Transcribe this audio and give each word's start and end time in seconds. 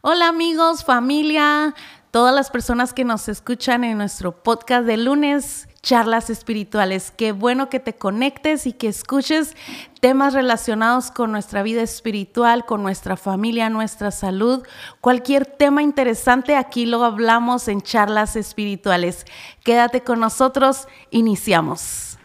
Hola 0.00 0.28
amigos, 0.28 0.84
familia, 0.84 1.74
todas 2.12 2.32
las 2.32 2.50
personas 2.50 2.92
que 2.92 3.02
nos 3.02 3.28
escuchan 3.28 3.82
en 3.82 3.98
nuestro 3.98 4.44
podcast 4.44 4.86
de 4.86 4.96
lunes, 4.96 5.68
charlas 5.82 6.30
espirituales. 6.30 7.10
Qué 7.10 7.32
bueno 7.32 7.68
que 7.68 7.80
te 7.80 7.96
conectes 7.96 8.68
y 8.68 8.72
que 8.72 8.86
escuches 8.86 9.56
temas 10.00 10.34
relacionados 10.34 11.10
con 11.10 11.32
nuestra 11.32 11.64
vida 11.64 11.82
espiritual, 11.82 12.64
con 12.64 12.84
nuestra 12.84 13.16
familia, 13.16 13.70
nuestra 13.70 14.12
salud. 14.12 14.64
Cualquier 15.00 15.46
tema 15.46 15.82
interesante, 15.82 16.54
aquí 16.54 16.86
lo 16.86 17.02
hablamos 17.02 17.66
en 17.66 17.80
charlas 17.80 18.36
espirituales. 18.36 19.26
Quédate 19.64 20.04
con 20.04 20.20
nosotros, 20.20 20.86
iniciamos. 21.10 22.20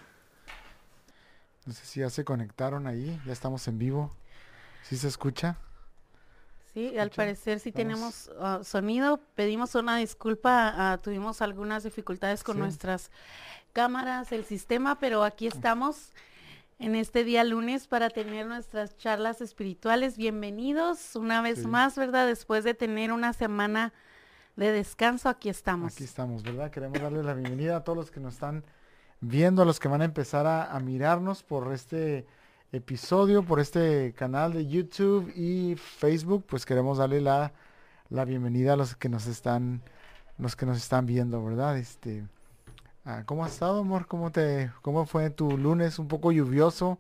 No 1.65 1.73
sé 1.73 1.83
si 1.87 2.01
ya 2.01 2.11
se 2.11 2.23
conectaron 2.23 2.85
ahí, 2.85 3.19
ya 3.25 3.33
estamos 3.33 3.67
en 3.67 3.79
vivo. 3.79 4.15
¿Sí 4.83 4.95
se 4.95 5.07
escucha? 5.07 5.57
Sí, 6.73 6.97
al 6.97 7.11
parecer 7.11 7.59
sí 7.59 7.71
tenemos 7.71 8.31
ah, 8.39 8.61
sonido. 8.63 9.19
Pedimos 9.36 9.75
una 9.75 9.97
disculpa, 9.97 10.73
ah, 10.75 10.97
tuvimos 10.97 11.43
algunas 11.43 11.83
dificultades 11.83 12.43
con 12.43 12.57
nuestras 12.57 13.11
cámaras, 13.73 14.31
el 14.31 14.43
sistema, 14.43 14.97
pero 14.97 15.23
aquí 15.23 15.45
estamos 15.45 16.14
en 16.79 16.95
este 16.95 17.23
día 17.23 17.43
lunes 17.43 17.86
para 17.86 18.09
tener 18.09 18.47
nuestras 18.47 18.97
charlas 18.97 19.39
espirituales. 19.39 20.17
Bienvenidos 20.17 21.15
una 21.15 21.43
vez 21.43 21.67
más, 21.67 21.95
¿verdad? 21.95 22.25
Después 22.25 22.64
de 22.64 22.73
tener 22.73 23.11
una 23.11 23.33
semana 23.33 23.93
de 24.55 24.71
descanso, 24.71 25.29
aquí 25.29 25.50
estamos. 25.50 25.93
Aquí 25.93 26.05
estamos, 26.05 26.42
¿verdad? 26.42 26.71
Queremos 26.71 27.00
darle 27.00 27.21
la 27.21 27.36
bienvenida 27.36 27.78
a 27.78 27.83
todos 27.83 27.97
los 27.97 28.09
que 28.09 28.19
nos 28.19 28.33
están 28.33 28.64
viendo, 29.21 29.61
a 29.61 29.65
los 29.65 29.79
que 29.79 29.89
van 29.89 30.01
a 30.01 30.05
empezar 30.05 30.47
a 30.47 30.79
mirarnos 30.79 31.43
por 31.43 31.71
este 31.71 32.25
episodio, 32.73 33.44
por 33.44 33.59
este 33.59 34.13
canal 34.17 34.52
de 34.52 34.66
YouTube 34.66 35.31
y 35.36 35.75
Facebook, 35.75 36.44
pues 36.47 36.66
queremos 36.66 36.97
darle 36.97 37.22
la, 37.22 37.53
la 38.09 38.25
bienvenida 38.25 38.73
a 38.73 38.75
los 38.75 38.95
que 38.95 39.09
nos 39.09 39.27
están, 39.27 39.83
los 40.39 40.55
que 40.55 40.66
nos 40.66 40.78
están 40.78 41.05
viendo, 41.05 41.44
¿verdad? 41.45 41.78
Este, 41.78 42.25
ah, 43.06 43.23
¿cómo 43.28 43.45
ha 43.45 43.48
estado, 43.48 43.81
amor? 43.81 44.08
¿Cómo 44.08 44.31
te, 44.31 44.72
cómo 44.81 45.06
fue 45.06 45.30
tu 45.30 45.56
lunes? 45.56 46.00
Un 46.00 46.08
poco 46.08 46.31
lluvioso. 46.31 47.00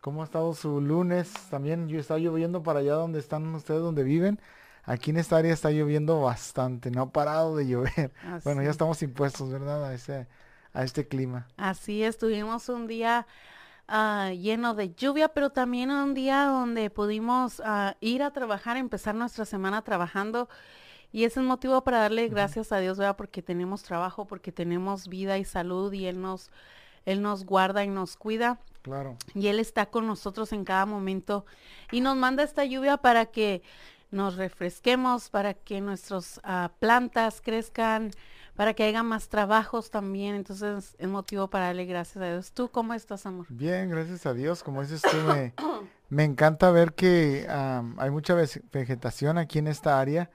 ¿Cómo 0.00 0.22
ha 0.22 0.24
estado 0.24 0.54
su 0.54 0.80
lunes? 0.80 1.32
También 1.50 1.90
está 1.90 2.16
lloviendo 2.16 2.62
para 2.62 2.78
allá 2.78 2.94
donde 2.94 3.18
están 3.18 3.52
ustedes, 3.54 3.82
donde 3.82 4.04
viven. 4.04 4.40
Aquí 4.84 5.10
en 5.10 5.18
esta 5.18 5.36
área 5.36 5.52
está 5.52 5.70
lloviendo 5.72 6.22
bastante, 6.22 6.90
no 6.90 7.02
ha 7.02 7.10
parado 7.10 7.56
de 7.56 7.66
llover. 7.66 8.12
Bueno, 8.44 8.62
ya 8.62 8.70
estamos 8.70 9.02
impuestos, 9.02 9.50
¿verdad? 9.50 9.84
A 9.84 9.92
ese, 9.92 10.28
a 10.72 10.84
este 10.84 11.06
clima. 11.06 11.48
Así 11.56 12.02
estuvimos 12.02 12.68
un 12.68 12.86
día 12.86 13.26
Ah, 13.92 14.30
lleno 14.32 14.74
de 14.74 14.94
lluvia, 14.94 15.30
pero 15.30 15.50
también 15.50 15.90
un 15.90 16.14
día 16.14 16.44
donde 16.44 16.90
pudimos 16.90 17.60
ah, 17.64 17.96
ir 17.98 18.22
a 18.22 18.30
trabajar, 18.30 18.76
empezar 18.76 19.16
nuestra 19.16 19.44
semana 19.44 19.82
trabajando. 19.82 20.48
Y 21.10 21.24
es 21.24 21.36
el 21.36 21.42
motivo 21.42 21.82
para 21.82 21.98
darle 21.98 22.28
gracias 22.28 22.70
a 22.70 22.78
Dios, 22.78 22.98
¿verdad? 22.98 23.16
Porque 23.16 23.42
tenemos 23.42 23.82
trabajo, 23.82 24.28
porque 24.28 24.52
tenemos 24.52 25.08
vida 25.08 25.38
y 25.38 25.44
salud 25.44 25.92
y 25.92 26.06
Él 26.06 26.20
nos, 26.20 26.52
Él 27.04 27.20
nos 27.20 27.44
guarda 27.44 27.82
y 27.82 27.88
nos 27.88 28.16
cuida. 28.16 28.60
Claro. 28.82 29.16
Y 29.34 29.48
Él 29.48 29.58
está 29.58 29.86
con 29.86 30.06
nosotros 30.06 30.52
en 30.52 30.64
cada 30.64 30.86
momento 30.86 31.44
y 31.90 32.00
nos 32.00 32.16
manda 32.16 32.44
esta 32.44 32.64
lluvia 32.64 32.96
para 32.96 33.26
que 33.26 33.60
nos 34.12 34.36
refresquemos, 34.36 35.30
para 35.30 35.54
que 35.54 35.80
nuestras 35.80 36.40
ah, 36.44 36.70
plantas 36.78 37.40
crezcan, 37.40 38.12
para 38.60 38.74
que 38.74 38.82
haya 38.82 39.02
más 39.02 39.30
trabajos 39.30 39.90
también. 39.90 40.34
Entonces 40.34 40.94
es 40.98 41.08
motivo 41.08 41.48
para 41.48 41.68
darle 41.68 41.86
gracias 41.86 42.22
a 42.22 42.26
Dios. 42.26 42.52
¿Tú 42.52 42.68
cómo 42.70 42.92
estás, 42.92 43.24
amor? 43.24 43.46
Bien, 43.48 43.88
gracias 43.88 44.26
a 44.26 44.34
Dios. 44.34 44.62
Como 44.62 44.82
dices 44.82 45.00
tú, 45.00 45.16
me, 45.26 45.54
me 46.10 46.24
encanta 46.24 46.70
ver 46.70 46.92
que 46.92 47.46
hay 47.48 48.10
mucha 48.10 48.34
vegetación 48.34 49.38
aquí 49.38 49.60
en 49.60 49.66
esta 49.66 49.98
área 49.98 50.30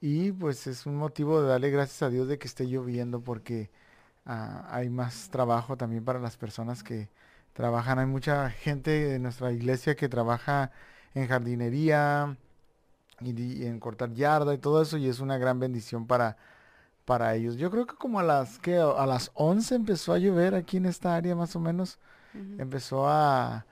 y 0.00 0.32
pues 0.32 0.66
es 0.66 0.86
un 0.86 0.96
motivo 0.96 1.42
de 1.42 1.48
darle 1.48 1.68
gracias 1.68 2.00
a 2.00 2.08
Dios 2.08 2.28
de 2.28 2.38
que 2.38 2.48
esté 2.48 2.66
lloviendo 2.66 3.20
porque 3.20 3.70
ah, 4.24 4.66
hay 4.70 4.88
más 4.88 5.28
trabajo 5.28 5.76
también 5.76 6.02
para 6.02 6.18
las 6.18 6.38
personas 6.38 6.82
que 6.82 7.10
trabajan. 7.52 7.98
Hay 7.98 8.06
mucha 8.06 8.48
gente 8.48 8.90
de 8.90 9.18
nuestra 9.18 9.52
iglesia 9.52 9.96
que 9.96 10.08
trabaja 10.08 10.70
en 11.12 11.28
jardinería 11.28 12.38
y, 13.20 13.38
y 13.38 13.66
en 13.66 13.80
cortar 13.80 14.14
yarda 14.14 14.54
y 14.54 14.58
todo 14.58 14.80
eso 14.80 14.96
y 14.96 15.10
es 15.10 15.20
una 15.20 15.36
gran 15.36 15.60
bendición 15.60 16.06
para 16.06 16.38
para 17.06 17.34
ellos. 17.34 17.56
Yo 17.56 17.70
creo 17.70 17.86
que 17.86 17.94
como 17.94 18.20
a 18.20 18.22
las 18.22 18.58
que 18.58 18.76
a 18.76 19.06
las 19.06 19.30
11 19.34 19.76
empezó 19.76 20.12
a 20.12 20.18
llover 20.18 20.54
aquí 20.54 20.76
en 20.76 20.86
esta 20.86 21.16
área 21.16 21.34
más 21.34 21.56
o 21.56 21.60
menos. 21.60 21.98
Empezó 22.58 23.08
a, 23.08 23.64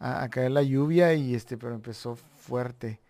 a, 0.00 0.28
caer 0.30 0.50
la 0.50 0.64
lluvia 0.64 1.14
y 1.14 1.36
este, 1.36 1.56
pero 1.56 1.74
empezó 1.74 2.16
fuerte. 2.16 3.00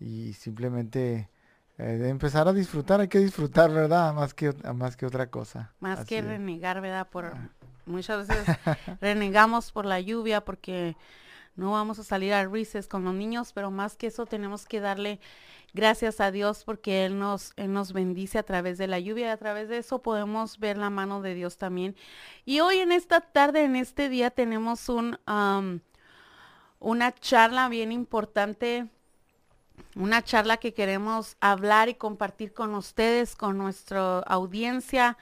Y 0.00 0.32
simplemente 0.32 1.28
eh, 1.76 1.82
de 1.82 2.08
empezar 2.08 2.48
a 2.48 2.54
disfrutar, 2.54 3.00
hay 3.02 3.08
que 3.08 3.18
disfrutar, 3.18 3.70
¿verdad? 3.70 4.14
Más 4.14 4.32
que, 4.32 4.54
más 4.74 4.96
que 4.96 5.04
otra 5.04 5.26
cosa. 5.26 5.74
Más 5.80 6.06
que 6.06 6.22
renegar, 6.22 6.80
¿verdad? 6.80 7.08
Por 7.10 7.26
ah. 7.26 7.50
muchas 7.84 8.26
veces 8.26 8.56
renegamos 9.02 9.70
por 9.70 9.84
la 9.84 10.00
lluvia 10.00 10.42
porque 10.42 10.96
no 11.58 11.72
vamos 11.72 11.98
a 11.98 12.04
salir 12.04 12.32
a 12.32 12.46
rises 12.46 12.88
con 12.88 13.04
los 13.04 13.14
niños, 13.14 13.52
pero 13.52 13.70
más 13.70 13.96
que 13.96 14.06
eso 14.06 14.24
tenemos 14.24 14.64
que 14.64 14.80
darle 14.80 15.20
Gracias 15.74 16.20
a 16.20 16.30
Dios 16.30 16.64
porque 16.64 17.04
Él 17.04 17.18
nos, 17.18 17.52
nos 17.56 17.92
bendice 17.92 18.38
a 18.38 18.42
través 18.42 18.78
de 18.78 18.86
la 18.86 18.98
lluvia 18.98 19.26
y 19.26 19.30
a 19.30 19.36
través 19.36 19.68
de 19.68 19.78
eso 19.78 20.00
podemos 20.00 20.58
ver 20.58 20.78
la 20.78 20.88
mano 20.88 21.20
de 21.20 21.34
Dios 21.34 21.58
también. 21.58 21.94
Y 22.46 22.60
hoy 22.60 22.78
en 22.78 22.90
esta 22.90 23.20
tarde, 23.20 23.64
en 23.64 23.76
este 23.76 24.08
día, 24.08 24.30
tenemos 24.30 24.88
un, 24.88 25.18
una 26.78 27.14
charla 27.14 27.68
bien 27.68 27.92
importante, 27.92 28.88
una 29.94 30.24
charla 30.24 30.56
que 30.56 30.72
queremos 30.72 31.36
hablar 31.38 31.90
y 31.90 31.94
compartir 31.94 32.54
con 32.54 32.74
ustedes, 32.74 33.36
con 33.36 33.58
nuestra 33.58 34.20
audiencia 34.20 35.18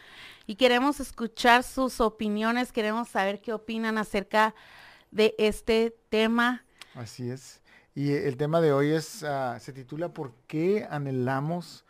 y 0.46 0.54
queremos 0.54 1.00
escuchar 1.00 1.64
sus 1.64 2.00
opiniones, 2.00 2.70
queremos 2.70 3.08
saber 3.08 3.40
qué 3.40 3.52
opinan 3.52 3.98
acerca 3.98 4.50
de 4.50 4.85
este 5.12 5.96
tema. 6.08 6.64
Así 6.94 7.30
es. 7.30 7.60
Y 7.94 8.12
el 8.12 8.36
tema 8.36 8.60
de 8.60 8.72
hoy 8.72 8.90
es, 8.90 9.22
ah, 9.22 9.58
se 9.58 9.72
titula 9.72 10.10
¿Por 10.10 10.32
qué 10.46 10.86
anhelamos 10.90 11.84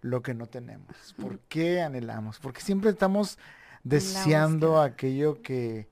lo 0.00 0.22
que 0.22 0.34
no 0.34 0.46
tenemos? 0.46 1.14
¿Por 1.20 1.38
qué 1.40 1.82
anhelamos? 1.82 2.38
Porque 2.38 2.62
siempre 2.62 2.90
estamos 2.90 3.38
deseando 3.84 4.80
aquello 4.80 5.42
que, 5.42 5.88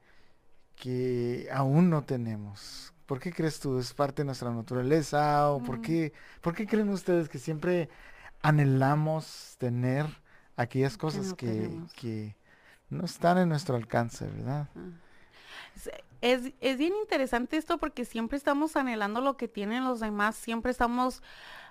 que 0.74 1.48
aún 1.52 1.90
no 1.90 2.04
tenemos. 2.04 2.94
¿Por 3.06 3.20
qué 3.20 3.32
crees 3.32 3.58
tú? 3.60 3.78
¿Es 3.78 3.94
parte 3.94 4.22
de 4.22 4.26
nuestra 4.26 4.50
naturaleza? 4.50 5.50
¿O 5.50 5.62
por, 5.62 5.80
qué, 5.80 6.12
por 6.40 6.54
qué 6.54 6.66
creen 6.66 6.90
ustedes 6.90 7.28
que 7.28 7.38
siempre 7.38 7.88
anhelamos 8.42 9.56
tener 9.58 10.06
aquellas 10.56 10.96
cosas 10.96 11.34
que, 11.34 11.70
que, 11.96 12.36
no 12.90 13.04
están 13.04 13.36
en 13.38 13.48
nuestro 13.48 13.76
alcance, 13.76 14.26
verdad? 14.26 14.68
Es, 16.20 16.52
es, 16.60 16.78
bien 16.78 16.92
interesante 17.00 17.56
esto 17.56 17.78
porque 17.78 18.04
siempre 18.04 18.36
estamos 18.36 18.76
anhelando 18.76 19.20
lo 19.20 19.36
que 19.36 19.48
tienen 19.48 19.84
los 19.84 20.00
demás, 20.00 20.36
siempre 20.36 20.72
estamos 20.72 21.22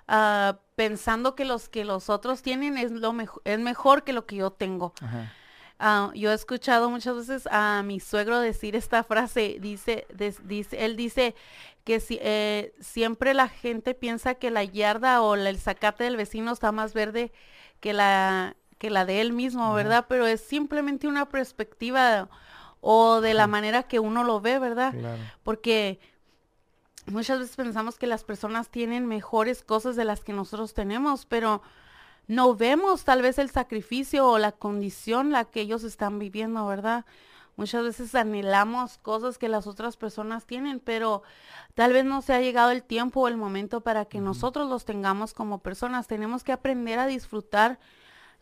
uh, 0.08 0.56
pensando 0.74 1.34
que 1.34 1.44
los 1.44 1.68
que 1.68 1.84
los 1.84 2.08
otros 2.08 2.42
tienen 2.42 2.78
es 2.78 2.90
lo 2.90 3.12
mejor, 3.12 3.42
es 3.44 3.58
mejor 3.58 4.04
que 4.04 4.12
lo 4.12 4.26
que 4.26 4.36
yo 4.36 4.50
tengo. 4.50 4.94
Uh, 5.80 6.12
yo 6.12 6.32
he 6.32 6.34
escuchado 6.34 6.90
muchas 6.90 7.14
veces 7.14 7.48
a 7.50 7.82
mi 7.84 8.00
suegro 8.00 8.40
decir 8.40 8.74
esta 8.74 9.04
frase, 9.04 9.58
dice, 9.60 10.06
dice 10.44 10.84
él 10.84 10.96
dice 10.96 11.36
que 11.84 12.00
si, 12.00 12.18
eh, 12.20 12.74
siempre 12.80 13.32
la 13.32 13.48
gente 13.48 13.94
piensa 13.94 14.34
que 14.34 14.50
la 14.50 14.64
yarda 14.64 15.22
o 15.22 15.36
el 15.36 15.58
zacate 15.58 16.04
del 16.04 16.16
vecino 16.16 16.52
está 16.52 16.72
más 16.72 16.94
verde 16.94 17.32
que 17.80 17.92
la, 17.92 18.56
que 18.78 18.90
la 18.90 19.04
de 19.04 19.20
él 19.20 19.32
mismo, 19.32 19.72
¿verdad? 19.72 20.06
Pero 20.08 20.26
es 20.26 20.40
simplemente 20.40 21.06
una 21.06 21.28
perspectiva 21.28 22.28
o 22.80 23.20
de 23.20 23.34
la 23.34 23.46
manera 23.46 23.82
que 23.84 24.00
uno 24.00 24.24
lo 24.24 24.40
ve, 24.40 24.58
¿verdad? 24.58 24.94
Porque 25.42 26.00
muchas 27.06 27.38
veces 27.40 27.56
pensamos 27.56 27.98
que 27.98 28.06
las 28.06 28.24
personas 28.24 28.68
tienen 28.68 29.06
mejores 29.06 29.62
cosas 29.62 29.96
de 29.96 30.04
las 30.04 30.20
que 30.22 30.32
nosotros 30.32 30.74
tenemos, 30.74 31.26
pero 31.26 31.62
no 32.26 32.54
vemos 32.54 33.04
tal 33.04 33.22
vez 33.22 33.38
el 33.38 33.50
sacrificio 33.50 34.28
o 34.28 34.38
la 34.38 34.52
condición 34.52 35.32
la 35.32 35.44
que 35.46 35.62
ellos 35.62 35.82
están 35.82 36.18
viviendo, 36.18 36.66
¿verdad? 36.66 37.04
Muchas 37.56 37.82
veces 37.82 38.14
anhelamos 38.14 38.98
cosas 38.98 39.36
que 39.36 39.48
las 39.48 39.66
otras 39.66 39.96
personas 39.96 40.46
tienen, 40.46 40.78
pero 40.78 41.24
tal 41.74 41.92
vez 41.92 42.04
no 42.04 42.22
se 42.22 42.32
ha 42.32 42.40
llegado 42.40 42.70
el 42.70 42.84
tiempo 42.84 43.22
o 43.22 43.28
el 43.28 43.36
momento 43.36 43.80
para 43.80 44.04
que 44.04 44.20
nosotros 44.20 44.68
los 44.68 44.84
tengamos 44.84 45.34
como 45.34 45.58
personas. 45.58 46.06
Tenemos 46.06 46.44
que 46.44 46.52
aprender 46.52 47.00
a 47.00 47.08
disfrutar 47.08 47.80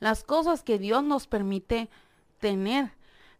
las 0.01 0.23
cosas 0.23 0.63
que 0.63 0.79
Dios 0.79 1.03
nos 1.03 1.27
permite 1.27 1.89
tener 2.41 2.93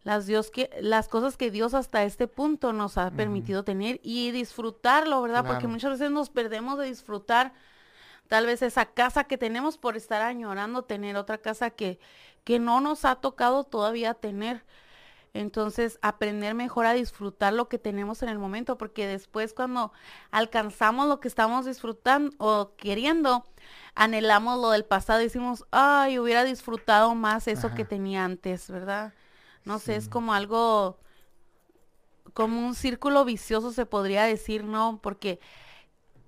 las, 0.07 0.25
Dios 0.25 0.51
que, 0.51 0.69
las 0.79 1.09
cosas 1.09 1.35
que 1.35 1.51
Dios 1.51 1.73
hasta 1.73 2.05
este 2.05 2.29
punto 2.29 2.71
nos 2.71 2.97
ha 2.97 3.11
permitido 3.11 3.65
tener 3.65 3.99
y 4.03 4.31
disfrutarlo, 4.31 5.21
¿verdad? 5.21 5.45
Porque 5.45 5.67
muchas 5.67 5.91
veces 5.91 6.11
nos 6.11 6.29
perdemos 6.29 6.79
de 6.79 6.85
disfrutar 6.85 7.51
tal 8.29 8.45
vez 8.45 8.61
esa 8.61 8.85
casa 8.85 9.25
que 9.25 9.37
tenemos 9.37 9.77
por 9.77 9.97
estar 9.97 10.21
añorando 10.21 10.85
tener 10.85 11.17
otra 11.17 11.39
casa 11.39 11.71
que, 11.71 11.99
que 12.45 12.57
no 12.57 12.79
nos 12.79 13.03
ha 13.03 13.15
tocado 13.15 13.65
todavía 13.65 14.13
tener. 14.13 14.63
Entonces, 15.33 15.99
aprender 16.01 16.53
mejor 16.53 16.85
a 16.85 16.93
disfrutar 16.93 17.51
lo 17.51 17.67
que 17.67 17.77
tenemos 17.77 18.23
en 18.23 18.29
el 18.29 18.39
momento, 18.39 18.77
porque 18.77 19.07
después 19.07 19.53
cuando 19.53 19.91
alcanzamos 20.31 21.09
lo 21.09 21.19
que 21.19 21.27
estamos 21.27 21.65
disfrutando 21.65 22.33
o 22.37 22.77
queriendo, 22.77 23.45
anhelamos 23.93 24.57
lo 24.57 24.69
del 24.69 24.85
pasado 24.85 25.19
y 25.19 25.25
decimos, 25.25 25.65
ay, 25.71 26.17
hubiera 26.17 26.45
disfrutado 26.45 27.13
más 27.13 27.49
eso 27.49 27.75
que 27.75 27.83
tenía 27.83 28.23
antes, 28.23 28.69
¿verdad? 28.69 29.13
No 29.67 29.79
sé, 29.79 29.97
es 29.97 30.07
como 30.07 30.33
algo, 30.33 30.97
como 32.33 32.65
un 32.65 32.73
círculo 32.73 33.25
vicioso 33.25 33.73
se 33.73 33.85
podría 33.85 34.23
decir, 34.23 34.63
¿no? 34.63 35.01
Porque 35.03 35.41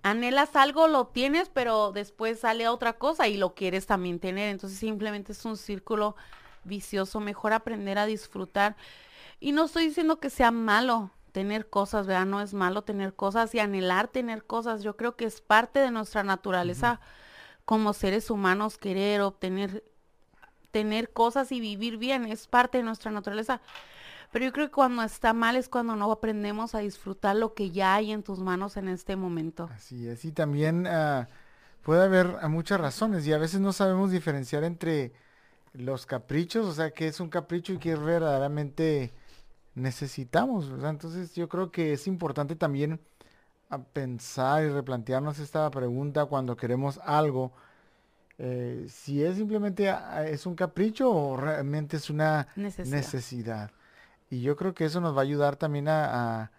anhelas 0.04 0.58
algo, 0.58 0.90
lo 0.90 1.08
tienes, 1.08 1.48
pero 1.48 1.94
después 1.94 2.42
sale 2.42 2.68
otra 2.68 2.98
cosa 2.98 3.30
y 3.30 3.38
lo 3.38 3.56
quieres 3.56 3.86
también 3.86 4.20
tener. 4.20 4.50
Entonces 4.50 4.78
simplemente 4.78 5.32
es 5.32 5.46
un 5.46 5.56
círculo 5.56 6.18
vicioso. 6.66 7.22
Mejor 7.22 7.54
aprender 7.54 7.98
a 7.98 8.06
disfrutar. 8.06 8.76
Y 9.40 9.54
no 9.54 9.64
estoy 9.64 9.86
diciendo 9.86 10.20
que 10.20 10.30
sea 10.30 10.52
malo 10.52 11.12
tener 11.32 11.70
cosas, 11.70 12.08
¿verdad? 12.08 12.26
No 12.26 12.42
es 12.42 12.54
malo 12.54 12.82
tener 12.82 13.16
cosas 13.16 13.56
y 13.56 13.60
anhelar 13.60 14.10
tener 14.10 14.46
cosas. 14.46 14.84
Yo 14.84 14.98
creo 14.98 15.16
que 15.16 15.24
es 15.24 15.40
parte 15.40 15.80
de 15.80 15.92
nuestra 15.92 16.24
naturaleza 16.24 17.00
como 17.64 17.94
seres 17.94 18.30
humanos 18.30 18.78
querer, 18.78 19.22
obtener, 19.22 19.86
tener 20.72 21.12
cosas 21.12 21.52
y 21.52 21.60
vivir 21.60 21.98
bien. 21.98 22.26
Es 22.26 22.48
parte 22.48 22.80
de 22.80 22.84
nuestra 22.84 23.12
naturaleza. 23.12 23.62
Pero 24.32 24.46
yo 24.46 24.54
creo 24.54 24.68
que 24.68 24.74
cuando 24.74 25.02
está 25.02 25.34
mal 25.34 25.56
es 25.56 25.70
cuando 25.70 25.96
no 25.96 26.12
aprendemos 26.12 26.76
a 26.76 26.80
disfrutar 26.80 27.36
lo 27.36 27.54
que 27.54 27.72
ya 27.72 27.96
hay 27.96 28.12
en 28.12 28.22
tus 28.22 28.40
manos 28.40 28.78
en 28.78 28.88
este 28.88 29.16
momento. 29.16 29.70
Así 29.74 30.08
es, 30.08 30.24
y 30.24 30.32
también 30.32 30.86
ah, 30.86 31.28
puede 31.82 32.04
haber 32.04 32.48
muchas 32.48 32.80
razones 32.80 33.26
y 33.26 33.34
a 33.34 33.40
veces 33.40 33.60
no 33.60 33.74
sabemos 33.74 34.12
diferenciar 34.12 34.64
entre 34.64 35.14
los 35.74 36.06
caprichos, 36.06 36.66
o 36.66 36.74
sea, 36.74 36.92
qué 36.92 37.08
es 37.08 37.20
un 37.20 37.30
capricho 37.30 37.74
y 37.74 37.80
qué 37.80 37.96
verdaderamente 37.96 39.12
necesitamos. 39.74 40.70
Entonces 40.84 41.34
yo 41.34 41.50
creo 41.50 41.72
que 41.72 41.94
es 41.94 42.06
importante 42.06 42.56
también 42.56 43.00
ah, 43.72 43.80
pensar 43.80 44.64
y 44.64 44.70
replantearnos 44.70 45.40
esta 45.40 45.70
pregunta 45.72 46.26
cuando 46.26 46.56
queremos 46.56 47.00
algo, 47.04 47.52
eh, 48.42 48.86
si 48.88 49.22
es 49.22 49.36
simplemente 49.36 49.94
es 50.28 50.46
un 50.46 50.56
capricho 50.56 51.12
o 51.12 51.36
realmente 51.36 51.98
es 51.98 52.10
una 52.10 52.48
necesidad. 52.56 53.70
Y 54.30 54.42
yo 54.42 54.56
creo 54.56 54.74
que 54.74 54.86
eso 54.86 55.02
nos 55.02 55.14
va 55.14 55.20
a 55.20 55.24
ayudar 55.24 55.58
también 55.58 55.88
a, 55.90 56.50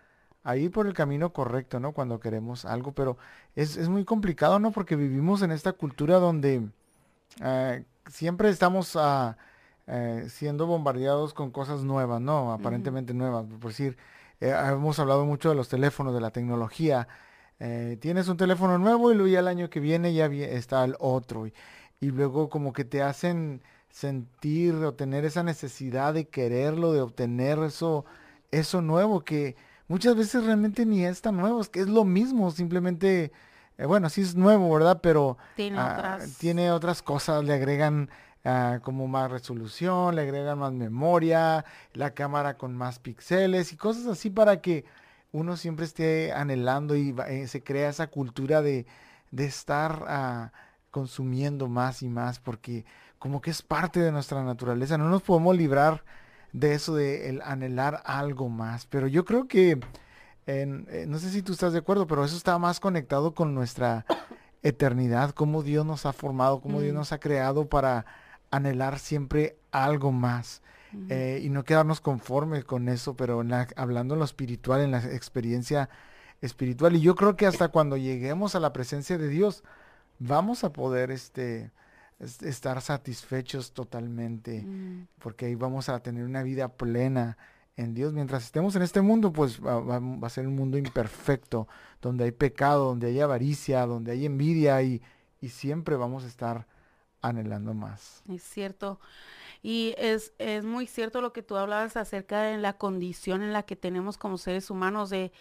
ir 0.57 0.71
por 0.73 0.87
el 0.87 0.93
camino 0.93 1.33
correcto, 1.33 1.81
¿no? 1.81 1.93
Cuando 1.93 2.21
queremos 2.21 2.67
algo, 2.67 2.93
pero 2.93 3.17
es, 3.57 3.89
muy 3.89 4.05
complicado, 4.05 4.59
¿no? 4.59 4.73
Porque 4.73 4.95
vivimos 4.95 5.41
en 5.41 5.53
esta 5.53 5.73
cultura 5.73 6.19
donde 6.19 6.69
eh, 7.43 7.85
siempre 8.11 8.51
estamos 8.51 8.95
ah, 8.97 9.39
eh, 9.87 10.27
siendo 10.29 10.67
bombardeados 10.67 11.33
con 11.33 11.51
cosas 11.51 11.83
nuevas, 11.83 12.21
¿no? 12.21 12.53
Aparentemente 12.53 13.15
nuevas. 13.15 13.47
Por 13.47 13.71
decir, 13.71 13.97
hemos 14.41 14.99
hablado 14.99 15.25
mucho 15.25 15.49
de 15.49 15.55
los 15.55 15.71
teléfonos, 15.71 16.13
de 16.13 16.21
la 16.21 16.31
tecnología. 16.31 17.09
Tienes 18.01 18.29
un 18.29 18.37
teléfono 18.37 18.79
nuevo 18.79 19.13
y 19.13 19.15
luego 19.15 19.29
ya 19.29 19.41
el 19.41 19.49
año 19.49 19.69
que 19.69 19.81
viene 19.81 20.15
ya 20.15 20.27
está 20.27 20.85
el 20.85 20.97
otro. 20.99 21.47
y 21.47 22.11
luego 22.11 22.49
como 22.49 22.73
que 22.73 22.85
te 22.85 23.03
hacen 23.03 23.61
sentir 23.91 24.75
o 24.75 24.95
tener 24.95 25.25
esa 25.25 25.43
necesidad 25.43 26.15
de 26.15 26.29
quererlo, 26.29 26.93
de 26.93 27.01
obtener 27.01 27.59
eso, 27.59 28.05
eso 28.51 28.81
nuevo 28.81 29.21
que 29.21 29.57
muchas 29.89 30.17
veces 30.17 30.45
realmente 30.45 30.87
ni 30.87 31.05
es 31.05 31.21
tan 31.21 31.37
nuevo, 31.37 31.61
es 31.61 31.69
que 31.69 31.81
es 31.81 31.89
lo 31.89 32.05
mismo, 32.05 32.51
simplemente, 32.51 33.33
eh, 33.77 33.87
bueno, 33.87 34.09
sí 34.09 34.21
es 34.23 34.37
nuevo, 34.37 34.73
¿verdad? 34.73 35.01
Pero 35.03 35.37
tiene, 35.57 35.79
ah, 35.79 35.95
otras... 35.99 36.39
tiene 36.39 36.71
otras 36.71 37.03
cosas, 37.03 37.45
le 37.45 37.55
agregan 37.55 38.09
ah, 38.45 38.79
como 38.83 39.09
más 39.09 39.31
resolución, 39.31 40.15
le 40.15 40.23
agregan 40.23 40.59
más 40.59 40.73
memoria, 40.73 41.65
la 41.93 42.15
cámara 42.15 42.57
con 42.57 42.77
más 42.77 43.01
píxeles 43.01 43.73
y 43.73 43.77
cosas 43.77 44.07
así 44.07 44.31
para 44.31 44.61
que 44.61 44.85
uno 45.33 45.57
siempre 45.57 45.85
esté 45.87 46.33
anhelando 46.33 46.97
y 46.97 47.15
eh, 47.29 47.47
se 47.47 47.63
crea 47.63 47.89
esa 47.89 48.09
cultura 48.09 48.63
de, 48.63 48.87
de 49.31 49.45
estar 49.45 50.05
ah, 50.09 50.53
consumiendo 50.91 51.69
más 51.69 52.03
y 52.03 52.09
más 52.09 52.41
porque 52.41 52.85
como 53.19 53.41
que 53.41 53.51
es 53.51 53.63
parte 53.63 54.01
de 54.01 54.13
nuestra 54.13 54.43
naturaleza. 54.43 54.99
No 54.99 55.09
nos 55.09 55.23
podemos 55.23 55.57
librar 55.57 56.05
de 56.53 56.75
eso 56.75 56.95
de 56.95 57.29
el 57.29 57.43
anhelar 57.43 58.03
algo 58.05 58.49
más. 58.49 58.87
Pero 58.87 59.07
yo 59.07 59.25
creo 59.25 59.47
que, 59.47 59.79
eh, 60.47 60.67
no 61.07 61.19
sé 61.19 61.31
si 61.31 61.43
tú 61.43 61.53
estás 61.53 61.73
de 61.73 61.81
acuerdo, 61.81 62.07
pero 62.07 62.25
eso 62.25 62.37
está 62.37 62.59
más 62.59 62.81
conectado 62.81 63.35
con 63.35 63.55
nuestra 63.55 64.07
eternidad, 64.63 65.31
cómo 65.31 65.63
Dios 65.63 65.87
nos 65.87 66.07
ha 66.07 66.13
formado, 66.13 66.61
cómo 66.61 66.81
Dios 66.81 66.95
mm. 66.95 66.97
nos 66.97 67.13
ha 67.13 67.21
creado 67.21 67.69
para 67.69 68.07
anhelar 68.51 68.99
siempre 68.99 69.57
algo 69.71 70.13
más. 70.13 70.63
Eh, 71.09 71.41
y 71.43 71.51
no 71.51 71.65
quedarnos 71.65 72.01
conformes 72.01 72.65
con 72.65 72.89
eso, 72.89 73.15
pero 73.15 73.45
hablando 73.77 74.15
en 74.15 74.19
lo 74.19 74.25
espiritual, 74.25 74.81
en 74.81 74.91
la 74.91 74.99
experiencia 74.99 75.89
espiritual. 76.41 76.97
Y 76.97 77.01
yo 77.01 77.15
creo 77.15 77.37
que 77.37 77.47
hasta 77.47 77.69
cuando 77.69 77.97
lleguemos 77.97 78.55
a 78.55 78.61
la 78.61 78.73
presencia 78.73 79.19
de 79.19 79.29
Dios, 79.29 79.63
vamos 80.19 80.65
a 80.65 80.73
poder 80.73 81.11
este, 81.11 81.71
estar 82.19 82.81
satisfechos 82.81 83.73
totalmente, 83.73 84.63
mm. 84.63 85.09
porque 85.19 85.47
ahí 85.47 85.55
vamos 85.55 85.89
a 85.89 86.01
tener 86.01 86.25
una 86.25 86.43
vida 86.43 86.69
plena 86.69 87.39
en 87.77 87.95
Dios. 87.95 88.13
Mientras 88.13 88.45
estemos 88.45 88.77
en 88.77 88.83
este 88.83 89.01
mundo, 89.01 89.33
pues 89.33 89.61
va, 89.61 90.27
a 90.27 90.31
ser 90.31 90.47
un 90.47 90.57
mundo 90.57 90.77
imperfecto, 90.77 91.69
donde 92.01 92.25
hay 92.25 92.33
pecado, 92.33 92.87
donde 92.87 93.09
hay 93.09 93.21
avaricia, 93.21 93.87
donde 93.87 94.13
hay 94.13 94.27
envidia 94.27 94.83
y, 94.83 95.03
y 95.41 95.49
siempre 95.49 95.97
vamos 95.97 96.25
a 96.25 96.27
estar 96.27 96.67
anhelando 97.23 97.75
más. 97.75 98.23
Es 98.29 98.43
cierto. 98.43 99.01
Y 99.63 99.95
es, 99.99 100.33
es 100.39 100.65
muy 100.65 100.87
cierto 100.87 101.21
lo 101.21 101.33
que 101.33 101.43
tú 101.43 101.57
hablabas 101.57 101.97
acerca 101.97 102.43
de 102.43 102.59
la 102.59 102.75
condición 102.75 103.43
en 103.43 103.53
la 103.53 103.63
que 103.63 103.77
tenemos 103.77 104.17
como 104.17 104.39
seres 104.39 104.71
humanos, 104.71 105.11
de 105.11 105.33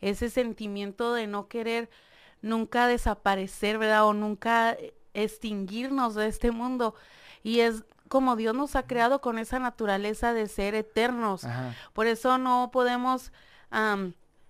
ese 0.00 0.30
sentimiento 0.30 1.14
de 1.14 1.26
no 1.26 1.48
querer 1.48 1.90
nunca 2.42 2.86
desaparecer, 2.86 3.78
¿verdad? 3.78 4.06
O 4.06 4.14
nunca 4.14 4.76
extinguirnos 5.14 6.14
de 6.14 6.26
este 6.28 6.50
mundo. 6.50 6.94
Y 7.42 7.60
es 7.60 7.84
como 8.08 8.36
Dios 8.36 8.54
nos 8.54 8.74
ha 8.74 8.84
creado 8.86 9.20
con 9.20 9.38
esa 9.38 9.58
naturaleza 9.58 10.32
de 10.32 10.48
ser 10.48 10.74
eternos. 10.74 11.46
Por 11.92 12.06
eso 12.06 12.38
no 12.38 12.70
podemos, 12.72 13.32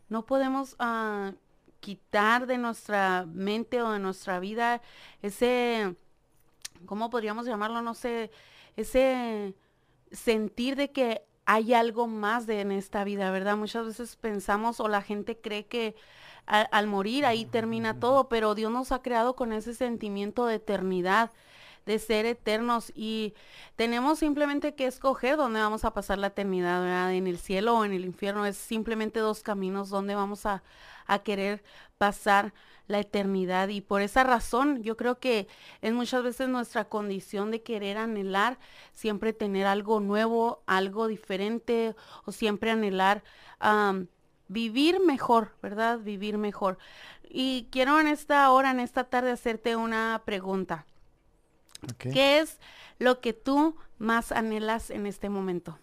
no 0.09 0.27
podemos 0.27 0.77
ah, 0.79 1.33
quitar 1.81 2.47
de 2.47 2.59
nuestra 2.59 3.27
mente 3.27 3.83
o 3.83 3.91
de 3.93 3.99
nuestra 3.99 4.41
vida 4.41 4.81
ese, 5.23 5.97
¿cómo 6.87 7.11
podríamos 7.11 7.47
llamarlo? 7.47 7.83
No 7.83 7.95
sé, 7.95 8.31
ese 8.77 9.55
sentir 10.11 10.77
de 10.77 10.93
que 10.93 11.23
hay 11.45 11.73
algo 11.73 12.07
más 12.07 12.47
de 12.47 12.61
en 12.61 12.73
esta 12.73 13.05
vida, 13.05 13.31
¿verdad? 13.31 13.57
Muchas 13.57 13.87
veces 13.87 14.17
pensamos 14.17 14.81
o 14.81 14.89
la 14.89 15.03
gente 15.03 15.41
cree 15.41 15.67
que 15.67 15.97
al 16.47 16.87
morir 16.87 17.27
ahí 17.27 17.45
termina 17.45 18.01
todo, 18.01 18.29
pero 18.29 18.55
Dios 18.55 18.73
nos 18.73 18.93
ha 18.93 19.03
creado 19.03 19.37
con 19.37 19.53
ese 19.53 19.75
sentimiento 19.75 20.47
de 20.47 20.57
eternidad, 20.57 21.31
de 21.85 21.99
ser 21.99 22.27
eternos 22.27 22.93
y 22.95 23.35
tenemos 23.77 24.19
simplemente 24.19 24.75
que 24.75 24.87
escoger 24.87 25.37
dónde 25.37 25.61
vamos 25.61 25.85
a 25.85 25.93
pasar 25.93 26.19
la 26.19 26.29
eternidad, 26.29 26.83
¿verdad? 26.83 27.15
En 27.15 27.27
el 27.27 27.39
cielo 27.39 27.79
o 27.79 27.85
en 27.85 27.93
el 27.93 28.05
infierno, 28.05 28.45
es 28.47 28.57
simplemente 28.57 29.21
dos 29.21 29.43
caminos 29.43 29.89
donde 29.89 30.15
vamos 30.15 30.45
a, 30.47 30.63
a 31.09 31.19
querer 31.21 31.65
pasar 31.99 32.55
la 32.87 33.01
eternidad 33.01 33.69
y 33.69 33.81
por 33.81 34.01
esa 34.01 34.25
razón 34.25 34.83
yo 34.83 34.97
creo 34.97 35.19
que 35.19 35.47
es 35.83 35.93
muchas 35.93 36.23
veces 36.23 36.49
nuestra 36.49 36.87
condición 36.87 37.51
de 37.51 37.63
querer 37.63 37.99
anhelar 37.99 38.59
siempre 38.93 39.35
tener 39.35 39.67
algo 39.67 40.01
nuevo, 40.01 40.63
algo 40.67 41.07
diferente 41.07 41.95
o 42.25 42.33
siempre 42.33 42.71
anhelar 42.71 43.23
vivir 44.49 45.01
mejor, 45.01 45.55
¿verdad? 45.63 45.99
Vivir 45.99 46.39
mejor. 46.39 46.79
Y 47.29 47.69
quiero 47.71 48.01
en 48.01 48.09
esta 48.09 48.51
hora, 48.51 48.71
en 48.71 48.81
esta 48.81 49.05
tarde, 49.05 49.31
hacerte 49.31 49.77
una 49.77 50.23
pregunta. 50.25 50.87
¿Qué 51.99 52.39
es 52.39 52.59
lo 52.99 53.21
que 53.21 53.33
tú 53.33 53.77
más 53.99 54.33
anhelas 54.33 54.91
en 54.91 55.07
este 55.07 55.29
momento? 55.29 55.79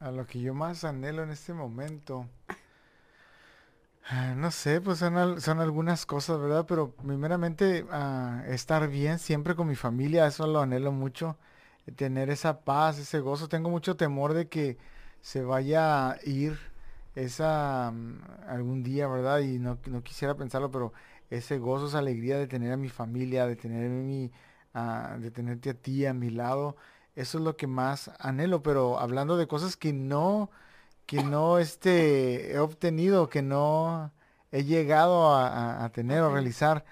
A 0.00 0.10
lo 0.10 0.26
que 0.26 0.40
yo 0.40 0.54
más 0.54 0.82
anhelo 0.84 1.22
en 1.22 1.30
este 1.30 1.52
momento. 1.52 2.26
Ah, 4.08 4.34
no 4.36 4.50
sé, 4.52 4.80
pues 4.80 4.98
son, 5.00 5.40
son 5.40 5.58
algunas 5.60 6.06
cosas, 6.06 6.38
¿verdad? 6.38 6.64
Pero 6.68 6.92
primeramente 6.92 7.84
ah, 7.90 8.44
estar 8.46 8.88
bien 8.88 9.18
siempre 9.18 9.56
con 9.56 9.66
mi 9.66 9.74
familia, 9.74 10.26
eso 10.26 10.46
lo 10.46 10.60
anhelo 10.60 10.92
mucho. 10.92 11.36
Tener 11.96 12.30
esa 12.30 12.60
paz, 12.64 12.98
ese 12.98 13.20
gozo. 13.20 13.48
Tengo 13.48 13.68
mucho 13.70 13.96
temor 13.96 14.32
de 14.34 14.48
que 14.48 14.78
se 15.20 15.42
vaya 15.42 16.10
a 16.10 16.18
ir 16.24 16.56
esa 17.16 17.90
mm, 17.92 18.20
algún 18.48 18.82
día, 18.84 19.08
¿verdad? 19.08 19.40
Y 19.40 19.58
no, 19.58 19.78
no, 19.86 20.02
quisiera 20.04 20.36
pensarlo, 20.36 20.70
pero 20.70 20.92
ese 21.30 21.58
gozo, 21.58 21.88
esa 21.88 21.98
alegría 21.98 22.38
de 22.38 22.46
tener 22.46 22.72
a 22.72 22.76
mi 22.76 22.88
familia, 22.88 23.46
de 23.46 23.56
tener 23.56 23.90
mi, 23.90 24.30
ah, 24.74 25.16
de 25.18 25.30
tenerte 25.32 25.70
a 25.70 25.74
ti 25.74 26.06
a 26.06 26.14
mi 26.14 26.30
lado, 26.30 26.76
eso 27.16 27.38
es 27.38 27.44
lo 27.44 27.56
que 27.56 27.66
más 27.66 28.10
anhelo, 28.20 28.62
pero 28.62 28.98
hablando 29.00 29.36
de 29.36 29.48
cosas 29.48 29.76
que 29.76 29.92
no, 29.92 30.50
que 31.06 31.22
no 31.22 31.58
este, 31.58 32.52
he 32.52 32.58
obtenido, 32.58 33.28
que 33.28 33.42
no 33.42 34.12
he 34.52 34.64
llegado 34.64 35.34
a, 35.34 35.88
tener 35.92 36.20
o 36.22 36.32
realizar, 36.32 36.84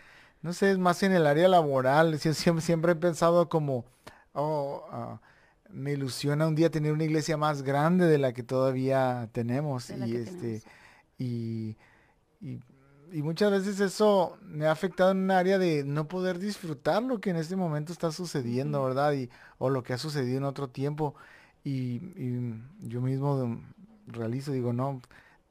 no 0.42 0.52
sé, 0.52 0.70
es 0.70 0.78
más 0.78 1.02
en 1.02 1.12
el 1.12 1.26
área 1.26 1.48
laboral, 1.48 2.18
siempre, 2.18 2.62
siempre 2.62 2.92
he 2.92 2.96
pensado 2.96 3.48
como, 3.48 3.84
oh, 4.32 4.84
ah, 4.90 5.20
me 5.74 5.92
ilusiona 5.92 6.46
un 6.46 6.54
día 6.54 6.70
tener 6.70 6.92
una 6.92 7.04
iglesia 7.04 7.36
más 7.36 7.62
grande 7.62 8.06
de 8.06 8.18
la 8.18 8.32
que 8.32 8.42
todavía 8.42 9.28
tenemos. 9.32 9.90
Y 9.90 10.16
este, 10.16 10.62
y, 11.18 11.76
y, 12.40 13.22
muchas 13.22 13.50
veces 13.50 13.80
eso 13.80 14.38
me 14.42 14.66
ha 14.66 14.72
afectado 14.72 15.10
en 15.10 15.18
un 15.18 15.30
área 15.30 15.58
de 15.58 15.84
no 15.84 16.06
poder 16.06 16.38
disfrutar 16.38 17.02
lo 17.02 17.20
que 17.20 17.30
en 17.30 17.36
este 17.36 17.56
momento 17.56 17.92
está 17.92 18.12
sucediendo, 18.12 18.84
¿verdad? 18.84 19.12
Y, 19.14 19.30
o 19.58 19.68
lo 19.70 19.82
que 19.82 19.92
ha 19.92 19.98
sucedido 19.98 20.38
en 20.38 20.44
otro 20.44 20.68
tiempo. 20.68 21.14
Y, 21.64 22.00
yo 22.80 23.00
mismo 23.00 23.58
realizo, 24.06 24.52
digo, 24.52 24.72
no, 24.72 25.00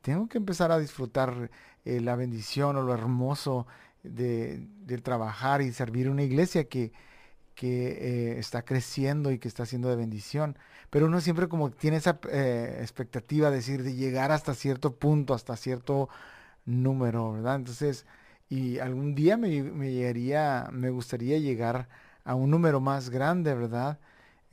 tengo 0.02 0.28
que 0.28 0.38
empezar 0.38 0.72
a 0.72 0.80
disfrutar 0.80 1.50
eh, 1.86 2.02
la 2.02 2.16
bendición 2.16 2.78
o 2.78 2.82
lo 2.84 2.94
hermoso 2.94 3.68
de, 4.04 4.68
trabajar 5.04 5.62
y 5.62 5.72
servir 5.72 6.10
una 6.10 6.24
iglesia 6.24 6.66
que, 6.66 6.92
que 7.56 8.34
eh, 8.34 8.40
está 8.40 8.64
creciendo 8.64 9.32
y 9.32 9.40
que 9.40 9.48
está 9.48 9.66
siendo 9.66 9.90
de 9.90 9.96
bendición. 9.96 10.58
Pero 10.90 11.08
uno 11.08 11.22
siempre 11.22 11.48
como 11.48 11.72
tiene 11.72 11.98
esa 11.98 12.20
eh, 12.32 12.80
expectativa 12.82 13.50
de 13.50 13.58
decir, 13.58 13.84
de 13.84 13.96
llegar 13.96 14.32
hasta 14.32 14.54
cierto 14.54 14.96
punto, 14.96 15.34
hasta 15.34 15.56
cierto 15.56 16.10
número, 16.66 17.34
¿verdad? 17.34 17.56
Entonces, 17.56 18.06
y 18.50 18.80
algún 18.80 19.16
día 19.16 19.38
me, 19.38 19.64
me 19.64 19.92
llegaría, 19.92 20.70
me 20.72 20.90
gustaría 20.90 21.40
llegar 21.40 21.88
a 22.26 22.36
un 22.36 22.52
número 22.52 22.80
más 22.80 23.10
grande, 23.10 23.54
¿verdad? 23.56 24.00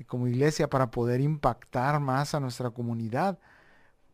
Como 0.07 0.28
iglesia 0.28 0.71
para 0.71 0.90
poder 0.90 1.21
impactar 1.21 2.00
más 2.00 2.35
a 2.35 2.40
nuestra 2.40 2.71
comunidad. 2.71 3.38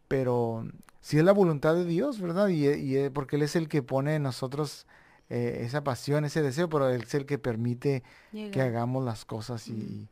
Pero 0.09 0.67
si 1.01 1.19
es 1.19 1.25
la 1.25 1.33
voluntad 1.33 1.75
de 1.75 1.85
Dios, 1.85 2.21
¿verdad? 2.21 2.49
Y, 2.49 2.69
y 2.69 3.11
porque 3.11 3.37
Él 3.37 3.43
es 3.43 3.57
el 3.57 3.69
que 3.69 3.83
pone 3.83 4.17
en 4.17 4.23
nosotros 4.23 4.87
eh, 5.29 5.63
esa 5.63 5.83
pasión, 5.83 6.25
ese 6.25 6.43
deseo, 6.43 6.69
pero 6.69 6.89
Él 6.89 7.03
es 7.03 7.15
el 7.15 7.27
que 7.27 7.39
permite 7.39 8.03
que 8.51 8.61
hagamos 8.61 9.05
las 9.05 9.25
cosas 9.25 9.67
y, 9.69 10.09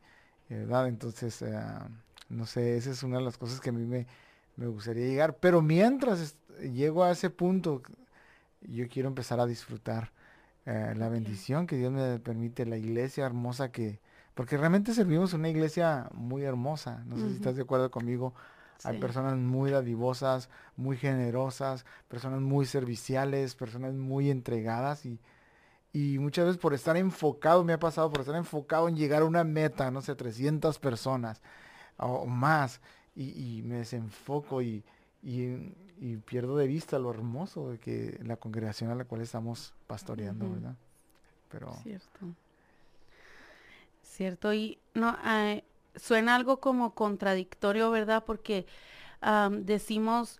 ¿verdad? 0.49 0.87
Entonces, 0.87 1.41
eh, 1.41 1.57
no 2.29 2.45
sé, 2.45 2.77
esa 2.77 2.91
es 2.91 3.03
una 3.03 3.17
de 3.17 3.23
las 3.23 3.37
cosas 3.37 3.61
que 3.61 3.69
a 3.69 3.73
mí 3.73 3.85
me, 3.85 4.07
me 4.57 4.67
gustaría 4.67 5.05
llegar. 5.05 5.37
Pero 5.37 5.61
mientras 5.61 6.37
llego 6.59 7.03
a 7.03 7.11
ese 7.11 7.29
punto, 7.29 7.81
yo 8.61 8.87
quiero 8.89 9.07
empezar 9.07 9.39
a 9.39 9.45
disfrutar 9.45 10.11
eh, 10.65 10.93
la 10.97 11.09
bendición 11.09 11.67
que 11.67 11.77
Dios 11.77 11.91
me 11.91 12.19
permite, 12.19 12.65
la 12.65 12.77
iglesia 12.77 13.25
hermosa 13.25 13.71
que, 13.71 13.99
porque 14.33 14.57
realmente 14.57 14.93
servimos 14.93 15.33
una 15.33 15.49
iglesia 15.49 16.09
muy 16.13 16.43
hermosa, 16.43 17.03
no 17.05 17.17
sé 17.17 17.29
si 17.29 17.35
estás 17.35 17.55
de 17.55 17.61
acuerdo 17.61 17.91
conmigo, 17.91 18.33
hay 18.83 18.99
personas 18.99 19.37
muy 19.37 19.71
dadivosas, 19.71 20.49
muy 20.75 20.97
generosas, 20.97 21.85
personas 22.07 22.41
muy 22.41 22.65
serviciales, 22.65 23.55
personas 23.55 23.93
muy 23.93 24.29
entregadas 24.29 25.05
y, 25.05 25.19
y 25.93 26.19
muchas 26.19 26.45
veces 26.45 26.59
por 26.59 26.73
estar 26.73 26.97
enfocado, 26.97 27.63
me 27.63 27.73
ha 27.73 27.79
pasado 27.79 28.11
por 28.11 28.21
estar 28.21 28.35
enfocado 28.35 28.89
en 28.89 28.97
llegar 28.97 29.21
a 29.21 29.25
una 29.25 29.43
meta, 29.43 29.89
no 29.91 30.01
sé, 30.01 30.15
300 30.15 30.77
personas 30.79 31.41
o 31.97 32.25
más, 32.25 32.81
y, 33.15 33.61
me 33.63 33.77
desenfoco 33.77 34.61
y, 34.61 34.83
y, 35.23 36.17
pierdo 36.25 36.57
de 36.57 36.67
vista 36.67 36.99
lo 36.99 37.09
hermoso 37.11 37.71
de 37.71 37.77
que 37.79 38.19
la 38.23 38.35
congregación 38.35 38.91
a 38.91 38.95
la 38.95 39.05
cual 39.05 39.21
estamos 39.21 39.73
pastoreando, 39.87 40.49
¿verdad? 40.51 40.75
Pero... 41.49 41.71
Cierto. 41.81 42.19
Cierto, 44.03 44.53
y 44.53 44.77
no, 44.93 45.15
hay 45.23 45.63
suena 45.95 46.35
algo 46.35 46.59
como 46.59 46.93
contradictorio, 46.95 47.91
¿verdad? 47.91 48.23
Porque 48.25 48.65
decimos 49.51 50.39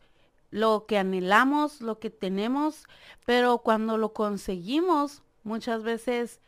lo 0.52 0.86
que 0.86 0.98
anhelamos, 0.98 1.82
lo 1.82 2.00
que 2.00 2.10
tenemos, 2.10 2.86
pero 3.26 3.58
cuando 3.60 3.98
lo 3.98 4.14
conseguimos, 4.14 5.24
muchas 5.44 5.84
veces 5.84 6.40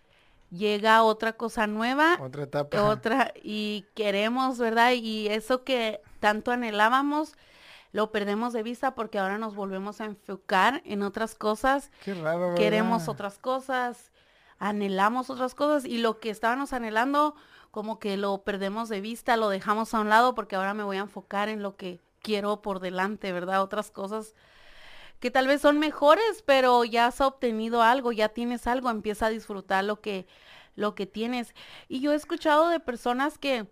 llega 0.49 1.03
otra 1.03 1.33
cosa 1.33 1.67
nueva, 1.67 2.17
otra 2.21 2.43
etapa, 2.43 2.83
otra 2.83 3.33
y 3.43 3.85
queremos, 3.95 4.59
¿verdad? 4.59 4.93
Y 4.93 5.27
eso 5.27 5.63
que 5.63 5.99
tanto 6.19 6.51
anhelábamos 6.51 7.33
lo 7.91 8.11
perdemos 8.11 8.53
de 8.53 8.63
vista 8.63 8.95
porque 8.95 9.19
ahora 9.19 9.37
nos 9.37 9.55
volvemos 9.55 9.99
a 9.99 10.05
enfocar 10.05 10.81
en 10.85 11.01
otras 11.01 11.35
cosas. 11.35 11.91
Qué 12.05 12.13
raro, 12.13 12.55
Queremos 12.55 13.07
otras 13.07 13.39
cosas, 13.39 14.11
anhelamos 14.59 15.29
otras 15.29 15.53
cosas 15.53 15.83
y 15.85 15.97
lo 15.97 16.19
que 16.19 16.29
estábamos 16.29 16.71
anhelando 16.71 17.35
como 17.77 17.99
que 17.99 18.17
lo 18.17 18.39
perdemos 18.39 18.89
de 18.89 19.01
vista, 19.01 19.37
lo 19.37 19.49
dejamos 19.49 19.93
a 19.93 19.99
un 19.99 20.09
lado 20.09 20.33
porque 20.33 20.55
ahora 20.55 20.73
me 20.73 20.81
voy 20.81 20.97
a 20.97 21.01
enfocar 21.01 21.47
en 21.47 21.61
lo 21.61 21.75
que 21.75 21.99
quiero 22.23 22.63
por 22.63 22.79
delante, 22.79 23.31
¿verdad? 23.31 23.61
Otras 23.61 23.91
cosas 23.91 24.33
que 25.19 25.29
tal 25.29 25.45
vez 25.45 25.61
son 25.61 25.77
mejores, 25.77 26.41
pero 26.43 26.83
ya 26.85 27.05
has 27.05 27.21
obtenido 27.21 27.83
algo, 27.83 28.11
ya 28.11 28.29
tienes 28.29 28.65
algo, 28.65 28.89
empieza 28.89 29.27
a 29.27 29.29
disfrutar 29.29 29.83
lo 29.83 30.01
que 30.01 30.25
lo 30.73 30.95
que 30.95 31.05
tienes. 31.05 31.53
Y 31.87 31.99
yo 31.99 32.13
he 32.13 32.15
escuchado 32.15 32.69
de 32.69 32.79
personas 32.79 33.37
que 33.37 33.67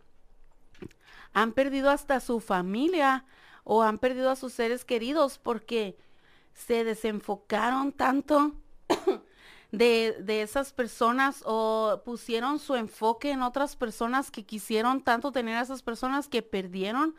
han 1.33 1.53
perdido 1.53 1.89
hasta 1.89 2.19
su 2.19 2.39
familia 2.39 3.25
o 3.63 3.81
han 3.81 3.97
perdido 3.97 4.29
a 4.29 4.35
sus 4.35 4.53
seres 4.53 4.85
queridos 4.85 5.39
porque 5.39 5.97
se 6.53 6.83
desenfocaron 6.83 7.91
tanto 7.91 8.53
de, 9.77 10.41
esas 10.41 10.73
personas 10.73 11.43
o 11.45 12.01
pusieron 12.05 12.59
su 12.59 12.75
enfoque 12.75 13.31
en 13.31 13.41
otras 13.41 13.75
personas 13.75 14.31
que 14.31 14.45
quisieron 14.45 15.01
tanto 15.03 15.31
tener 15.31 15.57
a 15.57 15.61
esas 15.61 15.81
personas 15.81 16.27
que 16.27 16.41
perdieron 16.41 17.15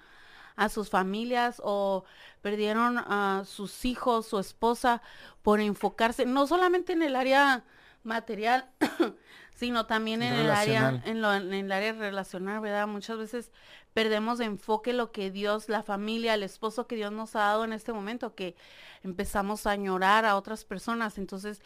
a 0.57 0.69
sus 0.69 0.89
familias 0.89 1.61
o 1.63 2.05
perdieron 2.41 2.99
a 2.99 3.43
sus 3.45 3.85
hijos, 3.85 4.27
su 4.27 4.39
esposa, 4.39 5.03
por 5.43 5.61
enfocarse 5.61 6.25
no 6.25 6.47
solamente 6.47 6.93
en 6.93 7.03
el 7.03 7.15
área 7.15 7.65
material, 8.03 8.71
sino 9.55 9.87
también 9.87 10.23
en 10.23 10.35
el 10.35 10.51
área, 10.51 11.03
en, 11.05 11.21
lo, 11.21 11.35
en 11.35 11.53
el 11.53 11.73
área 11.73 11.93
relacional, 11.93 12.61
¿verdad? 12.61 12.87
Muchas 12.87 13.19
veces 13.19 13.53
perdemos 13.93 14.37
de 14.39 14.45
enfoque 14.45 14.93
lo 14.93 15.11
que 15.11 15.31
Dios, 15.31 15.71
la 15.71 15.83
familia, 15.83 16.35
el 16.35 16.43
esposo 16.43 16.87
que 16.87 16.97
Dios 16.97 17.13
nos 17.13 17.35
ha 17.35 17.41
dado 17.41 17.65
en 17.65 17.73
este 17.73 17.95
momento, 17.95 18.35
que 18.35 18.55
empezamos 19.03 19.67
a 19.67 19.71
añorar 19.71 20.27
a 20.27 20.37
otras 20.37 20.67
personas. 20.67 21.17
Entonces, 21.17 21.63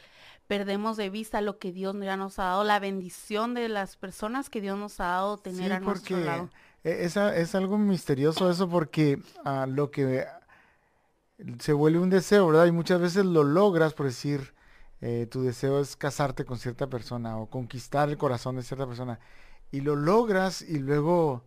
perdemos 0.51 0.97
de 0.97 1.11
vista 1.11 1.41
lo 1.43 1.61
que 1.61 1.71
Dios 1.71 1.95
ya 2.01 2.17
nos 2.17 2.41
ha 2.41 2.47
dado, 2.47 2.65
la 2.65 2.81
bendición 2.81 3.55
de 3.55 3.69
las 3.69 3.97
personas 3.97 4.51
que 4.51 4.61
Dios 4.61 4.77
nos 4.77 4.99
ha 4.99 5.05
dado 5.05 5.39
tener 5.39 5.73
a 5.73 5.79
nuestro 5.79 6.17
lado. 6.17 6.51
E, 6.83 7.05
es, 7.05 7.17
es 7.17 7.55
algo 7.55 7.79
misterioso 7.79 8.51
eso 8.51 8.69
porque 8.69 9.23
a 9.45 9.67
lo 9.67 9.93
que 9.93 10.27
se 11.61 11.73
vuelve 11.73 12.01
un 12.01 12.11
deseo, 12.11 12.49
¿verdad? 12.49 12.67
Y 12.67 12.73
muchas 12.73 13.01
veces 13.01 13.27
lo 13.27 13.45
logras 13.45 13.95
por 13.95 14.07
decir, 14.07 14.53
eh, 15.01 15.29
tu 15.31 15.45
deseo 15.45 15.81
es 15.81 15.95
casarte 15.95 16.45
con 16.45 16.59
cierta 16.59 16.89
persona 16.89 17.39
o 17.39 17.47
conquistar 17.47 18.09
el 18.09 18.19
corazón 18.19 18.57
de 18.57 18.65
cierta 18.65 18.89
persona. 18.89 19.21
Y 19.71 19.83
lo 19.83 19.95
logras 19.95 20.63
y 20.63 20.81
luego 20.81 21.45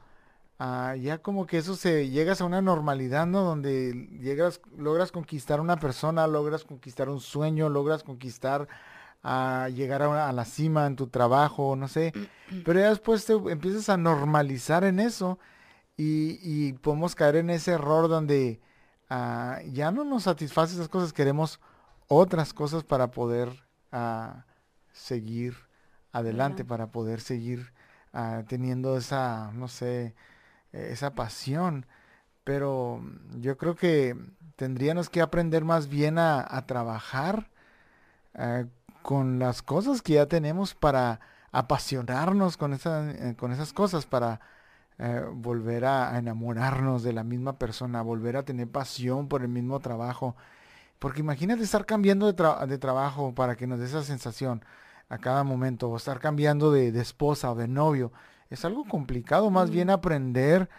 ah, 0.60 0.96
ya 0.96 1.18
como 1.18 1.46
que 1.46 1.58
eso 1.58 1.76
se 1.76 2.08
llegas 2.08 2.40
a 2.40 2.46
una 2.46 2.62
normalidad, 2.62 3.28
¿no? 3.28 3.42
Donde 3.42 4.08
llegas, 4.22 4.62
logras 4.78 5.12
conquistar 5.12 5.60
una 5.60 5.76
persona, 5.76 6.26
logras 6.26 6.64
conquistar 6.64 7.10
un 7.10 7.20
sueño, 7.20 7.68
logras 7.68 8.04
conquistar 8.04 8.70
a 9.24 9.70
llegar 9.70 10.02
a, 10.02 10.34
la 10.34 10.46
cima 10.46 10.86
en 10.86 10.98
tu 10.98 11.08
trabajo, 11.08 11.76
no 11.76 11.88
sé. 11.88 12.14
Pero 12.66 12.80
ya 12.80 12.90
después 12.90 13.26
te 13.26 13.34
empiezas 13.34 13.90
a 13.90 13.98
normalizar 13.98 14.84
en 14.84 15.00
eso 15.00 15.40
y, 15.96 16.74
podemos 16.74 17.16
caer 17.16 17.38
en 17.38 17.50
ese 17.50 17.72
error 17.72 18.10
donde 18.10 18.60
ah, 19.10 19.60
ya 19.72 19.92
no 19.92 20.04
nos 20.04 20.24
satisface 20.24 20.74
esas 20.74 20.90
cosas, 20.90 21.14
queremos 21.14 21.60
otras 22.08 22.54
cosas 22.54 22.84
para 22.84 23.12
poder 23.12 23.50
ah, 23.92 24.46
seguir 24.92 25.56
adelante, 26.12 26.66
para 26.66 26.92
poder 26.92 27.22
seguir 27.22 27.74
ah, 28.12 28.44
teniendo 28.48 28.98
esa, 28.98 29.52
no 29.54 29.68
sé, 29.68 30.16
esa 30.74 31.16
pasión. 31.16 31.86
Pero 32.44 33.02
yo 33.40 33.58
creo 33.58 33.76
que 33.76 34.18
tendríamos 34.58 35.10
que 35.10 35.22
aprender 35.22 35.64
más 35.64 35.88
bien 35.88 36.18
a, 36.18 36.66
trabajar 36.68 37.50
con 39.04 39.40
las 39.40 39.62
cosas 39.62 40.02
que 40.02 40.14
ya 40.14 40.28
tenemos 40.28 40.74
para 40.74 41.20
apasionarnos 41.52 42.58
con, 42.58 42.74
esa, 42.74 43.12
eh, 43.12 43.36
con 43.38 43.52
esas 43.52 43.74
cosas, 43.74 44.08
para 44.08 44.42
eh, 44.98 45.24
volver 45.34 45.86
a, 45.86 46.18
enamorarnos 46.18 47.04
de 47.04 47.14
la 47.14 47.24
misma 47.24 47.60
persona, 47.60 48.02
volver 48.02 48.38
a 48.38 48.44
tener 48.44 48.68
pasión 48.70 49.28
por 49.28 49.44
el 49.44 49.50
mismo 49.50 49.80
trabajo. 49.80 50.36
Porque 51.00 51.22
imagínate 51.22 51.64
estar 51.64 51.86
cambiando 51.86 52.32
de, 52.32 52.68
de 52.68 52.78
trabajo 52.80 53.36
para 53.36 53.56
que 53.56 53.68
nos 53.68 53.80
dé 53.80 53.86
esa 53.86 54.04
sensación 54.04 54.64
a 55.10 55.18
cada 55.20 55.44
momento, 55.44 55.90
o 55.90 55.98
estar 55.98 56.20
cambiando 56.20 56.72
de, 56.72 56.92
de 56.92 57.02
esposa 57.02 57.52
o 57.52 57.56
de 57.56 57.68
novio. 57.68 58.12
Es 58.50 58.66
algo 58.66 58.86
complicado, 58.86 59.52
más 59.52 59.70
bien 59.70 59.90
aprender 59.90 60.70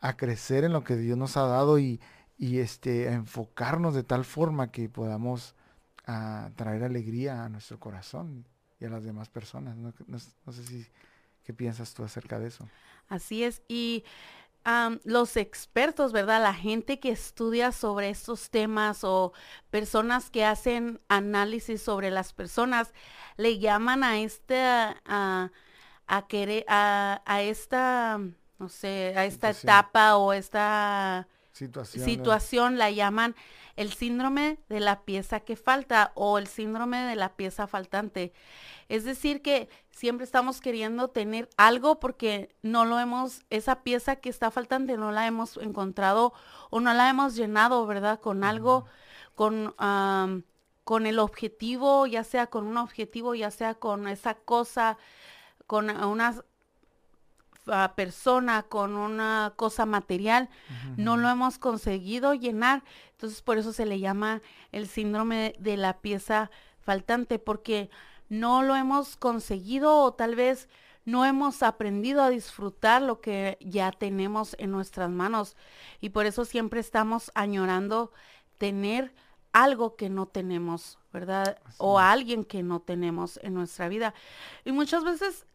a 0.00 0.16
crecer 0.16 0.64
en 0.64 0.72
lo 0.72 0.84
que 0.84 0.96
Dios 0.96 1.16
nos 1.18 1.36
ha 1.36 1.46
dado 1.46 1.78
y, 1.78 2.00
y 2.38 2.58
este, 2.58 3.12
enfocarnos 3.12 3.94
de 3.94 4.04
tal 4.04 4.24
forma 4.24 4.70
que 4.70 4.88
podamos 4.88 5.54
a 6.06 6.50
traer 6.56 6.84
alegría 6.84 7.44
a 7.44 7.48
nuestro 7.48 7.78
corazón 7.80 8.46
y 8.80 8.84
a 8.84 8.90
las 8.90 9.04
demás 9.04 9.28
personas. 9.28 9.76
No, 9.76 10.52
sé 10.52 10.64
si, 10.64 10.86
¿qué 11.42 11.52
piensas 11.52 11.94
tú 11.94 12.04
acerca 12.04 12.38
de 12.38 12.48
eso? 12.48 12.68
Así 13.08 13.44
es. 13.44 13.62
Y 13.68 14.04
los 15.04 15.36
expertos, 15.36 16.12
¿verdad? 16.12 16.42
La 16.42 16.54
gente 16.54 16.98
que 16.98 17.10
estudia 17.10 17.70
sobre 17.72 18.08
estos 18.10 18.50
temas 18.50 19.04
o 19.04 19.32
personas 19.70 20.30
que 20.30 20.44
hacen 20.44 21.00
análisis 21.08 21.82
sobre 21.82 22.10
las 22.10 22.32
personas, 22.32 22.94
le 23.36 23.58
llaman 23.58 24.04
a 24.04 24.20
este, 24.20 24.62
a, 24.62 25.50
a, 26.06 26.26
querer, 26.26 26.64
a, 26.68 27.22
a 27.26 27.42
esta 27.42 28.20
no 28.58 28.68
sé, 28.68 29.14
a 29.16 29.24
esta 29.26 29.50
etapa 29.50 30.16
o 30.16 30.32
esta 30.32 31.28
situación, 31.54 32.04
situación 32.04 32.78
la 32.78 32.90
llaman 32.90 33.36
el 33.76 33.92
síndrome 33.92 34.58
de 34.68 34.80
la 34.80 35.02
pieza 35.02 35.40
que 35.40 35.56
falta 35.56 36.10
o 36.14 36.38
el 36.38 36.48
síndrome 36.48 36.98
de 36.98 37.14
la 37.14 37.36
pieza 37.36 37.66
faltante. 37.66 38.32
Es 38.88 39.04
decir, 39.04 39.40
que 39.40 39.68
siempre 39.90 40.24
estamos 40.24 40.60
queriendo 40.60 41.08
tener 41.08 41.48
algo 41.56 42.00
porque 42.00 42.54
no 42.62 42.84
lo 42.84 42.98
hemos, 42.98 43.44
esa 43.50 43.82
pieza 43.82 44.16
que 44.16 44.30
está 44.30 44.50
faltante 44.50 44.96
no 44.96 45.12
la 45.12 45.26
hemos 45.26 45.56
encontrado 45.56 46.32
o 46.70 46.80
no 46.80 46.92
la 46.92 47.08
hemos 47.08 47.36
llenado, 47.36 47.86
¿verdad? 47.86 48.20
Con 48.20 48.42
algo, 48.42 48.86
con, 49.36 49.74
con 50.82 51.06
el 51.06 51.18
objetivo, 51.20 52.06
ya 52.06 52.24
sea 52.24 52.48
con 52.48 52.66
un 52.66 52.78
objetivo, 52.78 53.34
ya 53.34 53.50
sea 53.52 53.74
con 53.74 54.08
esa 54.08 54.34
cosa, 54.34 54.98
con 55.66 55.88
una 55.88 56.34
persona, 57.94 58.62
con 58.64 58.96
una 58.96 59.52
cosa 59.56 59.86
material, 59.86 60.48
no 60.96 61.16
lo 61.16 61.28
hemos 61.28 61.58
conseguido 61.58 62.34
llenar. 62.34 62.82
Entonces 63.12 63.42
por 63.42 63.58
eso 63.58 63.72
se 63.72 63.86
le 63.86 64.00
llama 64.00 64.42
el 64.72 64.86
síndrome 64.86 65.54
de 65.58 65.76
la 65.76 65.98
pieza 65.98 66.50
faltante, 66.80 67.38
porque 67.38 67.90
no 68.28 68.62
lo 68.62 68.76
hemos 68.76 69.16
conseguido 69.16 69.96
o 69.98 70.12
tal 70.12 70.34
vez 70.34 70.68
no 71.04 71.24
hemos 71.24 71.62
aprendido 71.62 72.22
a 72.22 72.30
disfrutar 72.30 73.02
lo 73.02 73.20
que 73.20 73.58
ya 73.60 73.92
tenemos 73.92 74.56
en 74.58 74.70
nuestras 74.70 75.10
manos. 75.10 75.56
Y 76.00 76.10
por 76.10 76.26
eso 76.26 76.44
siempre 76.44 76.80
estamos 76.80 77.30
añorando 77.34 78.12
tener 78.58 79.14
algo 79.52 79.96
que 79.96 80.08
no 80.08 80.26
tenemos, 80.26 80.98
¿verdad? 81.12 81.58
O 81.78 81.98
a 81.98 82.10
alguien 82.10 82.44
que 82.44 82.62
no 82.62 82.80
tenemos 82.80 83.38
en 83.42 83.54
nuestra 83.54 83.88
vida. 83.88 84.14
Y 84.64 84.72
muchas 84.72 85.04
veces 85.04 85.46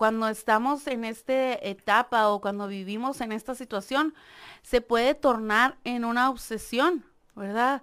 cuando 0.00 0.28
estamos 0.28 0.86
en 0.86 1.04
esta 1.04 1.52
etapa 1.56 2.30
o 2.30 2.40
cuando 2.40 2.66
vivimos 2.68 3.20
en 3.20 3.32
esta 3.32 3.54
situación, 3.54 4.14
se 4.62 4.80
puede 4.80 5.14
tornar 5.14 5.76
en 5.84 6.06
una 6.06 6.30
obsesión, 6.30 7.04
¿verdad? 7.36 7.82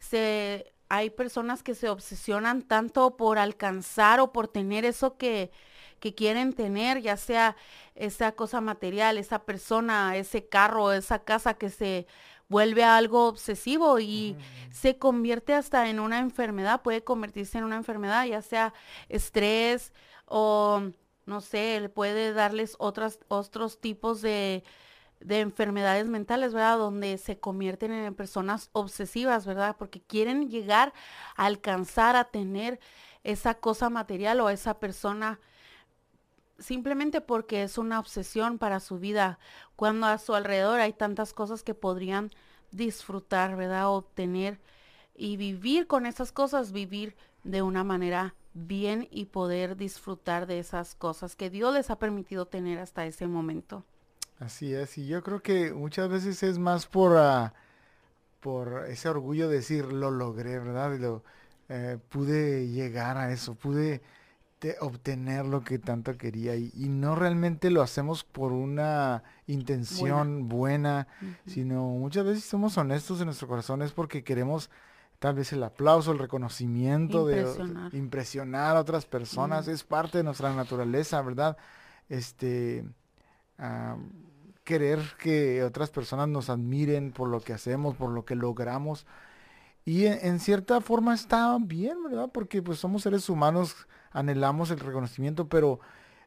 Se, 0.00 0.74
hay 0.88 1.10
personas 1.10 1.62
que 1.62 1.76
se 1.76 1.88
obsesionan 1.88 2.62
tanto 2.62 3.16
por 3.16 3.38
alcanzar 3.38 4.18
o 4.18 4.32
por 4.32 4.48
tener 4.48 4.84
eso 4.84 5.16
que, 5.16 5.52
que 6.00 6.16
quieren 6.16 6.52
tener, 6.52 7.00
ya 7.00 7.16
sea 7.16 7.54
esa 7.94 8.32
cosa 8.32 8.60
material, 8.60 9.16
esa 9.16 9.44
persona, 9.44 10.16
ese 10.16 10.48
carro, 10.48 10.90
esa 10.92 11.20
casa 11.20 11.54
que 11.54 11.70
se 11.70 12.08
vuelve 12.48 12.82
algo 12.82 13.28
obsesivo 13.28 14.00
y 14.00 14.36
se 14.72 14.98
convierte 14.98 15.54
hasta 15.54 15.88
en 15.88 16.00
una 16.00 16.18
enfermedad, 16.18 16.82
puede 16.82 17.04
convertirse 17.04 17.58
en 17.58 17.62
una 17.62 17.76
enfermedad, 17.76 18.26
ya 18.26 18.42
sea 18.42 18.74
estrés 19.08 19.92
o 20.26 20.90
no 21.26 21.40
sé, 21.40 21.90
puede 21.94 22.32
darles 22.32 22.76
otros 22.78 23.80
tipos 23.80 24.22
de, 24.22 24.64
de 25.20 25.40
enfermedades 25.40 26.08
mentales, 26.08 26.52
¿verdad? 26.52 26.78
Donde 26.78 27.18
se 27.18 27.38
convierten 27.38 27.92
en 27.92 28.14
personas 28.14 28.70
obsesivas, 28.72 29.46
¿verdad? 29.46 29.76
Porque 29.78 30.00
quieren 30.00 30.50
llegar 30.50 30.92
a 31.36 31.46
alcanzar 31.46 32.16
a 32.16 32.24
tener 32.24 32.80
esa 33.24 33.54
cosa 33.54 33.88
material 33.90 34.40
o 34.40 34.50
esa 34.50 34.78
persona 34.78 35.38
simplemente 36.58 37.20
porque 37.20 37.62
es 37.62 37.76
una 37.76 37.98
obsesión 37.98 38.58
para 38.58 38.80
su 38.80 38.98
vida, 38.98 39.38
cuando 39.76 40.06
a 40.06 40.18
su 40.18 40.34
alrededor 40.34 40.80
hay 40.80 40.92
tantas 40.92 41.32
cosas 41.32 41.62
que 41.62 41.74
podrían 41.74 42.30
disfrutar, 42.70 43.56
¿verdad? 43.56 43.88
Obtener 43.88 44.60
y 45.14 45.36
vivir 45.36 45.86
con 45.86 46.06
esas 46.06 46.32
cosas, 46.32 46.72
vivir 46.72 47.16
de 47.44 47.62
una 47.62 47.84
manera 47.84 48.34
bien 48.54 49.08
y 49.10 49.26
poder 49.26 49.76
disfrutar 49.76 50.46
de 50.46 50.58
esas 50.58 50.94
cosas 50.94 51.36
que 51.36 51.50
Dios 51.50 51.74
les 51.74 51.90
ha 51.90 51.96
permitido 51.96 52.46
tener 52.46 52.78
hasta 52.78 53.06
ese 53.06 53.26
momento. 53.26 53.84
Así 54.38 54.74
es, 54.74 54.98
y 54.98 55.06
yo 55.06 55.22
creo 55.22 55.40
que 55.40 55.72
muchas 55.72 56.08
veces 56.08 56.42
es 56.42 56.58
más 56.58 56.86
por, 56.86 57.16
ah, 57.16 57.54
por 58.40 58.86
ese 58.88 59.08
orgullo 59.08 59.48
de 59.48 59.56
decir, 59.56 59.92
lo 59.92 60.10
logré, 60.10 60.58
¿verdad? 60.58 60.98
Lo, 60.98 61.22
eh, 61.68 61.98
pude 62.08 62.68
llegar 62.68 63.16
a 63.16 63.32
eso, 63.32 63.54
pude 63.54 64.02
obtener 64.80 65.44
lo 65.44 65.64
que 65.64 65.78
tanto 65.78 66.16
quería 66.16 66.54
y, 66.54 66.70
no 66.88 67.16
realmente 67.16 67.70
lo 67.70 67.82
hacemos 67.82 68.24
por 68.24 68.52
una 68.52 69.24
intención 69.46 70.48
buena, 70.48 71.08
sino 71.46 71.82
muchas 71.82 72.24
veces 72.24 72.44
somos 72.44 72.78
honestos 72.78 73.20
en 73.20 73.26
nuestro 73.26 73.48
corazón 73.48 73.82
es 73.82 73.92
porque 73.92 74.22
queremos 74.22 74.70
tal 75.22 75.36
vez 75.36 75.52
el 75.52 75.62
aplauso, 75.62 76.10
el 76.10 76.18
reconocimiento 76.18 77.28
de 77.28 77.46
impresionar 77.92 78.76
a 78.76 78.80
otras 78.80 79.06
personas, 79.06 79.68
es 79.68 79.84
parte 79.84 80.18
de 80.18 80.24
nuestra 80.24 80.52
naturaleza, 80.52 81.22
¿verdad? 81.22 81.56
Este, 82.08 82.84
querer 84.64 84.98
que 85.20 85.62
otras 85.62 85.90
personas 85.90 86.26
nos 86.26 86.50
admiren 86.50 87.12
por 87.12 87.28
lo 87.28 87.38
que 87.38 87.52
hacemos, 87.52 87.94
por 87.94 88.10
lo 88.10 88.24
que 88.24 88.34
logramos. 88.34 89.06
Y 89.84 90.06
en, 90.06 90.40
cierta 90.40 90.80
forma 90.80 91.14
está 91.14 91.56
bien, 91.60 92.02
¿verdad? 92.02 92.28
Porque 92.34 92.60
pues 92.60 92.80
somos 92.80 93.02
seres 93.04 93.28
humanos, 93.28 93.86
anhelamos 94.10 94.72
el 94.72 94.80
reconocimiento, 94.80 95.48
pero 95.48 95.78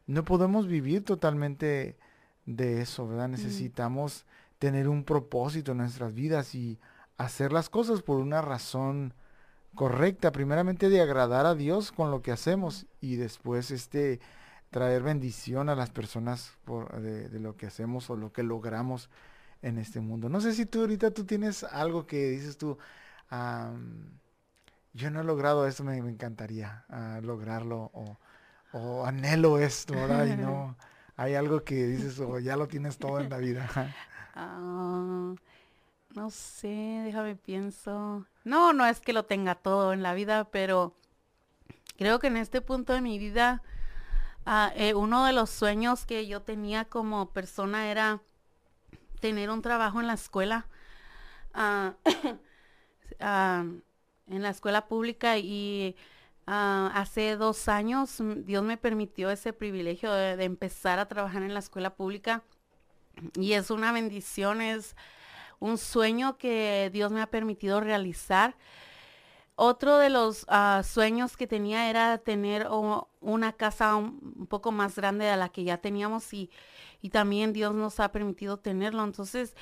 no 0.07 0.23
podemos 0.23 0.67
vivir 0.67 1.03
totalmente 1.03 1.97
de 2.45 2.81
eso, 2.81 3.09
¿verdad? 3.09 3.27
Necesitamos 3.27 4.25
tener 4.57 4.87
un 4.87 5.03
propósito 5.03 5.73
en 5.73 5.79
nuestras 5.79 6.13
vidas 6.13 6.55
y 6.55 6.79
hacer 7.17 7.53
las 7.53 7.69
cosas 7.69 8.01
por 8.01 8.17
una 8.17 8.41
razón 8.41 9.13
correcta, 9.75 10.31
primeramente 10.31 10.89
de 10.89 11.01
agradar 11.01 11.45
a 11.45 11.55
Dios 11.55 11.91
con 11.91 12.09
lo 12.09 12.21
que 12.21 12.31
hacemos 12.31 12.87
y 13.01 13.17
después 13.17 13.71
este 13.71 14.19
traer 14.71 15.03
bendición 15.03 15.69
a 15.69 15.75
las 15.75 15.89
personas 15.89 16.53
por, 16.65 16.99
de, 17.01 17.39
lo 17.39 17.55
que 17.55 17.67
hacemos 17.67 18.09
o 18.09 18.15
lo 18.15 18.33
que 18.33 18.43
logramos 18.43 19.09
en 19.61 19.77
este 19.77 19.99
mundo. 19.99 20.27
No 20.29 20.41
sé 20.41 20.53
si 20.53 20.65
tú 20.65 20.81
ahorita 20.81 21.11
tú 21.11 21.25
tienes 21.25 21.63
algo 21.63 22.05
que 22.05 22.31
dices 22.31 22.57
tú, 22.57 22.77
yo 24.93 25.11
no 25.11 25.21
he 25.21 25.23
logrado 25.23 25.67
esto, 25.67 25.83
me, 25.83 25.97
encantaría 25.97 26.85
ah, 26.89 27.19
lograrlo 27.21 27.91
o, 28.73 29.05
anhelo 29.05 29.57
esto, 29.59 29.93
¿verdad? 29.93 30.25
Y 30.25 30.35
no, 30.41 30.75
hay 31.15 31.35
algo 31.35 31.63
que 31.63 31.85
dices, 31.87 32.19
o 32.19 32.39
ya 32.39 32.57
lo 32.57 32.67
tienes 32.67 32.97
todo 32.97 33.19
en 33.19 33.29
la 33.29 33.37
vida. 33.37 33.69
Ah, 34.35 35.33
no 36.15 36.29
sé, 36.29 37.01
déjame 37.05 37.35
pienso. 37.35 38.25
No, 38.43 38.73
no 38.73 38.85
es 38.85 38.99
que 38.99 39.13
lo 39.13 39.25
tenga 39.25 39.55
todo 39.55 39.93
en 39.93 40.03
la 40.03 40.13
vida, 40.13 40.45
pero 40.45 40.95
creo 41.97 42.19
que 42.19 42.27
en 42.27 42.37
este 42.37 42.61
punto 42.61 42.93
de 42.93 43.01
mi 43.01 43.19
vida 43.19 43.61
Ah, 44.45 44.71
eh, 44.75 44.93
uno 44.93 45.25
de 45.25 45.33
los 45.33 45.49
sueños 45.49 46.05
que 46.05 46.27
yo 46.27 46.41
tenía 46.43 46.85
como 46.85 47.31
persona 47.31 47.89
era 47.89 48.21
tener 49.19 49.49
un 49.49 49.63
trabajo 49.63 49.99
en 49.99 50.07
la 50.07 50.13
escuela, 50.13 50.67
ah, 51.53 51.95
ah, 53.19 53.65
en 54.27 54.43
la 54.43 54.49
escuela 54.49 54.87
pública 54.87 55.37
y 55.39 55.95
hace 56.47 57.37
dos 57.37 57.67
años 57.67 58.21
Dios 58.45 58.63
me 58.63 58.77
permitió 58.77 59.31
ese 59.31 59.51
privilegio 59.51 60.11
de, 60.13 60.37
de, 60.37 60.43
empezar 60.43 60.99
a 60.99 61.07
trabajar 61.07 61.41
en 61.41 61.55
la 61.55 61.59
escuela 61.59 61.95
pública 61.95 62.43
y 63.33 63.53
es 63.53 63.71
una 63.71 63.91
bendición, 63.91 64.61
es 64.61 64.95
un 65.59 65.77
sueño 65.77 66.37
que 66.37 66.89
Dios 66.93 67.11
me 67.11 67.21
ha 67.21 67.27
permitido 67.27 67.81
realizar 67.81 68.55
otro 69.55 69.97
de 69.97 70.09
los 70.09 70.45
ah, 70.49 70.81
sueños 70.83 71.37
que 71.37 71.47
tenía 71.47 71.89
era 71.89 72.17
tener 72.17 72.67
una 73.21 73.53
casa 73.53 73.95
un, 73.95 74.47
poco 74.47 74.71
más 74.71 74.95
grande 74.97 75.25
de 75.25 75.37
la 75.37 75.49
que 75.49 75.63
ya 75.63 75.77
teníamos 75.77 76.33
y, 76.33 76.49
y 77.01 77.09
también 77.09 77.53
Dios 77.53 77.73
nos 77.73 78.01
ha 78.01 78.11
permitido 78.11 78.57
tenerlo. 78.57 79.03
Entonces, 79.05 79.55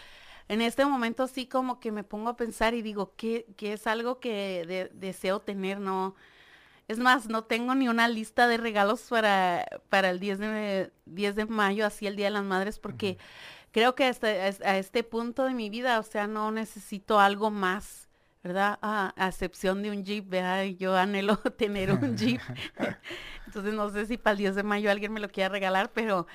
en 0.48 0.62
este 0.62 0.86
momento 0.86 1.28
sí 1.28 1.46
como 1.48 1.80
que 1.80 1.92
me 1.92 2.04
pongo 2.04 2.30
a 2.30 2.36
pensar 2.36 2.74
y 2.74 2.82
digo 2.82 3.14
que, 3.16 3.46
es 3.60 3.86
algo 3.88 4.20
que 4.20 4.90
deseo 4.94 5.40
tener, 5.42 5.80
¿no? 5.80 6.16
Es 6.88 7.00
más, 7.00 7.30
no 7.30 7.46
tengo 7.46 7.76
ni 7.76 7.88
una 7.88 8.08
lista 8.08 8.48
de 8.48 8.58
regalos 8.58 9.02
para, 9.10 9.66
para 9.90 10.10
el 10.10 10.20
10 10.20 10.40
de, 10.40 10.92
10 11.06 11.36
de 11.36 11.46
mayo, 11.46 11.86
así 11.86 12.08
el 12.08 12.16
Día 12.16 12.26
de 12.26 12.32
las 12.32 12.44
Madres, 12.44 12.80
porque 12.80 13.18
creo 13.74 13.96
que 13.96 14.06
hasta 14.06 14.28
a 14.28 14.78
este 14.78 15.04
punto 15.04 15.44
de 15.44 15.54
mi 15.54 15.70
vida, 15.70 16.00
o 16.00 16.04
sea, 16.04 16.28
no 16.28 16.52
necesito 16.52 17.20
algo 17.20 17.52
más 17.52 18.08
¿verdad? 18.44 18.78
a 18.82 19.14
excepción 19.28 19.82
de 19.82 19.90
un 19.90 20.04
Jeep, 20.04 20.30
¿verdad? 20.30 20.66
Yo 20.66 20.96
anhelo 20.96 21.38
tener 21.58 21.92
un 21.92 22.18
Jeep. 22.18 22.42
Entonces 23.48 23.74
no 23.74 23.90
sé 23.90 24.06
si 24.06 24.18
para 24.18 24.34
el 24.34 24.38
10 24.40 24.56
de 24.56 24.64
mayo 24.64 24.92
alguien 24.92 25.14
me 25.14 25.20
lo 25.20 25.30
quiera 25.30 25.50
regalar, 25.50 25.92
pero 25.94 26.28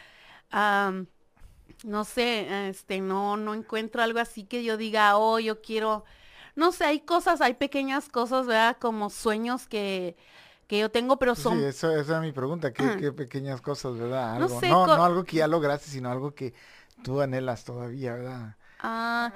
no 1.85 2.05
sé, 2.05 2.69
este, 2.69 3.01
no, 3.01 3.37
no 3.37 3.55
encuentro 3.55 4.03
algo 4.03 4.19
así 4.19 4.45
que 4.45 4.65
yo 4.65 4.77
diga, 4.77 5.17
oh, 5.17 5.39
yo 5.39 5.61
quiero, 5.61 6.05
no 6.57 6.73
sé, 6.73 6.85
hay 6.85 7.01
cosas, 7.01 7.41
hay 7.41 7.55
pequeñas 7.55 8.09
cosas, 8.09 8.47
¿verdad? 8.47 8.79
Como 8.81 9.11
sueños 9.11 9.67
que, 9.67 10.17
que 10.67 10.79
yo 10.79 10.91
tengo, 10.91 11.19
pero 11.19 11.35
son... 11.35 11.59
Sí, 11.59 11.65
eso, 11.65 11.95
esa 11.95 12.17
es 12.17 12.23
mi 12.23 12.33
pregunta, 12.33 12.73
¿qué, 12.73 13.13
pequeñas 13.13 13.61
cosas, 13.61 13.99
verdad? 13.99 14.37
Algo, 14.37 14.49
no, 14.49 14.61
sé, 14.61 14.69
no, 14.71 14.87
no, 14.87 15.05
algo 15.05 15.25
que 15.25 15.37
ya 15.37 15.47
lograste, 15.47 15.91
sino 15.91 16.11
algo 16.11 16.35
que 16.35 16.55
tú 17.03 17.21
anhelas 17.21 17.65
todavía, 17.65 18.15
¿verdad? 18.15 18.57
Ah, 18.81 19.33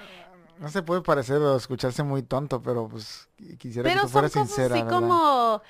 no 0.58 0.68
se 0.68 0.82
puede 0.82 1.02
parecer 1.02 1.38
o 1.38 1.56
escucharse 1.56 2.02
muy 2.02 2.22
tonto, 2.22 2.62
pero 2.62 2.88
pues 2.88 3.28
quisiera 3.58 3.92
que 3.92 4.00
tú 4.00 4.08
fueras 4.08 4.32
sincera. 4.32 4.74
Así 4.74 4.84
como, 4.84 5.62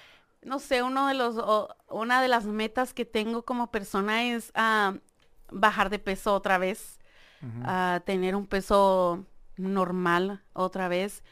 no 0.42 0.58
sé, 0.58 0.82
uno 0.82 1.06
de 1.06 1.14
los, 1.14 1.36
una 1.88 2.20
de 2.20 2.28
las 2.28 2.44
metas 2.44 2.92
que 2.92 3.04
tengo 3.04 3.42
como 3.44 3.70
persona 3.70 4.24
es, 4.24 4.52
ah, 4.54 4.94
bajar 5.50 5.90
de 5.90 5.98
peso 5.98 6.34
otra 6.34 6.58
vez, 6.58 6.98
a 7.64 8.02
tener 8.04 8.36
un 8.36 8.46
peso 8.46 9.24
normal 9.56 10.42
otra 10.52 10.88
vez. 10.88 11.24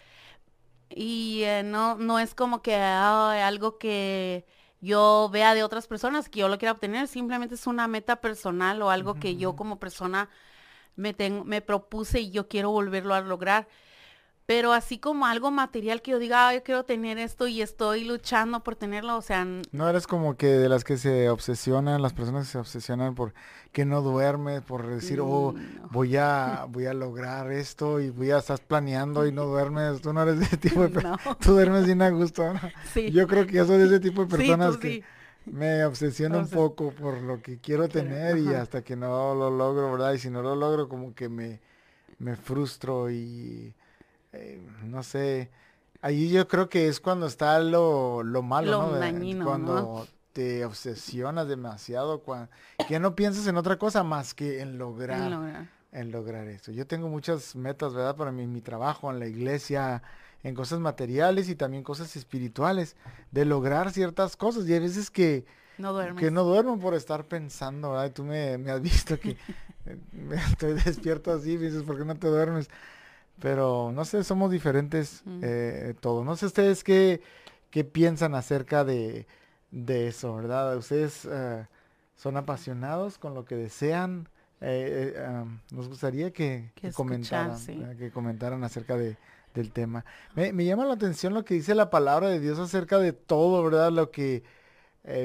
Y 0.89 1.43
eh, 1.45 1.63
no, 1.63 1.95
no 1.97 2.19
es 2.19 2.35
como 2.35 2.63
que 2.63 2.75
algo 2.75 3.79
que 3.79 4.45
yo 4.81 5.29
vea 5.33 5.55
de 5.55 5.63
otras 5.63 5.87
personas 5.87 6.29
que 6.29 6.41
yo 6.41 6.49
lo 6.49 6.59
quiera 6.59 6.73
obtener, 6.73 7.07
simplemente 7.07 7.55
es 7.55 7.67
una 7.67 7.87
meta 7.87 8.17
personal 8.17 8.83
o 8.83 8.91
algo 8.91 9.15
que 9.15 9.37
yo 9.37 9.55
como 9.55 9.79
persona 9.79 10.29
me, 10.97 11.15
me 11.45 11.61
propuse 11.61 12.21
y 12.21 12.31
yo 12.31 12.49
quiero 12.49 12.71
volverlo 12.71 13.15
a 13.15 13.21
lograr. 13.21 13.69
Pero 14.51 14.73
así 14.73 14.99
como 14.99 15.27
algo 15.27 15.53
material 15.53 16.03
que 16.03 16.11
yo 16.11 16.19
diga, 16.19 16.53
yo 16.53 16.65
quiero 16.65 16.85
tener 16.85 17.19
esto 17.19 17.47
y 17.47 17.63
estoy 17.63 18.05
luchando 18.05 18.65
por 18.65 18.75
tenerlo, 18.75 19.17
o 19.17 19.23
sea... 19.23 19.47
No 19.71 19.89
eres 19.89 20.09
como 20.09 20.37
que 20.37 20.49
de 20.49 20.69
las 20.69 20.83
que 20.83 20.97
se 20.97 21.31
obsesionan, 21.31 22.03
las 22.03 22.15
personas 22.15 22.47
que 22.47 22.53
se 22.53 22.59
obsesionan 22.59 23.15
por 23.15 23.33
que 23.71 23.85
no 23.85 24.03
duermes, 24.03 24.63
por 24.63 24.89
decir, 24.89 25.21
oh, 25.21 25.53
mm, 25.53 25.93
voy 25.93 26.17
a 26.17 26.67
voy 26.69 26.87
a 26.87 26.95
lograr 26.95 27.53
esto 27.53 28.01
y 28.01 28.11
voy 28.11 28.33
a 28.33 28.39
estar 28.39 28.59
planeando 28.59 29.25
y 29.25 29.31
no 29.31 29.45
duermes, 29.47 30.01
tú 30.01 30.13
no 30.13 30.21
eres 30.23 30.41
de 30.41 30.47
ese 30.47 30.57
tipo 30.57 30.83
de 30.83 30.89
personas, 30.95 31.21
tú 31.39 31.53
duermes 31.53 31.87
bien 31.87 32.03
a 32.03 32.11
gusto, 32.11 32.53
¿no? 32.53 32.61
Sí. 32.93 33.13
Yo 33.13 33.29
creo 33.29 33.47
que 33.47 33.53
yo 33.53 33.67
soy 33.67 33.79
de 33.79 33.87
ese 33.87 34.01
tipo 34.01 34.23
de 34.23 34.37
personas 34.37 34.77
que 34.79 35.05
me 35.51 35.85
obsesiono 35.85 36.39
un 36.39 36.49
poco 36.49 36.93
por 36.93 37.21
lo 37.21 37.43
que 37.43 37.59
quiero 37.59 37.89
tener 37.89 38.39
y 38.39 38.55
hasta 38.55 38.83
que 38.83 38.97
no 38.97 39.35
lo 39.35 39.51
logro, 39.51 39.93
¿verdad? 39.93 40.13
Y 40.13 40.19
si 40.19 40.31
no 40.31 40.43
lo 40.43 40.55
logro 40.55 40.89
como 40.89 41.15
que 41.15 41.29
me, 41.29 41.61
me 42.19 42.37
frustro 42.37 43.11
y 43.11 43.75
eh, 44.33 44.61
no 44.85 45.03
sé, 45.03 45.51
ahí 46.03 46.31
yo 46.31 46.47
creo 46.47 46.69
que 46.69 46.89
es 46.89 47.01
cuando 47.01 47.27
está 47.27 47.59
lo, 47.59 48.23
lo 48.23 48.43
malo, 48.43 48.99
¿no? 48.99 49.45
cuando 49.45 50.07
te 50.33 50.65
obsesionas 50.65 51.49
demasiado, 51.49 52.21
cuando, 52.21 52.51
que 52.87 53.01
no 53.01 53.17
piensas 53.17 53.47
en 53.49 53.57
otra 53.57 53.79
cosa 53.79 54.05
más 54.05 54.35
que 54.35 54.61
en 54.61 54.79
lograr, 54.79 55.67
en 55.93 56.13
lograr, 56.13 56.47
esto. 56.47 56.71
Yo 56.71 56.87
tengo 56.87 57.09
muchas 57.09 57.57
metas, 57.57 57.95
¿verdad? 57.95 58.15
Para 58.15 58.31
mi, 58.31 58.47
mi 58.47 58.61
trabajo, 58.61 59.11
en 59.11 59.19
la 59.19 59.27
iglesia, 59.27 60.03
en 60.43 60.55
cosas 60.55 60.81
materiales 60.81 61.49
y 61.49 61.55
también 61.55 61.83
cosas 61.83 62.17
espirituales, 62.17 62.97
de 63.31 63.45
lograr 63.45 63.91
ciertas 63.93 64.37
cosas. 64.37 64.69
Y 64.69 64.73
hay 64.73 64.81
veces 64.81 65.11
que 65.11 65.45
no 65.79 66.17
que 66.17 66.31
no 66.31 66.45
duermo 66.45 66.79
por 66.79 66.95
estar 66.95 67.25
pensando, 67.25 67.93
¿verdad? 67.93 68.13
tú 68.13 68.25
me, 68.25 68.59
me 68.59 68.71
has 68.71 68.83
visto 68.83 69.19
que 69.19 69.37
me 70.13 70.37
estoy 70.37 70.75
despierto 70.75 71.33
así, 71.33 71.57
dices, 71.57 71.83
¿por 71.83 71.99
qué 71.99 72.05
no 72.05 72.17
te 72.17 72.29
duermes? 72.29 72.69
Pero 73.41 73.91
no 73.95 74.05
sé, 74.05 74.23
somos 74.23 74.51
diferentes 74.51 75.23
eh, 75.41 75.95
todos. 76.01 76.25
No 76.25 76.37
sé 76.37 76.47
ustedes 76.47 76.85
qué, 76.85 77.23
qué 77.71 77.85
piensan 77.85 78.35
acerca 78.35 78.85
de, 78.85 79.27
de 79.71 80.09
eso, 80.09 80.37
¿verdad? 80.37 80.77
Ustedes 80.77 81.27
eh, 81.31 81.67
son 82.17 82.37
apasionados 82.37 83.17
con 83.17 83.35
lo 83.35 83.47
que 83.47 83.57
desean. 83.57 84.29
Eh, 84.61 85.15
eh 85.17 85.45
nos 85.71 85.89
gustaría 85.89 86.33
que, 86.33 86.71
que, 86.75 86.93
comentaran, 86.93 87.57
que 87.97 88.11
comentaran 88.11 88.63
acerca 88.63 88.99
de, 88.99 89.17
del 89.55 89.73
tema. 89.73 90.05
Me, 90.35 90.53
me, 90.53 90.65
llama 90.65 90.85
la 90.85 90.95
atención 90.95 91.35
lo 91.35 91.45
que 91.45 91.55
dice 91.55 91.75
la 91.75 91.91
palabra 91.91 92.29
de 92.29 92.41
Dios 92.41 92.59
acerca 92.59 92.99
de 92.99 93.13
todo, 93.13 93.63
¿verdad? 93.63 93.91
Lo 93.91 94.11
que 94.11 94.43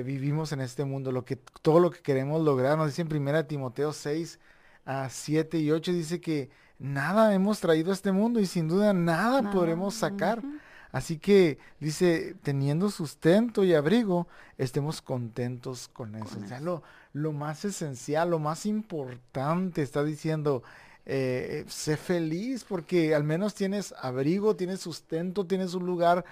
vivimos 0.04 0.52
en 0.52 0.62
este 0.62 0.86
mundo, 0.86 1.12
lo 1.12 1.26
que, 1.26 1.36
todo 1.62 1.80
lo 1.80 1.92
que 1.92 2.00
queremos 2.00 2.42
lograr. 2.42 2.78
Nos 2.78 2.88
dice 2.88 3.02
en 3.02 3.12
1 3.12 3.46
Timoteo 3.46 3.92
6, 3.92 4.40
a 4.86 5.10
7 5.10 5.60
y 5.60 5.72
8, 5.72 5.92
dice 5.92 6.22
que 6.22 6.50
nada 6.80 7.34
hemos 7.34 7.60
traído 7.60 7.92
a 7.92 7.94
este 7.94 8.12
mundo 8.12 8.40
y 8.40 8.46
sin 8.46 8.68
duda 8.68 8.94
nada 8.94 9.52
podremos 9.52 9.96
sacar. 9.96 10.42
Así 10.92 11.18
que 11.18 11.58
dice, 11.80 12.38
teniendo 12.42 12.90
sustento 12.90 13.66
y 13.66 13.74
abrigo, 13.74 14.30
estemos 14.58 15.02
contentos 15.02 15.90
con 15.90 16.16
eso. 16.16 16.40
O 16.42 16.48
sea, 16.48 16.62
lo, 16.62 16.84
lo, 17.12 17.34
más 17.34 17.66
esencial, 17.66 18.30
lo 18.30 18.40
más 18.40 18.66
importante, 18.66 19.82
está 19.82 20.06
diciendo, 20.06 20.64
eh, 21.06 21.66
sé 21.68 21.98
feliz 21.98 22.64
porque 22.64 23.14
al 23.16 23.24
menos 23.24 23.54
tienes 23.54 23.94
abrigo, 24.00 24.56
tienes 24.56 24.80
sustento, 24.80 25.46
tienes 25.46 25.74
un 25.74 25.86
lugar 25.86 26.26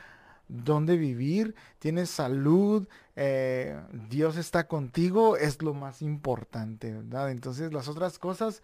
donde 0.48 0.98
vivir, 0.98 1.56
tienes 1.80 2.10
salud, 2.10 2.88
eh, 3.16 3.80
Dios 4.10 4.38
está 4.38 4.68
contigo, 4.68 5.38
es 5.38 5.62
lo 5.62 5.74
más 5.74 6.02
importante, 6.02 6.92
¿verdad? 6.92 7.32
Entonces 7.32 7.72
las 7.72 7.88
otras 7.88 8.20
cosas 8.20 8.62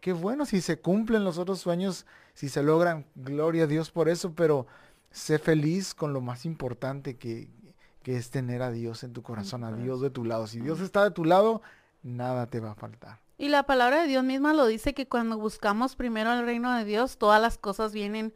qué 0.00 0.12
bueno 0.12 0.46
si 0.46 0.60
se 0.60 0.80
cumplen 0.80 1.24
los 1.24 1.38
otros 1.38 1.60
sueños, 1.60 2.06
si 2.34 2.48
se 2.48 2.62
logran, 2.62 3.06
gloria 3.14 3.64
a 3.64 3.66
Dios 3.66 3.90
por 3.90 4.08
eso, 4.08 4.34
pero 4.34 4.66
sé 5.10 5.38
feliz 5.38 5.94
con 5.94 6.12
lo 6.12 6.20
más 6.20 6.44
importante 6.44 7.16
que, 7.16 7.50
que 8.02 8.16
es 8.16 8.30
tener 8.30 8.62
a 8.62 8.70
Dios 8.70 9.04
en 9.04 9.12
tu 9.12 9.22
corazón, 9.22 9.64
a 9.64 9.72
Dios 9.72 10.00
de 10.00 10.10
tu 10.10 10.24
lado. 10.24 10.46
Si 10.46 10.60
Dios 10.60 10.80
está 10.80 11.04
de 11.04 11.10
tu 11.10 11.24
lado, 11.24 11.62
nada 12.02 12.46
te 12.46 12.60
va 12.60 12.72
a 12.72 12.74
faltar. 12.74 13.18
Y 13.40 13.48
la 13.48 13.62
palabra 13.62 14.02
de 14.02 14.06
Dios 14.06 14.22
misma 14.22 14.52
lo 14.52 14.66
dice 14.66 14.92
que 14.92 15.08
cuando 15.08 15.38
buscamos 15.38 15.96
primero 15.96 16.30
el 16.34 16.44
reino 16.44 16.76
de 16.76 16.84
Dios, 16.84 17.16
todas 17.16 17.40
las 17.40 17.56
cosas 17.56 17.94
vienen 17.94 18.34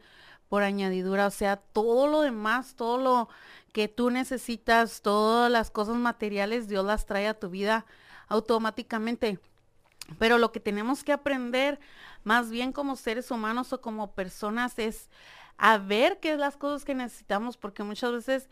por 0.49 0.63
añadidura, 0.63 1.27
o 1.27 1.29
sea, 1.29 1.57
todo 1.57 2.07
lo 2.07 2.21
demás, 2.21 2.73
todo 2.75 2.97
lo 2.97 3.29
que 3.71 3.87
tú 3.87 4.09
necesitas, 4.09 5.03
todas 5.03 5.51
las 5.51 5.69
cosas 5.69 5.97
materiales, 5.97 6.67
Dios 6.67 6.83
las 6.83 7.05
trae 7.05 7.27
a 7.27 7.39
tu 7.39 7.51
vida 7.51 7.85
automáticamente. 8.29 9.37
Pero 10.17 10.39
lo 10.39 10.51
que 10.51 10.59
tenemos 10.59 11.03
que 11.03 11.13
aprender 11.13 11.79
más 12.23 12.49
bien 12.49 12.71
como 12.71 12.95
seres 12.95 13.29
humanos 13.29 13.73
o 13.73 13.81
como 13.81 14.15
personas 14.15 14.79
es 14.79 15.11
a 15.59 15.77
ver 15.77 16.19
qué 16.19 16.31
es 16.31 16.39
las 16.39 16.57
cosas 16.57 16.83
que 16.83 16.95
necesitamos, 16.95 17.57
porque 17.57 17.83
muchas 17.83 18.11
veces 18.11 18.49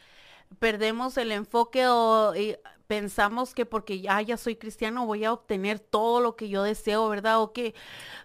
perdemos 0.60 1.18
el 1.18 1.32
enfoque 1.32 1.88
o 1.88 2.34
pensamos 2.88 3.56
que 3.56 3.66
porque 3.66 4.02
ya, 4.02 4.22
ya 4.22 4.38
soy 4.38 4.56
cristiano 4.56 5.06
voy 5.06 5.26
a 5.26 5.34
obtener 5.34 5.80
todo 5.80 6.20
lo 6.20 6.36
que 6.36 6.50
yo 6.50 6.64
deseo, 6.64 7.08
¿verdad? 7.10 7.42
O 7.42 7.54
que 7.54 7.74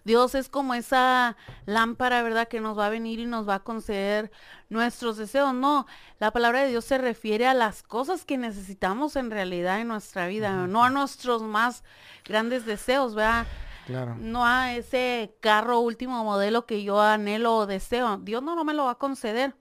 Dios 0.03 0.35
es 0.35 0.49
como 0.49 0.73
esa 0.73 1.37
lámpara, 1.65 2.21
¿verdad? 2.21 2.47
Que 2.47 2.59
nos 2.59 2.77
va 2.77 2.87
a 2.87 2.89
venir 2.89 3.19
y 3.19 3.25
nos 3.25 3.47
va 3.47 3.55
a 3.55 3.63
conceder 3.63 4.31
nuestros 4.69 5.17
deseos. 5.17 5.53
No, 5.53 5.87
la 6.19 6.31
palabra 6.31 6.61
de 6.61 6.69
Dios 6.69 6.85
se 6.85 6.97
refiere 6.97 7.47
a 7.47 7.53
las 7.53 7.83
cosas 7.83 8.25
que 8.25 8.37
necesitamos 8.37 9.15
en 9.15 9.31
realidad 9.31 9.79
en 9.79 9.87
nuestra 9.87 10.27
vida, 10.27 10.67
no 10.67 10.83
a 10.83 10.89
nuestros 10.89 11.41
más 11.41 11.83
grandes 12.25 12.65
deseos, 12.65 13.15
¿verdad? 13.15 13.47
Claro. 13.87 14.17
No 14.19 14.45
a 14.45 14.75
ese 14.75 15.35
carro 15.39 15.79
último 15.79 16.23
modelo 16.23 16.67
que 16.67 16.83
yo 16.83 17.01
anhelo 17.01 17.55
o 17.55 17.65
deseo. 17.65 18.17
Dios 18.17 18.43
no, 18.43 18.55
no 18.55 18.63
me 18.63 18.75
lo 18.75 18.85
va 18.85 18.91
a 18.91 18.95
conceder 18.99 19.55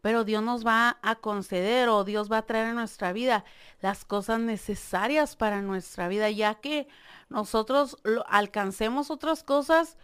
pero 0.00 0.24
Dios 0.24 0.42
nos 0.42 0.66
va 0.66 0.98
a 1.02 1.16
conceder 1.16 1.88
o 1.88 2.04
Dios 2.04 2.30
va 2.30 2.38
a 2.38 2.46
traer 2.46 2.66
a 2.66 2.74
nuestra 2.74 3.12
vida 3.12 3.44
las 3.80 4.04
cosas 4.04 4.40
necesarias 4.40 5.36
para 5.36 5.62
nuestra 5.62 6.08
vida, 6.08 6.30
ya 6.30 6.54
que 6.54 6.88
nosotros 7.28 7.98
alcancemos 8.26 9.10
otras 9.10 9.42
cosas, 9.42 9.96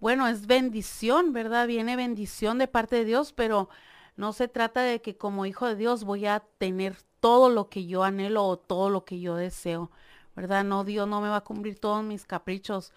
bueno, 0.00 0.28
es 0.28 0.46
bendición, 0.46 1.32
¿verdad? 1.32 1.66
Viene 1.66 1.96
bendición 1.96 2.58
de 2.58 2.68
parte 2.68 2.96
de 2.96 3.04
Dios, 3.04 3.32
pero 3.32 3.68
no 4.16 4.32
se 4.32 4.48
trata 4.48 4.82
de 4.82 5.00
que 5.00 5.16
como 5.16 5.46
hijo 5.46 5.66
de 5.66 5.76
Dios 5.76 6.04
voy 6.04 6.26
a 6.26 6.40
tener 6.58 6.96
todo 7.20 7.48
lo 7.48 7.68
que 7.68 7.86
yo 7.86 8.04
anhelo 8.04 8.44
o 8.44 8.58
todo 8.58 8.90
lo 8.90 9.04
que 9.04 9.20
yo 9.20 9.36
deseo, 9.36 9.90
¿verdad? 10.34 10.64
No, 10.64 10.84
Dios 10.84 11.08
no 11.08 11.20
me 11.20 11.28
va 11.28 11.36
a 11.36 11.44
cumplir 11.44 11.78
todos 11.78 12.04
mis 12.04 12.26
caprichos 12.26 12.92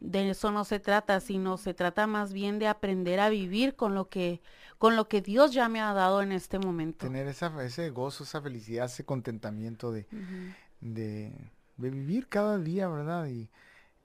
de 0.00 0.30
eso 0.30 0.52
no 0.52 0.64
se 0.64 0.78
trata, 0.78 1.20
sino 1.20 1.56
se 1.56 1.74
trata 1.74 2.06
más 2.06 2.32
bien 2.32 2.58
de 2.58 2.68
aprender 2.68 3.20
a 3.20 3.28
vivir 3.28 3.76
con 3.76 3.94
lo 3.94 4.08
que 4.08 4.42
con 4.78 4.94
lo 4.94 5.08
que 5.08 5.22
Dios 5.22 5.52
ya 5.52 5.68
me 5.68 5.80
ha 5.80 5.92
dado 5.94 6.20
en 6.20 6.32
este 6.32 6.58
momento. 6.58 7.06
Tener 7.06 7.26
esa, 7.28 7.64
ese 7.64 7.88
gozo, 7.90 8.24
esa 8.24 8.42
felicidad, 8.42 8.86
ese 8.86 9.04
contentamiento 9.04 9.90
de, 9.90 10.06
de, 10.80 11.32
vivir 11.78 12.28
cada 12.28 12.58
día, 12.58 12.86
¿verdad? 12.88 13.26
Y, 13.26 13.48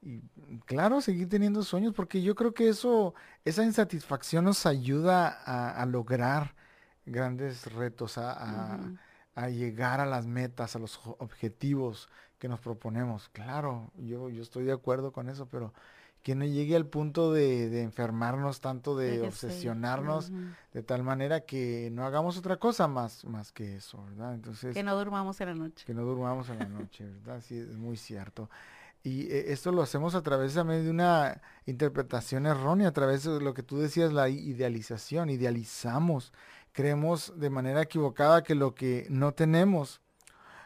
y, 0.00 0.22
claro, 0.64 1.02
seguir 1.02 1.28
teniendo 1.28 1.62
sueños, 1.62 1.92
porque 1.94 2.22
yo 2.22 2.34
creo 2.34 2.54
que 2.54 2.70
eso, 2.70 3.14
esa 3.44 3.64
insatisfacción 3.64 4.46
nos 4.46 4.64
ayuda 4.64 5.28
a, 5.28 5.84
lograr 5.84 6.54
grandes 7.04 7.70
retos, 7.72 8.16
a, 8.16 8.78
a, 9.34 9.48
llegar 9.50 10.00
a 10.00 10.06
las 10.06 10.26
metas, 10.26 10.74
a 10.74 10.78
los 10.78 11.00
objetivos 11.18 12.08
que 12.42 12.48
nos 12.48 12.58
proponemos. 12.58 13.28
Claro, 13.28 13.92
yo, 13.96 14.28
yo 14.28 14.42
estoy 14.42 14.64
de 14.64 14.72
acuerdo 14.72 15.12
con 15.12 15.28
eso, 15.28 15.46
pero 15.46 15.72
que 16.24 16.34
no 16.34 16.44
llegue 16.44 16.74
al 16.74 16.86
punto 16.86 17.32
de, 17.32 17.82
enfermarnos 17.82 18.60
tanto, 18.60 18.96
de, 18.96 19.22
obsesionarnos, 19.22 20.32
de 20.72 20.82
tal 20.82 21.04
manera 21.04 21.42
que 21.42 21.90
no 21.92 22.04
hagamos 22.04 22.36
otra 22.36 22.56
cosa 22.56 22.88
más, 22.88 23.24
más 23.26 23.52
que 23.52 23.76
eso, 23.76 24.04
¿verdad? 24.06 24.34
Entonces... 24.34 24.74
Que 24.74 24.82
no 24.82 24.96
durmamos 24.96 25.40
en 25.40 25.48
la 25.50 25.54
noche. 25.54 25.84
Que 25.86 25.94
no 25.94 26.02
durmamos 26.02 26.48
en 26.48 26.58
la 26.58 26.66
noche, 26.66 27.04
¿verdad? 27.04 27.40
Sí, 27.46 27.58
es 27.58 27.76
muy 27.76 27.96
cierto. 27.96 28.50
Y 29.04 29.30
eh, 29.30 29.52
esto 29.52 29.70
lo 29.70 29.80
hacemos 29.80 30.16
a 30.16 30.22
través 30.22 30.54
también 30.54 30.82
de 30.82 30.90
una 30.90 31.40
interpretación 31.66 32.46
errónea, 32.46 32.88
a 32.88 32.92
través 32.92 33.22
de 33.22 33.40
lo 33.40 33.54
que 33.54 33.62
tú 33.62 33.78
decías, 33.78 34.12
la 34.12 34.28
idealización. 34.28 35.30
Idealizamos, 35.30 36.32
creemos 36.72 37.38
de 37.38 37.50
manera 37.50 37.82
equivocada 37.82 38.42
que 38.42 38.56
lo 38.56 38.74
que 38.74 39.06
no 39.10 39.30
tenemos 39.30 40.01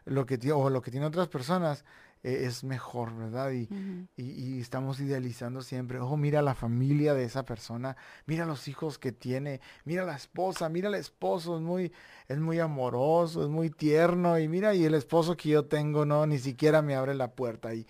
lo 0.07 0.25
que 0.25 0.53
o 0.53 0.71
lo 0.71 0.81
que 0.81 0.91
tienen 0.91 1.09
otras 1.09 1.29
personas 1.29 1.85
eh, 2.23 2.47
es 2.47 2.65
mejor, 2.65 3.15
¿verdad? 3.15 3.51
Y, 3.53 3.69
y, 4.17 4.61
estamos 4.61 4.99
idealizando 5.01 5.61
siempre, 5.63 6.01
oh, 6.01 6.17
mira 6.17 6.43
la 6.43 6.55
familia 6.55 7.13
de 7.13 7.25
esa 7.25 7.45
persona, 7.45 7.97
mira 8.25 8.47
los 8.47 8.69
hijos 8.69 8.99
que 8.99 9.13
tiene, 9.13 9.61
mira 9.85 10.05
la 10.05 10.17
esposa, 10.17 10.69
mira 10.69 10.89
el 10.89 10.95
esposo, 10.95 11.57
es 11.57 11.63
muy, 11.63 11.93
es 12.29 12.39
muy 12.39 12.59
amoroso, 12.59 13.43
es 13.43 13.49
muy 13.49 13.71
tierno, 13.71 14.39
y 14.39 14.49
mira, 14.49 14.75
y 14.75 14.85
el 14.85 14.95
esposo 14.95 15.37
que 15.37 15.51
yo 15.51 15.67
tengo, 15.67 16.07
no, 16.07 16.27
ni 16.27 16.39
siquiera 16.39 16.83
me 16.83 16.95
abre 16.97 17.15
la 17.15 17.33
puerta. 17.33 17.75
Y, 17.75 17.87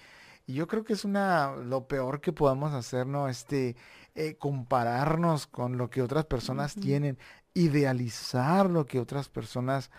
Y 0.46 0.54
yo 0.54 0.66
creo 0.66 0.84
que 0.84 0.94
es 0.94 1.04
una, 1.04 1.54
lo 1.56 1.86
peor 1.86 2.20
que 2.20 2.32
podemos 2.32 2.72
hacer, 2.72 3.06
¿no? 3.06 3.28
Este, 3.28 3.76
eh, 4.14 4.36
compararnos 4.36 5.46
con 5.46 5.76
lo 5.76 5.90
que 5.90 6.02
otras 6.02 6.24
personas 6.24 6.74
tienen, 6.74 7.18
idealizar 7.54 8.68
lo 8.70 8.86
que 8.86 9.00
otras 9.00 9.28
personas 9.28 9.90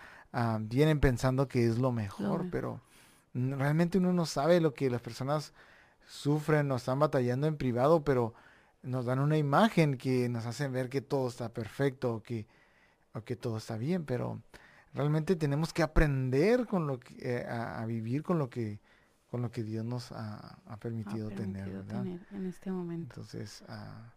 tienen 0.68 1.00
pensando 1.00 1.48
que 1.48 1.66
es 1.66 1.78
lo 1.78 1.92
mejor, 1.92 2.46
pero 2.50 2.80
realmente 3.34 3.98
uno 3.98 4.12
no 4.12 4.26
sabe 4.26 4.60
lo 4.60 4.74
que 4.74 4.90
las 4.90 5.00
personas 5.00 5.52
sufren 6.06 6.70
o 6.70 6.76
están 6.76 6.98
batallando 6.98 7.46
en 7.46 7.56
privado, 7.56 8.02
pero 8.04 8.34
nos 8.82 9.04
dan 9.06 9.18
una 9.18 9.36
imagen 9.36 9.96
que 9.96 10.28
nos 10.28 10.46
hacen 10.46 10.72
ver 10.72 10.88
que 10.88 11.00
todo 11.00 11.28
está 11.28 11.52
perfecto 11.52 12.14
o 12.14 12.22
que, 12.22 12.46
o 13.14 13.22
que 13.22 13.36
todo 13.36 13.58
está 13.58 13.76
bien, 13.76 14.04
pero 14.04 14.40
realmente 14.94 15.36
tenemos 15.36 15.72
que 15.72 15.82
aprender 15.82 16.66
con 16.66 16.86
lo 16.86 16.98
que, 16.98 17.16
eh, 17.20 17.46
a, 17.46 17.84
vivir 17.86 18.22
con 18.22 18.38
lo 18.38 18.48
que 18.50 18.80
con 19.30 19.42
lo 19.42 19.50
que 19.50 19.62
Dios 19.62 19.84
nos 19.84 20.10
ha, 20.12 20.58
permitido, 20.80 21.28
tener, 21.28 21.68
en 21.68 22.46
este 22.46 22.70
momento. 22.70 23.20
Entonces, 23.20 23.62
ah, 23.68 24.10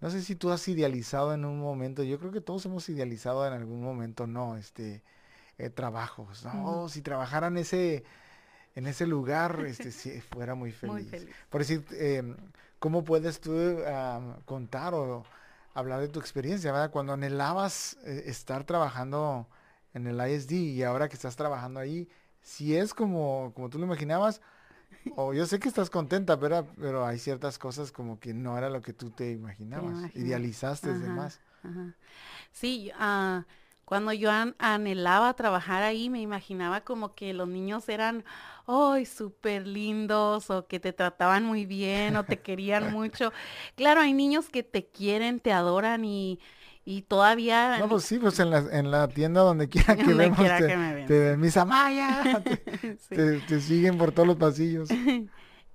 no 0.00 0.08
sé 0.08 0.22
si 0.22 0.36
tú 0.36 0.50
has 0.50 0.66
idealizado 0.68 1.34
en 1.34 1.44
un 1.44 1.60
momento, 1.60 2.02
yo 2.02 2.18
creo 2.18 2.32
que 2.32 2.40
todos 2.40 2.64
hemos 2.64 2.88
idealizado 2.88 3.46
en 3.46 3.52
algún 3.52 3.82
momento, 3.82 4.26
no, 4.26 4.56
este, 4.56 5.02
eh, 5.58 5.70
trabajos, 5.70 6.44
no, 6.44 6.88
si 6.88 7.02
trabajaran 7.02 7.56
ese, 7.56 8.04
en 8.74 8.86
ese 8.86 9.06
lugar, 9.06 9.64
este, 9.66 9.90
si 9.92 10.20
fuera 10.20 10.54
muy 10.54 10.72
feliz. 10.72 11.12
Por 11.50 11.60
decir, 11.60 11.84
eh, 11.92 12.34
¿cómo 12.78 13.04
puedes 13.04 13.40
tú 13.40 13.52
contar 14.44 14.94
o 14.94 15.24
hablar 15.74 16.00
de 16.00 16.08
tu 16.08 16.20
experiencia, 16.20 16.72
¿verdad? 16.72 16.90
Cuando 16.90 17.12
anhelabas 17.12 17.98
eh, 18.04 18.24
estar 18.26 18.64
trabajando 18.64 19.48
en 19.92 20.06
el 20.06 20.16
ISD 20.16 20.52
y 20.52 20.82
ahora 20.84 21.08
que 21.08 21.16
estás 21.16 21.36
trabajando 21.36 21.80
ahí, 21.80 22.08
si 22.40 22.76
es 22.76 22.94
como, 22.94 23.52
como 23.54 23.68
tú 23.68 23.78
lo 23.78 23.84
imaginabas, 23.84 24.40
o 25.16 25.34
yo 25.34 25.46
sé 25.46 25.58
que 25.58 25.68
estás 25.68 25.90
contenta, 25.90 26.38
pero, 26.38 26.66
pero 26.78 27.04
hay 27.04 27.18
ciertas 27.18 27.58
cosas 27.58 27.92
como 27.92 28.18
que 28.20 28.32
no 28.32 28.56
era 28.56 28.70
lo 28.70 28.80
que 28.80 28.92
tú 28.92 29.10
te 29.10 29.32
imaginabas, 29.32 30.14
idealizaste 30.14 30.94
de 30.94 31.08
más. 31.08 31.40
Sí, 32.52 32.92
uh, 32.94 33.42
cuando 33.84 34.12
yo 34.12 34.30
anhelaba 34.58 35.34
trabajar 35.34 35.82
ahí, 35.82 36.08
me 36.08 36.20
imaginaba 36.20 36.82
como 36.82 37.14
que 37.14 37.34
los 37.34 37.48
niños 37.48 37.88
eran, 37.88 38.24
¡ay, 38.66 39.04
súper 39.06 39.66
lindos! 39.66 40.50
o 40.50 40.66
que 40.66 40.80
te 40.80 40.92
trataban 40.92 41.44
muy 41.44 41.66
bien 41.66 42.16
o 42.16 42.24
te 42.24 42.40
querían 42.40 42.92
mucho. 42.92 43.32
Claro, 43.76 44.00
hay 44.00 44.12
niños 44.12 44.48
que 44.48 44.62
te 44.62 44.86
quieren, 44.86 45.40
te 45.40 45.52
adoran 45.52 46.04
y, 46.04 46.40
y 46.84 47.02
todavía... 47.02 47.78
No, 47.78 47.88
pues 47.88 48.04
sí, 48.04 48.18
pues 48.18 48.38
en 48.38 48.50
la, 48.50 48.58
en 48.58 48.90
la 48.90 49.08
tienda 49.08 49.42
donde 49.42 49.68
quiera 49.68 49.96
que 49.96 50.14
vemos, 50.14 50.38
te, 50.38 50.66
que 50.66 50.76
me 50.76 51.06
te, 51.06 51.36
mis 51.36 51.56
amayas, 51.56 52.42
te, 53.08 53.40
te, 53.40 53.60
siguen 53.60 53.98
por 53.98 54.12
todos 54.12 54.26
los 54.26 54.36
pasillos. 54.36 54.88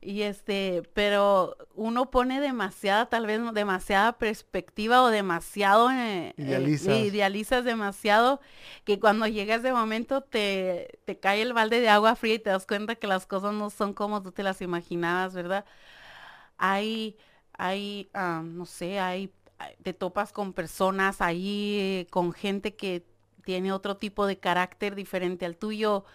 Y 0.01 0.21
este, 0.21 0.83
pero 0.93 1.57
uno 1.75 2.09
pone 2.09 2.39
demasiada, 2.39 3.07
tal 3.07 3.25
vez 3.25 3.41
demasiada 3.53 4.13
perspectiva 4.17 5.03
o 5.03 5.09
demasiado, 5.09 5.91
eh, 5.91 6.33
eh 6.37 7.05
idealizas. 7.05 7.65
demasiado, 7.65 8.39
que 8.85 8.99
cuando 8.99 9.27
llegas 9.27 9.61
de 9.61 9.73
momento 9.73 10.21
te, 10.21 10.99
te 11.03 11.19
cae 11.19 11.41
el 11.41 11.51
balde 11.51 11.81
de 11.81 11.89
agua 11.89 12.15
fría 12.15 12.35
y 12.35 12.39
te 12.39 12.49
das 12.49 12.65
cuenta 12.65 12.95
que 12.95 13.07
las 13.07 13.25
cosas 13.25 13.53
no 13.53 13.69
son 13.69 13.93
como 13.93 14.21
tú 14.21 14.31
te 14.31 14.41
las 14.41 14.61
imaginabas, 14.61 15.33
¿verdad? 15.33 15.65
Hay, 16.57 17.17
hay, 17.57 18.09
ah, 18.13 18.41
no 18.43 18.65
sé, 18.65 18.99
hay, 18.99 19.33
te 19.83 19.93
topas 19.93 20.31
con 20.31 20.53
personas 20.53 21.19
ahí, 21.19 22.07
con 22.09 22.31
gente 22.31 22.75
que 22.75 23.05
tiene 23.43 23.73
otro 23.73 23.97
tipo 23.97 24.27
de 24.27 24.37
carácter 24.39 24.95
diferente 24.95 25.45
al 25.45 25.57
tuyo 25.57 26.05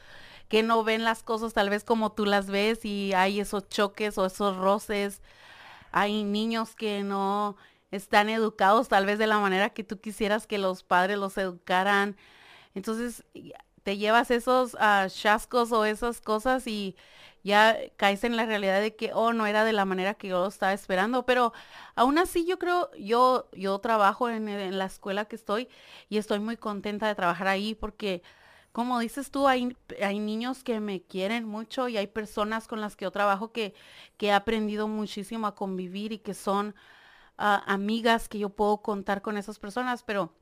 que 0.48 0.62
no 0.62 0.84
ven 0.84 1.04
las 1.04 1.22
cosas 1.22 1.54
tal 1.54 1.70
vez 1.70 1.84
como 1.84 2.12
tú 2.12 2.26
las 2.26 2.48
ves 2.48 2.84
y 2.84 3.12
hay 3.14 3.40
esos 3.40 3.68
choques 3.68 4.18
o 4.18 4.26
esos 4.26 4.56
roces. 4.56 5.22
Hay 5.92 6.24
niños 6.24 6.74
que 6.74 7.02
no 7.02 7.56
están 7.90 8.28
educados 8.28 8.88
tal 8.88 9.06
vez 9.06 9.18
de 9.18 9.26
la 9.26 9.38
manera 9.38 9.70
que 9.70 9.84
tú 9.84 10.00
quisieras 10.00 10.46
que 10.46 10.58
los 10.58 10.82
padres 10.82 11.18
los 11.18 11.38
educaran. 11.38 12.16
Entonces 12.74 13.24
te 13.82 13.96
llevas 13.98 14.30
esos 14.30 14.74
uh, 14.74 15.08
chascos 15.08 15.72
o 15.72 15.84
esas 15.84 16.20
cosas 16.20 16.66
y 16.66 16.96
ya 17.44 17.76
caes 17.96 18.24
en 18.24 18.36
la 18.36 18.46
realidad 18.46 18.80
de 18.80 18.96
que, 18.96 19.12
oh, 19.12 19.34
no 19.34 19.46
era 19.46 19.64
de 19.64 19.74
la 19.74 19.84
manera 19.84 20.14
que 20.14 20.28
yo 20.28 20.46
estaba 20.46 20.72
esperando. 20.72 21.26
Pero 21.26 21.52
aún 21.94 22.18
así 22.18 22.46
yo 22.46 22.58
creo, 22.58 22.90
yo, 22.96 23.48
yo 23.52 23.78
trabajo 23.80 24.30
en, 24.30 24.48
en 24.48 24.78
la 24.78 24.86
escuela 24.86 25.26
que 25.26 25.36
estoy 25.36 25.68
y 26.08 26.18
estoy 26.18 26.40
muy 26.40 26.56
contenta 26.56 27.06
de 27.06 27.14
trabajar 27.14 27.46
ahí 27.46 27.74
porque 27.74 28.22
como 28.74 28.98
dices 28.98 29.30
tú, 29.30 29.46
hay, 29.46 29.76
hay, 30.02 30.18
niños 30.18 30.64
que 30.64 30.80
me 30.80 31.00
quieren 31.00 31.44
mucho 31.44 31.86
y 31.86 31.96
hay 31.96 32.08
personas 32.08 32.66
con 32.66 32.80
las 32.80 32.96
que 32.96 33.04
yo 33.04 33.12
trabajo 33.12 33.52
que, 33.52 33.72
que 34.16 34.26
he 34.26 34.32
aprendido 34.32 34.88
muchísimo 34.88 35.46
a 35.46 35.54
convivir 35.54 36.10
y 36.10 36.18
que 36.18 36.34
son 36.34 36.74
ah, 37.38 37.62
amigas 37.68 38.28
que 38.28 38.40
yo 38.40 38.48
puedo 38.50 38.78
contar 38.78 39.22
con 39.22 39.36
esas 39.36 39.60
personas, 39.60 40.02
pero 40.02 40.32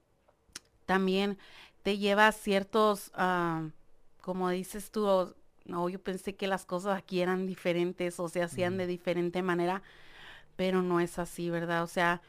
también 0.86 1.36
te 1.82 1.98
lleva 1.98 2.32
ciertos, 2.32 3.12
ah, 3.16 3.68
como 4.22 4.48
dices 4.48 4.90
tú, 4.90 5.34
no, 5.66 5.90
yo 5.90 6.02
pensé 6.02 6.34
que 6.34 6.46
las 6.46 6.64
cosas 6.64 6.96
aquí 6.96 7.20
eran 7.20 7.46
diferentes 7.46 8.18
o 8.18 8.30
se 8.30 8.42
hacían 8.42 8.78
de 8.78 8.86
diferente 8.86 9.42
manera, 9.42 9.82
pero 10.56 10.80
no 10.80 11.00
es 11.00 11.18
así, 11.18 11.50
¿verdad? 11.50 11.82
O 11.82 11.86
sea, 11.86 12.22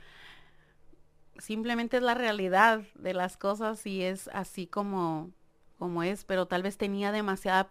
simplemente 1.38 1.96
es 1.96 2.04
la 2.04 2.14
realidad 2.14 2.82
de 2.96 3.14
las 3.14 3.38
cosas 3.38 3.86
y 3.86 4.04
es 4.04 4.28
así 4.34 4.68
como 4.68 5.32
como 5.78 6.04
es, 6.04 6.24
pero 6.26 6.46
tal 6.48 6.64
vez 6.64 6.78
tenía 6.78 7.12
demasiada 7.12 7.68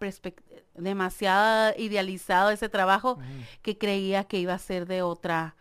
demasiada 0.75 1.77
idealizado 1.77 2.49
ese 2.51 2.69
trabajo 2.69 3.19
que 3.61 3.77
creía 3.77 4.25
que 4.25 4.39
iba 4.39 4.53
a 4.53 4.59
ser 4.59 4.85
de 4.85 5.01
otra 5.01 5.55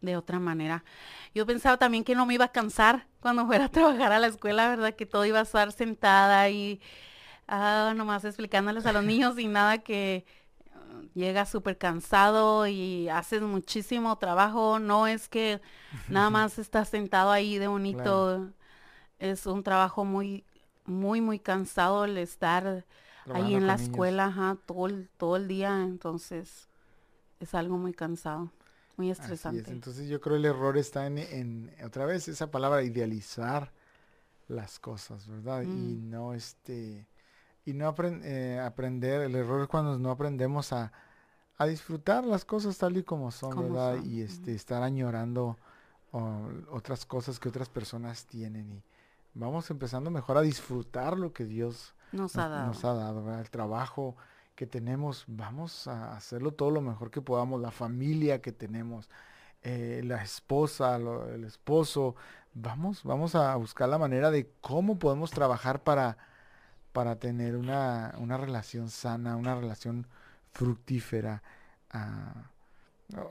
de 0.00 0.16
otra 0.16 0.38
manera. 0.38 0.84
Yo 1.34 1.46
pensaba 1.46 1.76
también 1.76 2.04
que 2.04 2.14
no 2.14 2.26
me 2.26 2.34
iba 2.34 2.46
a 2.46 2.52
cansar 2.52 3.06
cuando 3.20 3.46
fuera 3.46 3.66
a 3.66 3.68
trabajar 3.68 4.12
a 4.12 4.18
la 4.18 4.28
escuela, 4.28 4.68
¿verdad? 4.68 4.94
Que 4.94 5.06
todo 5.06 5.24
iba 5.24 5.40
a 5.40 5.42
estar 5.42 5.72
sentada 5.72 6.48
y 6.48 6.80
ah, 7.48 7.92
nomás 7.96 8.24
explicándoles 8.24 8.86
a 8.86 8.92
los 8.92 9.04
niños 9.04 9.38
y 9.38 9.48
nada 9.48 9.78
que 9.78 10.24
uh, 10.74 11.02
llega 11.14 11.44
súper 11.44 11.76
cansado 11.78 12.66
y 12.66 13.08
haces 13.08 13.42
muchísimo 13.42 14.16
trabajo. 14.16 14.78
No 14.78 15.06
es 15.06 15.28
que 15.28 15.60
nada 16.08 16.30
más 16.30 16.58
estás 16.58 16.88
sentado 16.88 17.30
ahí 17.30 17.58
de 17.58 17.66
bonito. 17.66 18.50
Es 19.18 19.46
un 19.46 19.62
trabajo 19.62 20.04
muy 20.04 20.44
muy, 20.86 21.20
muy 21.20 21.38
cansado 21.38 22.04
el 22.04 22.18
estar 22.18 22.84
ahí 23.32 23.54
en 23.54 23.66
la 23.66 23.74
escuela 23.74 24.56
todo, 24.66 24.86
el, 24.86 25.08
todo 25.16 25.36
el 25.36 25.48
día, 25.48 25.82
entonces 25.82 26.68
es 27.40 27.54
algo 27.54 27.76
muy 27.76 27.92
cansado, 27.92 28.50
muy 28.96 29.10
estresante. 29.10 29.70
Entonces 29.70 30.08
yo 30.08 30.20
creo 30.20 30.36
el 30.36 30.44
error 30.44 30.76
está 30.78 31.06
en, 31.06 31.72
otra 31.84 32.06
vez, 32.06 32.28
esa 32.28 32.50
palabra 32.50 32.82
idealizar 32.82 33.72
las 34.48 34.78
cosas, 34.78 35.26
¿verdad? 35.26 35.62
Y 35.62 35.66
mm. 35.66 36.10
no 36.10 36.34
este, 36.34 37.08
y 37.64 37.72
no 37.72 37.94
eh, 38.22 38.60
aprender, 38.64 39.22
el 39.22 39.34
error 39.34 39.62
es 39.62 39.68
cuando 39.68 39.98
no 39.98 40.10
aprendemos 40.10 40.72
a, 40.72 40.92
a, 41.58 41.66
disfrutar 41.66 42.24
las 42.24 42.44
cosas 42.44 42.78
tal 42.78 42.96
y 42.96 43.02
como 43.02 43.32
son, 43.32 43.72
¿verdad? 43.72 44.02
Y 44.04 44.22
este, 44.22 44.54
estar 44.54 44.82
añorando 44.82 45.56
otras 46.70 47.04
cosas 47.04 47.38
que 47.38 47.50
otras 47.50 47.68
personas 47.68 48.24
tienen 48.24 48.72
y 48.72 48.82
vamos 49.36 49.70
empezando 49.70 50.10
mejor 50.10 50.38
a 50.38 50.42
disfrutar 50.42 51.18
lo 51.18 51.32
que 51.32 51.44
Dios 51.44 51.94
nos, 52.12 52.36
ha 52.36 52.48
dado, 52.48 52.66
nos 52.66 52.84
ha 52.84 52.94
dado 52.94 53.38
el 53.38 53.50
trabajo 53.50 54.16
que 54.54 54.66
tenemos, 54.66 55.24
vamos 55.28 55.86
a 55.86 56.16
hacerlo 56.16 56.52
todo 56.52 56.70
lo 56.70 56.80
mejor 56.80 57.10
que 57.10 57.20
podamos, 57.20 57.60
la 57.60 57.70
familia 57.70 58.40
que 58.40 58.52
tenemos, 58.52 59.10
eh, 59.62 60.00
la 60.04 60.22
esposa, 60.22 60.96
el 60.96 61.44
esposo, 61.44 62.16
vamos, 62.54 63.04
vamos 63.04 63.34
a 63.34 63.54
buscar 63.56 63.88
la 63.88 63.98
manera 63.98 64.30
de 64.30 64.50
cómo 64.62 64.98
podemos 64.98 65.30
trabajar 65.30 65.82
para, 65.84 66.16
para 66.92 67.16
tener 67.16 67.56
una, 67.56 68.14
una 68.18 68.38
relación 68.38 68.88
sana, 68.88 69.36
una 69.36 69.54
relación 69.54 70.06
fructífera. 70.52 71.42
Ah, 71.90 72.50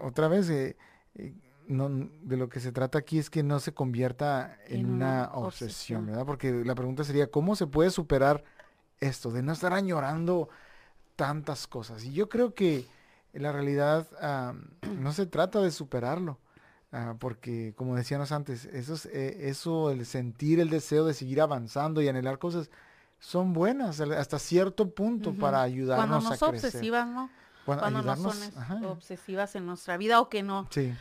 otra 0.01 0.27
vez, 0.27 0.49
eh, 0.49 0.77
eh, 1.15 1.33
no, 1.67 1.89
de 1.89 2.37
lo 2.37 2.49
que 2.49 2.59
se 2.59 2.71
trata 2.71 2.97
aquí 2.99 3.19
es 3.19 3.29
que 3.29 3.43
no 3.43 3.59
se 3.59 3.73
convierta 3.73 4.57
en, 4.67 4.85
una, 4.85 5.31
obsesión, 5.33 6.05
¿verdad? 6.05 6.25
Porque 6.25 6.51
la 6.51 6.75
pregunta 6.75 7.03
sería, 7.03 7.31
¿cómo 7.31 7.55
se 7.55 7.67
puede 7.67 7.89
superar 7.89 8.43
esto 8.99 9.31
de 9.31 9.41
no 9.41 9.53
estar 9.53 9.73
añorando 9.73 10.49
tantas 11.15 11.67
cosas? 11.67 12.03
Y 12.03 12.13
yo 12.13 12.29
creo 12.29 12.53
que 12.53 12.85
la 13.33 13.51
realidad 13.51 14.07
no 14.99 15.11
se 15.11 15.25
trata 15.25 15.61
de 15.61 15.71
superarlo, 15.71 16.39
ah, 16.91 17.15
porque 17.19 17.73
como 17.75 17.95
decíamos 17.95 18.31
antes, 18.31 18.65
eso, 18.65 18.93
es, 18.93 19.05
eh, 19.07 19.49
eso, 19.49 19.91
el 19.91 20.05
sentir 20.05 20.59
el 20.59 20.69
deseo 20.69 21.05
de 21.05 21.13
seguir 21.13 21.41
avanzando 21.41 22.01
y 22.01 22.07
anhelar 22.07 22.39
cosas, 22.39 22.69
son 23.19 23.53
buenas 23.53 23.99
hasta 24.01 24.39
cierto 24.39 24.93
punto 24.93 25.33
para 25.33 25.61
ayudarnos 25.61 26.25
Cuando 26.25 26.47
a 26.47 26.49
crecer. 26.49 26.69
Obsesivas, 26.69 27.07
¿no? 27.07 27.29
Cuando, 27.65 28.03
no 28.03 28.15
son 28.15 28.85
obsesivas 28.85 29.55
en 29.55 29.65
nuestra 29.65 29.97
vida 29.97 30.21
o 30.21 30.29
que 30.29 30.43
no. 30.43 30.67
Sí 30.69 30.93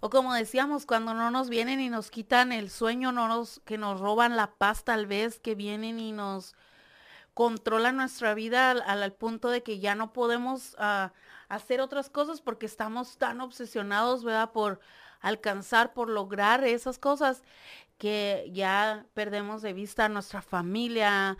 o 0.00 0.10
como 0.10 0.34
decíamos, 0.34 0.86
cuando 0.86 1.14
no 1.14 1.30
nos 1.30 1.48
vienen 1.48 1.80
y 1.80 1.88
nos 1.88 2.10
quitan 2.10 2.52
el 2.52 2.70
sueño, 2.70 3.12
no 3.12 3.28
nos, 3.28 3.60
que 3.64 3.78
nos 3.78 4.00
roban 4.00 4.36
la 4.36 4.52
paz 4.54 4.84
tal 4.84 5.06
vez, 5.06 5.38
que 5.38 5.54
vienen 5.54 5.98
y 5.98 6.12
nos 6.12 6.54
controla 7.34 7.90
nuestra 7.92 8.34
vida 8.34 8.70
al, 8.70 9.12
punto 9.12 9.50
de 9.50 9.62
que 9.62 9.80
ya 9.80 9.94
no 9.94 10.12
podemos 10.12 10.76
ah, 10.78 11.12
hacer 11.48 11.80
otras 11.80 12.08
cosas 12.08 12.40
porque 12.40 12.66
estamos 12.66 13.18
tan 13.18 13.40
obsesionados, 13.40 14.24
¿verdad? 14.24 14.52
Por 14.52 14.80
alcanzar, 15.20 15.94
por 15.94 16.08
lograr 16.08 16.64
esas 16.64 16.98
cosas 16.98 17.42
que 17.98 18.50
ya 18.52 19.06
perdemos 19.14 19.62
de 19.62 19.72
vista 19.72 20.04
a 20.04 20.08
nuestra 20.08 20.42
familia, 20.42 21.36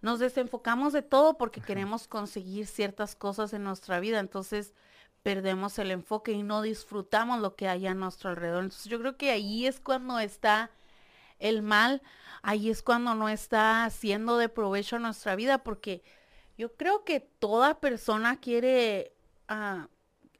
nos 0.00 0.18
desenfocamos 0.18 0.92
de 0.92 1.02
todo 1.02 1.38
porque 1.38 1.60
queremos 1.60 2.08
conseguir 2.08 2.66
ciertas 2.66 3.14
cosas 3.14 3.52
en 3.52 3.64
nuestra 3.64 4.00
vida, 4.00 4.20
entonces 4.20 4.74
perdemos 5.28 5.78
el 5.78 5.90
enfoque 5.90 6.32
y 6.32 6.42
no 6.42 6.62
disfrutamos 6.62 7.42
lo 7.42 7.54
que 7.54 7.68
hay 7.68 7.86
a 7.86 7.92
nuestro 7.92 8.30
alrededor. 8.30 8.64
Entonces 8.64 8.86
yo 8.86 8.98
creo 8.98 9.18
que 9.18 9.30
ahí 9.30 9.66
es 9.66 9.78
cuando 9.78 10.18
está 10.18 10.70
el 11.38 11.60
mal, 11.60 12.00
ahí 12.40 12.70
es 12.70 12.82
cuando 12.82 13.14
no 13.14 13.28
está 13.28 13.84
haciendo 13.84 14.38
de 14.38 14.48
provecho 14.48 14.98
nuestra 14.98 15.36
vida, 15.36 15.58
porque 15.58 16.02
yo 16.56 16.74
creo 16.76 17.04
que 17.04 17.20
toda 17.20 17.78
persona 17.78 18.40
quiere 18.40 19.12
ah, 19.48 19.88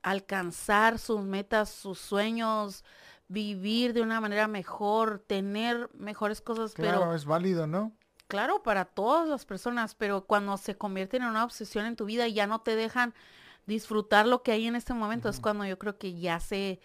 alcanzar 0.00 0.98
sus 0.98 1.20
metas, 1.20 1.68
sus 1.68 1.98
sueños, 1.98 2.82
vivir 3.28 3.92
de 3.92 4.00
una 4.00 4.22
manera 4.22 4.48
mejor, 4.48 5.18
tener 5.18 5.90
mejores 5.92 6.40
cosas. 6.40 6.72
Claro, 6.72 7.14
es 7.14 7.26
válido, 7.26 7.66
¿no? 7.66 7.92
Claro, 8.26 8.62
para 8.62 8.86
todas 8.86 9.28
las 9.28 9.44
personas, 9.44 9.94
pero 9.94 10.24
cuando 10.24 10.56
se 10.56 10.78
convierten 10.78 11.24
en 11.24 11.28
una 11.28 11.44
obsesión 11.44 11.84
en 11.84 11.94
tu 11.94 12.06
vida 12.06 12.26
y 12.26 12.32
ya 12.32 12.46
no 12.46 12.62
te 12.62 12.74
dejan 12.74 13.12
disfrutar 13.68 14.26
lo 14.26 14.42
que 14.42 14.52
hay 14.52 14.66
en 14.66 14.74
este 14.74 14.94
momento, 14.94 15.28
es 15.28 15.38
cuando 15.38 15.64
yo 15.64 15.78
creo 15.78 15.98
que 15.98 16.18
ya 16.18 16.40
se, 16.40 16.80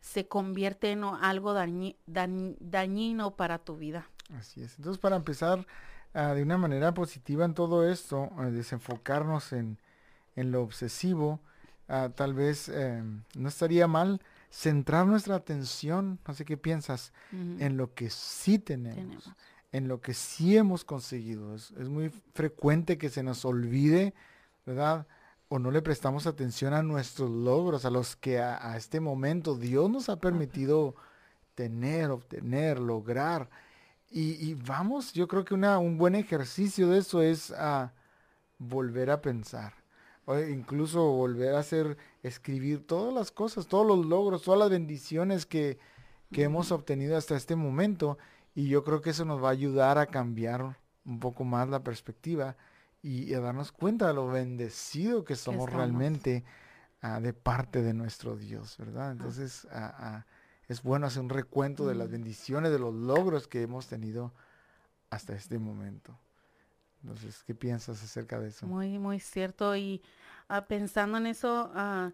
se 0.00 0.26
convierte 0.26 0.90
en 0.90 1.04
algo 1.04 1.54
dañino 1.54 3.36
para 3.36 3.58
tu 3.58 3.76
vida. 3.76 4.08
Así 4.36 4.62
es. 4.62 4.76
Entonces, 4.78 5.00
para 5.00 5.16
empezar 5.16 5.64
ah, 6.14 6.34
de 6.34 6.42
una 6.42 6.58
manera 6.58 6.94
positiva 6.94 7.44
en 7.44 7.54
todo 7.54 7.88
esto, 7.88 8.30
desenfocarnos 8.50 9.52
en, 9.52 9.78
en, 10.34 10.50
lo 10.50 10.62
obsesivo, 10.62 11.38
ah, 11.86 12.08
tal 12.14 12.32
vez 12.32 12.68
em, 12.70 13.22
no 13.36 13.48
estaría 13.48 13.86
mal 13.86 14.20
centrar 14.50 15.06
nuestra 15.06 15.36
atención, 15.36 16.18
no 16.26 16.34
sé 16.34 16.44
qué 16.44 16.56
piensas, 16.56 17.12
en 17.32 17.76
lo 17.76 17.94
que 17.94 18.10
sí 18.10 18.58
tenemos, 18.58 19.30
en 19.72 19.88
lo 19.88 20.00
que 20.00 20.14
sí 20.14 20.56
hemos 20.56 20.84
conseguido. 20.84 21.54
Es, 21.54 21.72
muy 21.88 22.10
frecuente 22.34 22.98
que 22.98 23.08
se 23.08 23.22
nos 23.22 23.44
olvide, 23.44 24.14
¿verdad? 24.66 25.06
O 25.54 25.58
no 25.58 25.70
le 25.70 25.82
prestamos 25.82 26.26
atención 26.26 26.72
a 26.72 26.82
nuestros 26.82 27.28
logros, 27.28 27.84
a 27.84 27.90
los 27.90 28.16
que 28.16 28.40
a, 28.40 28.74
este 28.78 29.00
momento 29.00 29.54
Dios 29.54 29.90
nos 29.90 30.08
ha 30.08 30.18
permitido 30.18 30.94
tener, 31.54 32.10
obtener, 32.10 32.78
lograr. 32.78 33.50
Y, 34.10 34.54
vamos, 34.54 35.12
yo 35.12 35.28
creo 35.28 35.44
que 35.44 35.52
una, 35.52 35.78
un 35.78 35.98
buen 35.98 36.14
ejercicio 36.14 36.88
de 36.88 37.00
eso 37.00 37.20
es 37.20 37.50
a 37.50 37.92
volver 38.56 39.10
a 39.10 39.20
pensar 39.20 39.74
o 40.24 40.38
incluso 40.38 41.02
volver 41.10 41.54
a 41.54 41.58
hacer, 41.58 41.98
escribir 42.22 42.86
todas 42.86 43.12
las 43.12 43.30
cosas, 43.30 43.66
todos 43.66 43.86
los 43.86 44.06
logros, 44.06 44.44
todas 44.44 44.58
las 44.58 44.70
bendiciones 44.70 45.44
que, 45.44 45.78
que 46.32 46.44
hemos 46.44 46.72
obtenido 46.72 47.14
hasta 47.14 47.36
este 47.36 47.56
momento. 47.56 48.16
Y 48.54 48.68
yo 48.68 48.84
creo 48.84 49.02
que 49.02 49.10
eso 49.10 49.26
nos 49.26 49.44
va 49.44 49.48
a 49.48 49.52
ayudar 49.52 49.98
a 49.98 50.06
cambiar 50.06 50.78
un 51.04 51.20
poco 51.20 51.44
más 51.44 51.68
la 51.68 51.84
perspectiva 51.84 52.56
y, 53.02 53.34
a 53.34 53.40
darnos 53.40 53.72
cuenta 53.72 54.06
de 54.06 54.14
lo 54.14 54.28
bendecido 54.28 55.24
que 55.24 55.36
somos 55.36 55.70
realmente 55.70 56.44
ah, 57.00 57.20
de 57.20 57.32
parte 57.32 57.82
de 57.82 57.94
nuestro 57.94 58.36
Dios, 58.36 58.76
¿verdad? 58.78 59.12
Entonces 59.12 59.66
ah, 59.72 59.94
ah, 59.98 60.26
es 60.68 60.82
bueno 60.82 61.06
hacer 61.06 61.22
un 61.22 61.28
recuento 61.28 61.86
de 61.86 61.94
las 61.94 62.10
bendiciones, 62.10 62.70
de 62.70 62.78
los 62.78 62.94
logros 62.94 63.48
que 63.48 63.62
hemos 63.62 63.88
tenido 63.88 64.32
hasta 65.10 65.34
este 65.34 65.58
momento. 65.58 66.18
Entonces, 67.02 67.42
¿qué 67.44 67.54
piensas 67.54 68.02
acerca 68.02 68.38
de 68.38 68.48
eso? 68.48 68.66
Muy, 68.66 68.98
muy 68.98 69.18
cierto. 69.18 69.74
Y 69.76 70.02
ah, 70.48 70.66
pensando 70.66 71.18
en 71.18 71.26
eso, 71.26 71.70
ah, 71.74 72.12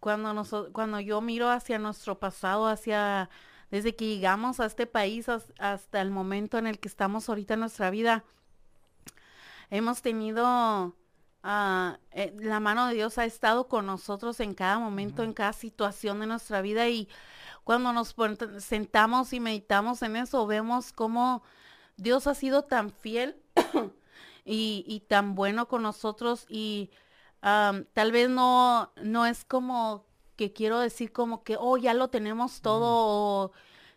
cuando, 0.00 0.32
nos, 0.32 0.54
cuando 0.72 1.00
yo 1.00 1.20
miro 1.20 1.50
hacia 1.50 1.78
nuestro 1.78 2.18
pasado, 2.18 2.66
hacia 2.66 3.28
desde 3.70 3.94
que 3.94 4.06
llegamos 4.06 4.60
a 4.60 4.66
este 4.66 4.86
país 4.86 5.26
hasta 5.28 6.00
el 6.00 6.10
momento 6.10 6.58
en 6.58 6.66
el 6.66 6.78
que 6.78 6.88
estamos 6.88 7.28
ahorita 7.28 7.54
en 7.54 7.60
nuestra 7.60 7.90
vida, 7.90 8.24
hemos 9.72 10.02
tenido, 10.02 10.94
ah, 11.42 11.98
eh, 12.10 12.36
la 12.38 12.60
mano 12.60 12.86
de 12.88 12.94
Dios 12.94 13.16
ha 13.16 13.24
estado 13.24 13.68
con 13.68 13.86
nosotros 13.86 14.38
en 14.40 14.52
cada 14.52 14.78
momento, 14.78 15.22
en 15.22 15.32
cada 15.32 15.54
situación 15.54 16.20
de 16.20 16.26
nuestra 16.26 16.60
vida 16.60 16.90
y 16.90 17.08
cuando 17.64 17.94
nos 17.94 18.14
sentamos 18.58 19.32
y 19.32 19.40
meditamos 19.40 20.02
en 20.02 20.16
eso, 20.16 20.46
vemos 20.46 20.92
cómo 20.92 21.42
Dios 21.96 22.26
ha 22.26 22.34
sido 22.34 22.64
tan 22.64 22.90
fiel 22.90 23.40
y, 24.44 25.00
tan 25.08 25.34
bueno 25.34 25.68
con 25.68 25.82
nosotros 25.82 26.44
y 26.50 26.90
tal 27.40 28.12
vez 28.12 28.28
no, 28.28 28.92
no 29.02 29.24
es 29.24 29.44
como 29.46 30.04
que 30.36 30.52
quiero 30.52 30.80
decir 30.80 31.12
como 31.12 31.44
que, 31.44 31.56
oh, 31.58 31.78
ya 31.78 31.94
lo 31.94 32.08
tenemos 32.08 32.60
todo 32.60 32.88
o 32.90 33.52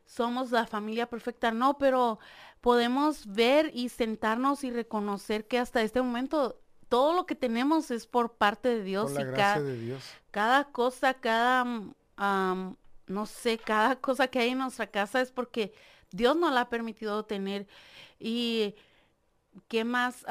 somos 0.05 0.51
la 0.51 0.67
familia 0.67 1.09
perfecta, 1.09 1.51
no, 1.51 1.77
pero 1.77 2.19
podemos 2.65 3.27
ver 3.27 3.69
y 3.75 3.89
sentarnos 3.89 4.63
y 4.63 4.71
reconocer 4.71 5.45
que 5.45 5.59
hasta 5.59 5.83
este 5.83 6.01
momento 6.01 6.59
todo 6.89 7.13
lo 7.13 7.27
que 7.27 7.35
tenemos 7.35 7.91
es 7.91 8.07
por 8.07 8.37
parte 8.37 8.69
de 8.69 8.83
Dios. 8.83 9.11
y 9.11 9.23
cada, 9.35 9.61
de 9.61 9.77
Dios. 9.77 10.03
cada 10.31 10.63
cosa, 10.71 11.13
cada, 11.13 11.63
no 11.63 13.25
sé, 13.27 13.59
cada 13.59 13.97
cosa 13.97 14.29
que 14.29 14.39
hay 14.39 14.49
en 14.49 14.57
nuestra 14.57 14.87
casa 14.87 15.21
es 15.21 15.31
porque 15.31 15.75
Dios 16.09 16.35
nos 16.37 16.51
la 16.53 16.61
ha 16.61 16.69
permitido 16.69 17.23
tener. 17.23 17.67
Y 18.17 18.73
¿qué 19.67 19.83
más 19.83 20.25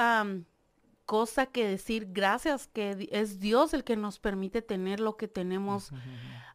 cosa 1.06 1.46
que 1.46 1.68
decir? 1.68 2.08
Gracias, 2.10 2.66
que 2.66 3.08
es 3.12 3.38
Dios 3.38 3.74
el 3.74 3.84
que 3.84 3.94
nos 3.94 4.18
permite 4.18 4.60
tener 4.60 4.98
lo 4.98 5.16
que 5.16 5.28
tenemos, 5.28 5.92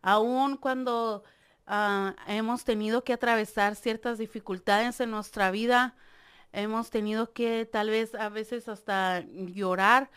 aún 0.02 0.58
cuando 0.58 1.24
ah, 1.70 2.16
hemos 2.28 2.66
tenido 2.66 3.04
que 3.06 3.14
atravesar 3.14 3.76
ciertas 3.76 4.18
dificultades 4.18 5.00
en 5.00 5.12
nuestra 5.12 5.52
vida, 5.52 5.96
hemos 6.52 6.90
tenido 6.90 7.32
que 7.32 7.66
tal 7.66 7.90
vez 7.90 8.16
a 8.16 8.30
veces 8.30 8.68
hasta 8.68 9.22
llorar, 9.22 10.12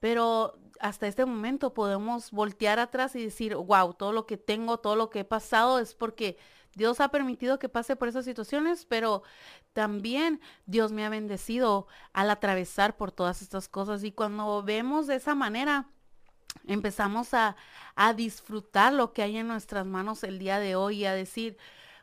pero 0.00 0.58
hasta 0.80 1.08
este 1.08 1.24
momento 1.24 1.74
podemos 1.74 2.30
voltear 2.30 2.78
atrás 2.78 3.16
y 3.16 3.24
decir, 3.24 3.56
wow, 3.56 3.94
todo 3.94 4.12
lo 4.12 4.26
que 4.26 4.36
tengo, 4.36 4.78
todo 4.78 4.96
lo 4.96 5.10
que 5.10 5.20
he 5.20 5.24
pasado 5.24 5.80
es 5.80 5.94
porque 5.94 6.38
Dios 6.74 7.00
ha 7.00 7.08
permitido 7.08 7.58
que 7.58 7.68
pase 7.68 7.96
por 7.96 8.08
esas 8.08 8.24
situaciones, 8.24 8.84
pero 8.84 9.22
también 9.72 10.40
Dios 10.66 10.92
me 10.92 11.04
ha 11.04 11.08
bendecido 11.08 11.88
al 12.12 12.30
atravesar 12.30 12.96
por 12.96 13.10
todas 13.10 13.42
estas 13.42 13.68
cosas. 13.68 14.04
Y 14.04 14.12
cuando 14.12 14.62
vemos 14.62 15.06
de 15.06 15.16
esa 15.16 15.34
manera, 15.34 15.88
empezamos 16.66 17.34
a, 17.34 17.56
disfrutar 18.14 18.92
lo 18.92 19.12
que 19.12 19.22
hay 19.22 19.38
en 19.38 19.48
nuestras 19.48 19.84
manos 19.84 20.22
el 20.22 20.38
día 20.38 20.60
de 20.60 20.76
hoy 20.76 20.98
y 20.98 21.04
a 21.06 21.14
decir, 21.14 21.56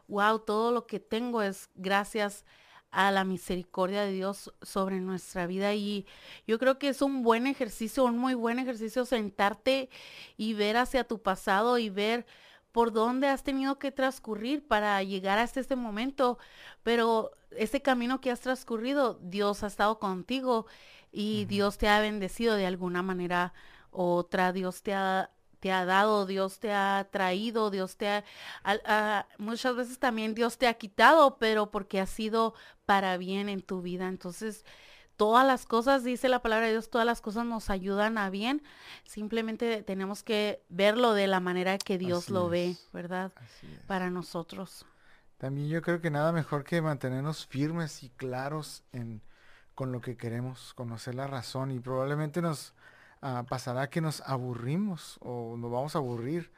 wow, 0.10 0.40
todo 0.40 0.74
lo 0.74 0.88
que 0.88 1.00
tengo 1.00 1.42
es 1.42 1.70
gracias 1.76 2.44
a 2.92 3.12
la 3.12 3.24
misericordia 3.24 4.02
de 4.04 4.12
Dios 4.12 4.54
sobre 4.62 5.00
nuestra 5.00 5.48
vida. 5.48 5.74
Y 5.74 6.06
yo 6.48 6.60
creo 6.60 6.78
que 6.80 6.90
es 6.90 7.02
un 7.02 7.24
buen 7.24 7.48
ejercicio, 7.48 8.04
un 8.04 8.18
muy 8.18 8.34
buen 8.34 8.60
ejercicio 8.60 9.06
sentarte 9.06 9.90
y 10.36 10.54
ver 10.54 10.76
hacia 10.76 11.06
tu 11.06 11.22
pasado 11.22 11.78
y 11.78 11.90
ver 11.90 12.26
por 12.74 12.92
dónde 12.92 13.28
has 13.28 13.42
tenido 13.42 13.80
que 13.80 13.94
transcurrir 13.94 14.68
para 14.68 15.02
llegar 15.02 15.40
hasta 15.40 15.62
este 15.62 15.78
momento, 15.78 16.38
pero 16.84 17.32
ese 17.52 17.82
camino 17.82 18.20
que 18.20 18.32
has 18.32 18.42
transcurrido, 18.42 19.18
Dios 19.22 19.64
ha 19.64 19.68
estado 19.68 19.98
contigo 19.98 20.66
y 21.10 21.46
Dios 21.46 21.78
te 21.78 21.88
ha 21.88 22.02
bendecido 22.02 22.56
de 22.56 22.66
alguna 22.66 23.02
manera 23.02 23.54
otra, 23.96 24.52
Dios 24.52 24.84
te 24.84 24.94
ha, 24.94 25.32
te 25.60 25.72
ha 25.72 25.86
dado, 25.86 26.26
Dios 26.26 26.60
te 26.60 26.74
ha 26.74 27.08
traído, 27.12 27.72
Dios 27.72 27.98
te 27.98 28.24
ha, 28.64 29.28
muchas 29.38 29.76
veces 29.76 30.00
también 30.00 30.36
Dios 30.36 30.58
te 30.58 30.68
ha 30.68 30.74
quitado, 30.76 31.38
pero 31.38 31.72
porque 31.72 32.00
ha 32.00 32.06
sido 32.06 32.54
para 32.86 33.18
bien 33.18 33.50
en 33.50 33.62
tu 33.62 33.82
vida. 33.82 34.08
Entonces, 34.08 34.66
todas 35.16 35.46
las 35.48 35.66
cosas, 35.66 36.04
dice 36.04 36.30
la 36.30 36.42
palabra 36.42 36.66
de 36.66 36.74
Dios, 36.74 36.90
todas 36.90 37.06
las 37.06 37.22
cosas 37.22 37.46
nos 37.46 37.70
ayudan 37.70 38.18
a 38.18 38.30
bien. 38.30 38.62
Simplemente 39.06 39.82
tenemos 39.84 40.24
que 40.24 40.62
verlo 40.70 41.14
de 41.14 41.28
la 41.28 41.40
manera 41.40 41.78
que 41.78 41.98
Dios 41.98 42.30
lo 42.30 42.50
ve, 42.50 42.76
¿verdad? 42.94 43.32
Para 43.88 44.10
nosotros. 44.10 44.86
También 45.38 45.68
yo 45.68 45.82
creo 45.82 46.02
que 46.02 46.10
nada 46.12 46.32
mejor 46.32 46.64
que 46.64 46.82
mantenernos 46.82 47.46
firmes 47.46 48.04
y 48.04 48.10
claros 48.10 48.84
en 48.92 49.22
con 49.76 49.92
lo 49.92 50.00
que 50.00 50.16
queremos, 50.16 50.74
conocer 50.74 51.16
la 51.16 51.28
razón 51.28 51.70
y 51.70 51.80
probablemente 51.80 52.42
nos 52.42 52.74
ah, 53.26 53.46
pasará 53.48 53.90
que 53.90 54.02
nos 54.02 54.22
aburrimos 54.22 55.18
o 55.22 55.58
nos 55.58 55.72
vamos 55.72 55.96
a 55.96 56.00
aburrir. 56.00 56.52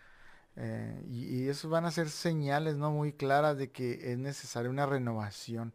Eh, 0.55 1.03
y, 1.07 1.47
eso 1.49 1.69
van 1.69 1.85
a 1.85 1.91
ser 1.91 2.09
señales 2.09 2.77
no 2.77 2.91
muy 2.91 3.13
claras 3.13 3.57
de 3.57 3.71
que 3.71 4.11
es 4.11 4.17
necesaria 4.17 4.69
una 4.69 4.85
renovación. 4.85 5.73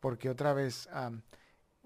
Porque 0.00 0.30
otra 0.30 0.52
vez, 0.52 0.88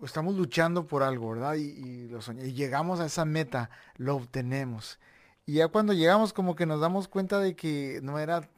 estamos 0.02 0.34
luchando 0.34 0.86
por 0.86 1.02
algo, 1.02 1.30
¿verdad? 1.30 1.54
Y, 1.54 2.10
y 2.42 2.52
llegamos 2.52 3.00
a 3.00 3.06
esa 3.06 3.24
meta, 3.24 3.70
lo 3.96 4.16
obtenemos. 4.16 4.98
Y 5.46 5.54
ya 5.54 5.68
cuando 5.68 5.92
llegamos 5.92 6.32
como 6.32 6.54
que 6.56 6.66
nos 6.66 6.80
damos 6.80 7.08
cuenta 7.08 7.38
de 7.38 7.56
que 7.56 8.00
no 8.02 8.18
era 8.18 8.48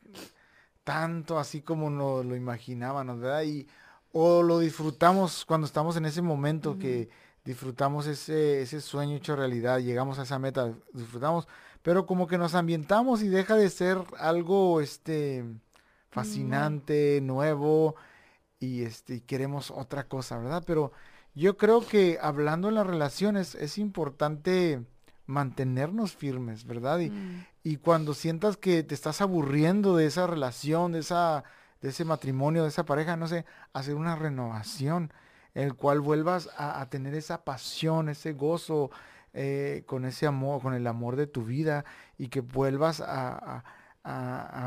tanto 0.84 1.38
así 1.38 1.62
como 1.62 1.90
nos 1.90 2.24
lo 2.24 2.36
imaginábamos, 2.36 3.20
¿verdad? 3.20 3.42
Y, 3.44 3.66
o 4.12 4.42
lo 4.42 4.60
disfrutamos 4.60 5.44
cuando 5.44 5.66
estamos 5.66 5.96
en 5.96 6.04
ese 6.04 6.22
momento 6.22 6.78
que 6.78 7.08
disfrutamos 7.44 8.06
ese, 8.06 8.62
ese 8.62 8.80
sueño 8.80 9.16
hecho 9.16 9.36
realidad, 9.36 9.80
llegamos 9.80 10.18
a 10.18 10.22
esa 10.22 10.38
meta, 10.38 10.72
disfrutamos, 10.92 11.46
pero 11.82 12.06
como 12.06 12.26
que 12.26 12.38
nos 12.38 12.54
ambientamos 12.54 13.22
y 13.22 13.28
deja 13.28 13.56
de 13.56 13.68
ser 13.68 13.98
algo 14.18 14.80
este 14.80 15.44
fascinante, 16.10 17.20
nuevo 17.20 17.96
y 18.58 18.82
este 18.82 19.22
queremos 19.22 19.70
otra 19.70 20.04
cosa, 20.04 20.38
¿verdad? 20.38 20.62
Pero 20.66 20.92
yo 21.34 21.56
creo 21.56 21.86
que 21.86 22.18
hablando 22.22 22.68
en 22.68 22.76
las 22.76 22.86
relaciones 22.86 23.54
es 23.56 23.76
importante 23.76 24.82
mantenernos 25.26 26.14
firmes, 26.14 26.64
¿verdad? 26.64 27.00
Y, 27.00 27.10
mm. 27.10 27.46
y 27.62 27.76
cuando 27.76 28.14
sientas 28.14 28.56
que 28.56 28.82
te 28.82 28.94
estás 28.94 29.20
aburriendo 29.20 29.96
de 29.96 30.06
esa 30.06 30.26
relación, 30.26 30.92
de 30.92 31.00
esa 31.00 31.44
de 31.82 31.90
ese 31.90 32.06
matrimonio, 32.06 32.62
de 32.62 32.70
esa 32.70 32.86
pareja, 32.86 33.14
no 33.14 33.28
sé, 33.28 33.44
hacer 33.74 33.94
una 33.94 34.16
renovación, 34.16 35.02
en 35.02 35.12
el 35.54 35.74
cual 35.74 36.00
vuelvas 36.00 36.50
a, 36.56 36.84
tener 36.90 37.14
esa 37.14 37.44
pasión, 37.44 38.08
ese 38.08 38.32
gozo, 38.32 38.90
eh, 39.32 39.84
con 39.86 40.04
ese 40.04 40.26
amor, 40.26 40.60
con 40.60 40.74
el 40.74 40.86
amor 40.86 41.16
de 41.16 41.26
tu 41.26 41.44
vida, 41.44 41.84
y 42.18 42.28
que 42.28 42.40
vuelvas 42.40 43.00
a, 43.00 43.64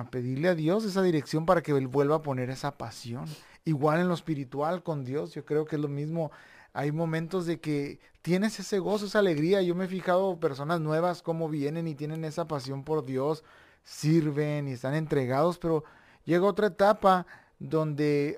pedirle 0.10 0.48
a 0.48 0.56
Dios 0.56 0.84
esa 0.86 1.04
dirección 1.04 1.46
para 1.46 1.62
que 1.62 1.72
Él 1.72 1.88
vuelva 1.88 2.16
a 2.16 2.22
poner 2.22 2.50
esa 2.50 2.78
pasión. 2.78 3.26
Igual 3.66 4.00
en 4.00 4.08
lo 4.08 4.14
espiritual 4.14 4.82
con 4.82 5.04
Dios, 5.04 5.34
yo 5.34 5.46
creo 5.46 5.66
que 5.66 5.76
es 5.76 5.82
lo 5.82 5.90
mismo. 5.90 6.32
Hay 6.74 6.92
momentos 6.92 7.46
de 7.46 7.60
que 7.60 8.00
tienes 8.22 8.60
ese 8.60 8.80
gozo, 8.80 9.06
esa 9.06 9.20
alegría. 9.20 9.62
Yo 9.62 9.76
me 9.76 9.86
he 9.86 9.88
fijado 9.88 10.40
personas 10.40 10.80
nuevas 10.80 11.22
cómo 11.22 11.50
vienen 11.50 11.88
y 11.88 11.94
tienen 11.94 12.24
esa 12.24 12.48
pasión 12.48 12.84
por 12.84 13.06
Dios, 13.06 13.44
sirven 13.84 14.68
y 14.68 14.72
están 14.72 14.96
entregados, 14.96 15.60
pero 15.60 15.84
llega 16.26 16.46
otra 16.46 16.68
etapa 16.68 17.28
donde 17.60 18.38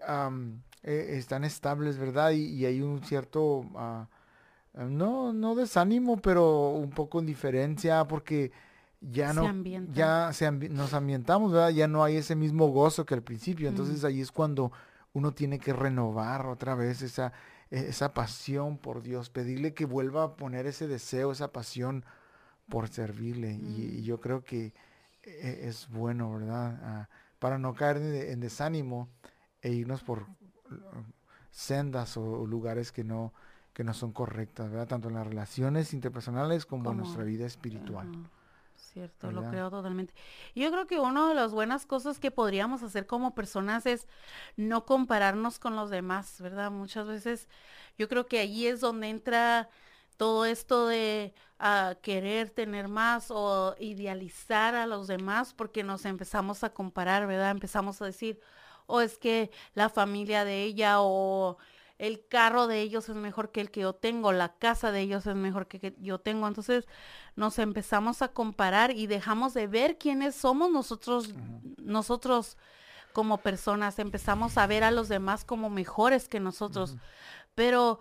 eh, 0.84 1.18
están 1.18 1.44
estables, 1.44 1.98
¿verdad? 1.98 2.32
Y, 2.32 2.66
hay 2.66 2.82
un 2.82 3.04
cierto, 3.04 3.66
ah, 3.76 4.08
no, 4.74 5.34
no 5.34 5.56
desánimo, 5.56 6.18
pero 6.18 6.70
un 6.70 6.90
poco 6.90 7.20
indiferencia 7.20 8.08
porque 8.08 8.52
ya 9.02 9.34
no, 9.34 9.52
ya 9.94 10.32
se 10.34 10.52
nos 10.52 10.94
ambientamos, 10.94 11.52
¿verdad? 11.52 11.70
Ya 11.70 11.88
no 11.88 12.04
hay 12.04 12.18
ese 12.18 12.36
mismo 12.36 12.68
gozo 12.68 13.06
que 13.06 13.14
al 13.14 13.24
principio. 13.24 13.70
Entonces 13.70 14.04
ahí 14.04 14.22
es 14.22 14.32
cuando 14.32 14.72
uno 15.14 15.34
tiene 15.34 15.60
que 15.60 15.74
renovar 15.74 16.46
otra 16.46 16.76
vez 16.76 17.02
esa, 17.02 17.34
e, 17.72 17.80
esa 17.90 18.14
pasión 18.14 18.78
por 18.78 19.02
Dios, 19.02 19.30
pedirle 19.30 19.74
que 19.74 19.86
vuelva 19.86 20.24
a 20.24 20.36
poner 20.36 20.66
ese 20.66 20.88
deseo, 20.88 21.32
esa 21.32 21.52
pasión 21.52 22.04
por 22.68 22.90
servirle. 22.90 23.54
Y, 23.54 24.04
yo 24.04 24.20
creo 24.20 24.44
que 24.44 24.74
e, 25.24 25.68
es 25.68 25.88
bueno, 25.90 26.32
¿verdad? 26.34 26.80
Ah, 26.84 27.10
para 27.40 27.58
no 27.58 27.74
caer 27.74 27.98
en, 27.98 28.40
desánimo 28.40 29.10
e 29.62 29.72
irnos 29.72 30.04
por 30.04 30.28
sendas 31.52 32.18
o, 32.18 32.46
lugares 32.46 32.92
que 32.92 33.04
no, 33.04 33.34
que 33.74 33.84
no 33.84 33.94
son 33.94 34.12
correctas, 34.12 34.70
¿verdad? 34.70 34.88
Tanto 34.88 35.10
en 35.10 35.16
las 35.16 35.28
relaciones 35.28 35.94
interpersonales 35.94 36.66
como, 36.66 36.92
en 36.92 36.98
nuestra 36.98 37.24
vida 37.24 37.46
espiritual. 37.46 38.08
Cierto, 38.76 39.32
lo 39.32 39.44
creo 39.50 39.70
totalmente. 39.70 40.14
Yo 40.56 40.72
creo 40.72 40.88
que 40.88 41.00
una 41.00 41.30
de 41.30 41.36
las 41.36 41.52
buenas 41.52 41.86
cosas 41.86 42.20
que 42.20 42.32
podríamos 42.32 42.82
hacer 42.82 43.06
como 43.06 43.36
personas 43.36 43.86
es 43.86 44.08
no 44.58 44.86
compararnos 44.86 45.60
con 45.60 45.76
los 45.76 45.90
demás, 45.90 46.42
¿verdad? 46.42 46.72
Muchas 46.72 47.06
veces 47.06 47.48
yo 47.98 48.10
creo 48.10 48.26
que 48.26 48.40
allí 48.40 48.66
es 48.66 48.80
donde 48.80 49.10
entra 49.10 49.70
todo 50.18 50.46
esto 50.46 50.88
de 50.88 51.34
ah, 51.60 51.96
querer 52.02 52.50
tener 52.50 52.88
más 52.88 53.28
o 53.30 53.76
idealizar 53.80 54.76
a 54.76 54.88
los 54.88 55.08
demás 55.08 55.54
porque 55.54 55.84
nos 55.84 56.06
empezamos 56.06 56.64
a 56.64 56.74
comparar, 56.74 57.28
¿verdad? 57.28 57.52
Empezamos 57.52 58.02
a 58.02 58.06
decir, 58.06 58.40
o 58.90 59.02
es 59.02 59.18
que 59.18 59.52
la 59.74 59.90
familia 59.90 60.44
de 60.44 60.64
ella 60.64 60.96
o 61.00 61.58
el 61.98 62.26
carro 62.28 62.68
de 62.68 62.82
ellos 62.82 63.10
es 63.10 63.16
mejor 63.16 63.52
que 63.52 63.62
el 63.62 63.72
que 63.72 63.82
yo 63.82 63.94
tengo, 63.94 64.32
la 64.32 64.56
casa 64.58 64.92
de 64.92 65.02
ellos 65.02 65.26
es 65.28 65.36
mejor 65.36 65.68
que, 65.68 65.80
que 65.80 65.96
yo 66.00 66.20
tengo. 66.20 66.48
Entonces 66.48 66.88
nos 67.36 67.60
empezamos 67.60 68.22
a 68.22 68.30
comparar 68.30 68.92
y 68.92 69.08
dejamos 69.08 69.54
de 69.54 69.68
ver 69.68 69.98
quiénes 69.98 70.36
somos 70.36 70.72
nosotros, 70.72 71.34
nosotros 71.78 72.58
como 73.14 73.38
personas. 73.40 74.00
Empezamos 74.00 74.58
a 74.58 74.68
ver 74.68 74.84
a 74.84 74.92
los 74.92 75.10
demás 75.10 75.46
como 75.46 75.70
mejores 75.70 76.28
que 76.28 76.40
nosotros 76.40 76.98
pero 77.60 78.00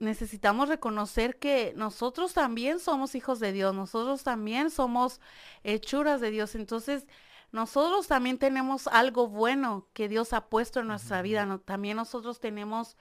necesitamos 0.00 0.68
reconocer 0.68 1.38
que 1.38 1.72
nosotros 1.76 2.32
también 2.32 2.80
somos 2.80 3.14
hijos 3.14 3.38
de 3.38 3.52
Dios, 3.52 3.72
nosotros 3.72 4.24
también 4.24 4.72
somos 4.72 5.20
hechuras 5.62 6.20
de 6.20 6.32
Dios, 6.32 6.56
entonces 6.56 7.06
nosotros 7.52 8.06
también 8.06 8.38
tenemos 8.38 8.86
algo 8.86 9.28
bueno 9.28 9.88
que 9.92 10.08
Dios 10.08 10.32
ha 10.32 10.48
puesto 10.48 10.80
en 10.80 10.88
nuestra 10.88 11.22
vida, 11.22 11.60
también 11.64 11.96
nosotros 11.96 12.38
tenemos 12.38 12.96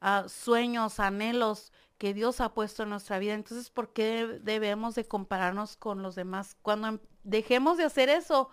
ah, 0.00 0.24
sueños, 0.28 0.98
anhelos 0.98 1.72
que 1.98 2.12
Dios 2.12 2.40
ha 2.40 2.52
puesto 2.52 2.82
en 2.82 2.90
nuestra 2.90 3.18
vida, 3.18 3.34
entonces 3.34 3.70
¿por 3.70 3.92
qué 3.92 4.40
debemos 4.42 4.94
de 4.94 5.06
compararnos 5.06 5.76
con 5.76 6.02
los 6.02 6.16
demás? 6.16 6.56
Cuando 6.60 6.88
em, 6.88 6.98
dejemos 7.22 7.78
de 7.78 7.84
hacer 7.84 8.08
eso, 8.08 8.50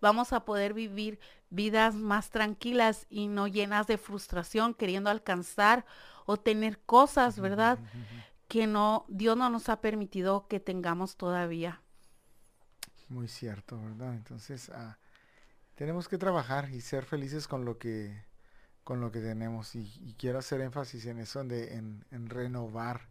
vamos 0.00 0.32
a 0.32 0.44
poder 0.44 0.74
vivir 0.74 1.18
vidas 1.48 1.94
más 1.94 2.30
tranquilas 2.30 3.06
y 3.08 3.28
no 3.28 3.46
llenas 3.46 3.86
de 3.86 3.98
frustración, 3.98 4.74
queriendo 4.74 5.10
alcanzar 5.10 5.86
o 6.26 6.36
tener 6.36 6.80
cosas, 6.80 7.40
¿verdad? 7.40 7.78
Que 8.48 8.66
no, 8.66 9.06
Dios 9.08 9.36
no 9.36 9.48
nos 9.48 9.68
ha 9.68 9.80
permitido 9.80 10.46
que 10.48 10.60
tengamos 10.60 11.16
todavía. 11.16 11.82
Muy 13.12 13.28
cierto, 13.28 13.78
¿verdad? 13.78 14.14
Entonces, 14.14 14.70
ah, 14.70 14.96
tenemos 15.74 16.08
que 16.08 16.16
trabajar 16.16 16.70
y 16.70 16.80
ser 16.80 17.04
felices 17.04 17.46
con 17.46 17.66
lo 17.66 17.76
que, 17.76 18.24
con 18.84 19.02
lo 19.02 19.12
que 19.12 19.20
tenemos. 19.20 19.74
Y, 19.74 20.14
quiero 20.18 20.38
hacer 20.38 20.62
énfasis 20.62 21.04
en 21.04 21.18
eso, 21.18 21.44
de, 21.44 21.74
en, 21.74 22.30
renovar 22.30 23.02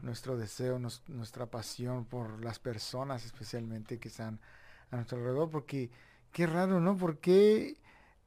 nuestro 0.00 0.38
deseo, 0.38 0.78
nuestra 0.78 1.46
pasión 1.50 2.06
por 2.06 2.42
las 2.42 2.58
personas 2.58 3.26
especialmente 3.26 3.98
que 3.98 4.08
están 4.08 4.40
a 4.90 4.96
nuestro 4.96 5.18
alrededor, 5.18 5.50
porque 5.50 5.90
qué 6.32 6.46
raro, 6.46 6.80
¿no? 6.80 6.96
¿Por 6.96 7.18
qué 7.18 7.76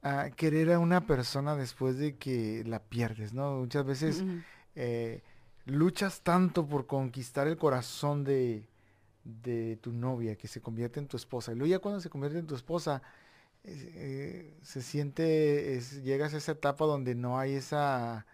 ah, 0.04 0.30
querer 0.36 0.72
a 0.72 0.78
una 0.78 1.08
persona 1.08 1.56
después 1.56 1.98
de 1.98 2.18
que 2.18 2.62
la 2.66 2.84
pierdes, 2.84 3.32
¿no? 3.32 3.58
Muchas 3.58 3.84
veces 3.84 4.22
eh, 4.76 5.24
luchas 5.64 6.20
tanto 6.20 6.68
por 6.68 6.86
conquistar 6.86 7.48
el 7.48 7.56
corazón 7.56 8.22
de, 8.22 8.68
de, 9.24 9.76
tu 9.76 9.92
novia 9.92 10.36
que 10.36 10.48
se 10.48 10.60
convierte 10.60 11.00
en 11.00 11.06
tu 11.06 11.16
esposa. 11.16 11.52
Y 11.52 11.56
luego 11.56 11.70
ya 11.70 11.78
cuando 11.78 12.00
se 12.00 12.10
convierte 12.10 12.38
en 12.38 12.46
tu 12.46 12.54
esposa, 12.54 13.02
eh, 13.64 14.56
se 14.62 14.82
siente, 14.82 15.76
es, 15.76 16.02
llegas 16.02 16.34
a 16.34 16.38
esa 16.38 16.52
etapa 16.52 16.84
donde 16.86 17.14
no 17.14 17.38
hay 17.38 17.54
esa, 17.54 18.26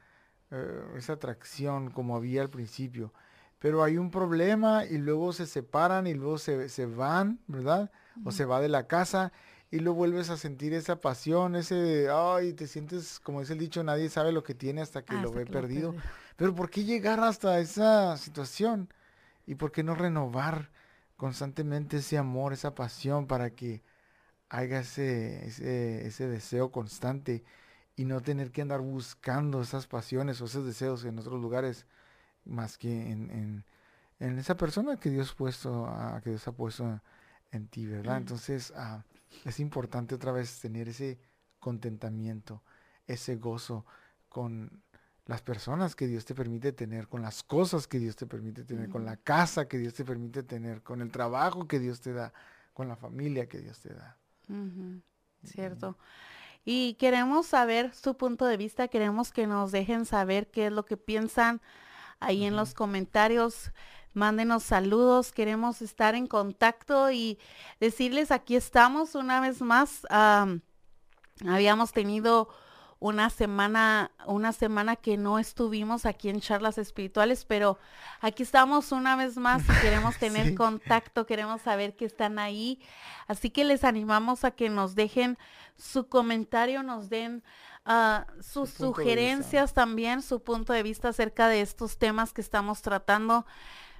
eh, 0.50 0.82
esa 0.96 1.14
atracción 1.14 1.90
como 1.90 2.16
había 2.16 2.42
al 2.42 2.50
principio. 2.50 3.12
Pero 3.58 3.82
hay 3.82 3.96
un 3.96 4.10
problema 4.10 4.84
y 4.84 4.98
luego 4.98 5.32
se 5.32 5.46
separan 5.46 6.06
y 6.06 6.14
luego 6.14 6.38
se, 6.38 6.68
se 6.68 6.86
van, 6.86 7.40
¿verdad? 7.46 7.90
O 8.24 8.30
se 8.30 8.44
va 8.44 8.60
de 8.60 8.68
la 8.68 8.86
casa 8.86 9.32
y 9.70 9.80
lo 9.80 9.94
vuelves 9.94 10.30
a 10.30 10.36
sentir 10.36 10.72
esa 10.74 11.00
pasión, 11.00 11.56
ese, 11.56 12.08
ay, 12.10 12.52
te 12.52 12.66
sientes, 12.66 13.18
como 13.18 13.40
es 13.40 13.50
el 13.50 13.58
dicho, 13.58 13.82
nadie 13.82 14.08
sabe 14.08 14.32
lo 14.32 14.42
que 14.42 14.54
tiene 14.54 14.80
hasta 14.80 15.04
que 15.04 15.14
lo 15.14 15.32
ve 15.32 15.44
perdido. 15.46 15.94
Pero 16.36 16.54
¿por 16.54 16.70
qué 16.70 16.84
llegar 16.84 17.20
hasta 17.20 17.58
esa 17.58 18.16
situación? 18.16 18.88
¿Y 19.46 19.54
por 19.54 19.72
qué 19.72 19.82
no 19.82 19.94
renovar 19.94 20.70
constantemente 21.16 21.98
ese 21.98 22.18
amor, 22.18 22.52
esa 22.52 22.74
pasión 22.74 23.26
para 23.26 23.50
que 23.50 23.82
haya 24.48 24.80
ese, 24.80 25.46
ese, 26.06 26.28
deseo 26.28 26.70
constante 26.70 27.42
y 27.96 28.04
no 28.04 28.20
tener 28.20 28.52
que 28.52 28.62
andar 28.62 28.80
buscando 28.80 29.62
esas 29.62 29.86
pasiones 29.86 30.40
o 30.40 30.44
esos 30.44 30.66
deseos 30.66 31.04
en 31.04 31.18
otros 31.18 31.40
lugares 31.40 31.86
más 32.44 32.78
que 32.78 33.10
en, 33.10 33.64
en, 34.20 34.38
esa 34.38 34.56
persona 34.56 34.98
que 34.98 35.10
Dios, 35.10 35.34
puesto, 35.34 35.86
a, 35.86 36.20
que 36.22 36.30
Dios 36.30 36.46
ha 36.46 36.52
puesto 36.52 37.00
en 37.50 37.68
ti, 37.68 37.86
¿verdad? 37.86 38.18
Entonces, 38.18 38.72
ah, 38.76 39.04
es 39.44 39.58
importante 39.60 40.14
otra 40.14 40.32
vez 40.32 40.60
tener 40.60 40.88
ese 40.88 41.18
contentamiento, 41.58 42.62
ese 43.06 43.36
gozo 43.36 43.84
con 44.28 44.82
las 45.26 45.42
personas 45.42 45.94
que 45.94 46.06
Dios 46.06 46.24
te 46.24 46.34
permite 46.34 46.72
tener, 46.72 47.08
con 47.08 47.22
las 47.22 47.42
cosas 47.42 47.86
que 47.86 47.98
Dios 47.98 48.16
te 48.16 48.26
permite 48.26 48.64
tener, 48.64 48.88
con 48.88 49.04
la 49.04 49.16
casa 49.16 49.68
que 49.68 49.78
Dios 49.78 49.94
te 49.94 50.04
permite 50.04 50.42
tener, 50.42 50.82
con 50.82 51.02
el 51.02 51.10
trabajo 51.10 51.66
que 51.66 51.78
Dios 51.78 52.00
te 52.00 52.12
da, 52.12 52.32
con 52.72 52.88
la 52.88 52.96
familia 52.96 53.48
que 53.48 53.58
Dios 53.58 53.80
te 53.80 53.92
da. 53.92 54.16
Cierto. 55.44 55.98
Y 56.64 56.94
queremos 56.94 57.46
saber 57.46 57.92
su 57.94 58.16
punto 58.16 58.46
de 58.46 58.56
vista, 58.56 58.88
queremos 58.88 59.32
que 59.32 59.46
nos 59.46 59.72
dejen 59.72 60.04
saber 60.04 60.50
qué 60.50 60.66
es 60.66 60.72
lo 60.72 60.84
que 60.84 60.96
piensan 60.96 61.60
ahí 62.20 62.44
en 62.44 62.56
los 62.56 62.72
comentarios 62.72 63.72
mándenos 64.16 64.62
saludos, 64.62 65.30
queremos 65.30 65.82
estar 65.82 66.14
en 66.14 66.26
contacto 66.26 67.10
y 67.10 67.38
decirles 67.80 68.30
aquí 68.30 68.56
estamos 68.56 69.14
una 69.14 69.40
vez 69.40 69.60
más. 69.60 70.06
habíamos 71.46 71.92
tenido 71.92 72.48
una 72.98 73.28
semana, 73.30 74.10
una 74.26 74.52
semana 74.52 74.96
que 74.96 75.16
no 75.16 75.38
estuvimos 75.38 76.06
aquí 76.06 76.28
en 76.28 76.40
charlas 76.40 76.78
espirituales, 76.78 77.44
pero 77.44 77.78
aquí 78.20 78.42
estamos 78.42 78.90
una 78.92 79.16
vez 79.16 79.36
más 79.36 79.62
y 79.64 79.80
queremos 79.82 80.16
tener 80.18 80.54
contacto, 80.54 81.26
queremos 81.26 81.60
saber 81.60 81.94
que 81.94 82.06
están 82.06 82.38
ahí. 82.38 82.80
Así 83.26 83.50
que 83.50 83.64
les 83.64 83.84
animamos 83.84 84.44
a 84.44 84.50
que 84.50 84.70
nos 84.70 84.94
dejen 84.94 85.36
su 85.76 86.08
comentario, 86.08 86.82
nos 86.82 87.10
den 87.10 87.42
ah, 87.84 88.26
sus 88.40 88.70
sugerencias 88.70 89.74
también, 89.74 90.22
su 90.22 90.42
punto 90.42 90.72
de 90.72 90.82
vista 90.82 91.10
acerca 91.10 91.48
de 91.48 91.60
estos 91.60 91.98
temas 91.98 92.32
que 92.32 92.40
estamos 92.40 92.80
tratando, 92.80 93.44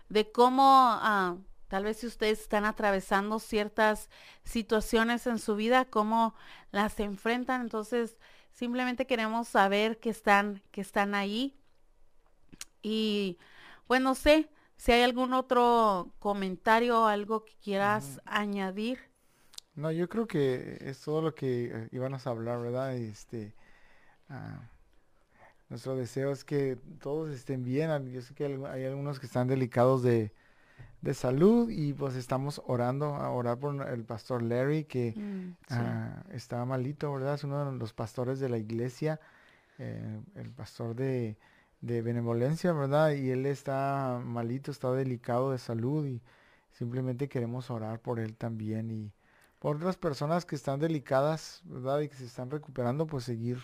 de 0.09 0.31
cómo 0.33 0.99
uh, 1.03 1.39
tal 1.69 1.85
vez 1.85 1.99
si 1.99 2.07
ustedes 2.07 2.41
están 2.41 2.65
atravesando 2.65 3.39
ciertas 3.41 4.09
situaciones 4.45 5.27
en 5.27 5.39
su 5.39 5.57
vida, 5.57 5.85
cómo 5.85 6.35
las 6.71 6.99
enfrentan. 7.01 7.61
Entonces, 7.61 8.17
Simplemente 8.57 9.07
queremos 9.07 9.49
saber 9.49 9.99
que 9.99 10.09
están, 10.09 10.63
que 10.71 10.81
están 10.81 11.15
ahí. 11.15 11.55
Y 12.81 13.37
bueno, 13.87 14.09
no 14.11 14.15
sé 14.15 14.49
si 14.77 14.93
hay 14.93 15.03
algún 15.03 15.35
otro 15.35 16.15
comentario 16.21 17.03
o 17.03 17.05
algo 17.05 17.45
que 17.45 17.53
quieras 17.63 18.19
añadir. 18.25 18.99
No, 19.75 19.93
yo 19.93 20.09
creo 20.09 20.27
que 20.27 20.79
es 20.81 21.03
todo 21.03 21.21
lo 21.21 21.35
que 21.35 21.67
eh, 21.67 21.89
iban 21.93 22.15
a 22.15 22.17
hablar, 22.25 22.63
¿verdad? 22.63 22.97
Este, 22.97 23.55
ah, 24.31 24.71
nuestro 25.69 25.95
deseo 25.95 26.33
es 26.33 26.43
que 26.43 26.79
todos 27.03 27.29
estén 27.29 27.63
bien. 27.63 28.11
Yo 28.11 28.23
sé 28.23 28.35
que 28.35 28.47
hay 28.47 28.85
algunos 28.87 29.21
que 29.21 29.27
están 29.27 29.49
delicados 29.49 30.03
de, 30.03 30.33
de 31.01 31.15
salud 31.15 31.71
y 31.71 31.93
pues 31.93 32.15
estamos 32.17 32.63
orando 32.67 33.15
a 33.17 33.31
orar 33.31 33.59
por 33.59 33.89
el 33.89 34.05
pastor 34.05 34.43
Larry 34.43 34.85
que 34.85 35.15
mm, 35.17 35.57
ah, 35.71 36.23
está 36.33 36.65
malito, 36.65 37.13
¿verdad? 37.13 37.35
Es 37.35 37.45
uno 37.45 37.71
de 37.71 37.79
los 37.79 37.93
pastores 37.93 38.41
de 38.41 38.49
la 38.49 38.59
iglesia, 38.59 39.21
eh, 39.79 40.21
el 40.35 40.51
pastor 40.51 40.95
de, 40.95 41.37
de, 41.81 42.03
benevolencia, 42.03 42.73
¿verdad? 42.73 43.13
Y 43.13 43.31
él 43.31 43.47
está 43.47 44.21
malito, 44.25 44.71
está 44.71 44.91
delicado 44.93 45.53
de 45.53 45.59
salud 45.59 46.07
y 46.07 46.23
simplemente 46.73 47.29
queremos 47.29 47.71
orar 47.71 48.01
por 48.01 48.19
él 48.19 48.37
también 48.37 48.91
y 48.91 49.13
por 49.59 49.77
otras 49.77 49.97
personas 49.97 50.45
que 50.45 50.57
están 50.57 50.81
delicadas, 50.81 51.63
¿verdad? 51.65 52.01
Y 52.01 52.09
que 52.09 52.17
se 52.17 52.27
están 52.27 52.51
recuperando, 52.51 53.07
pues 53.07 53.25
seguir 53.25 53.59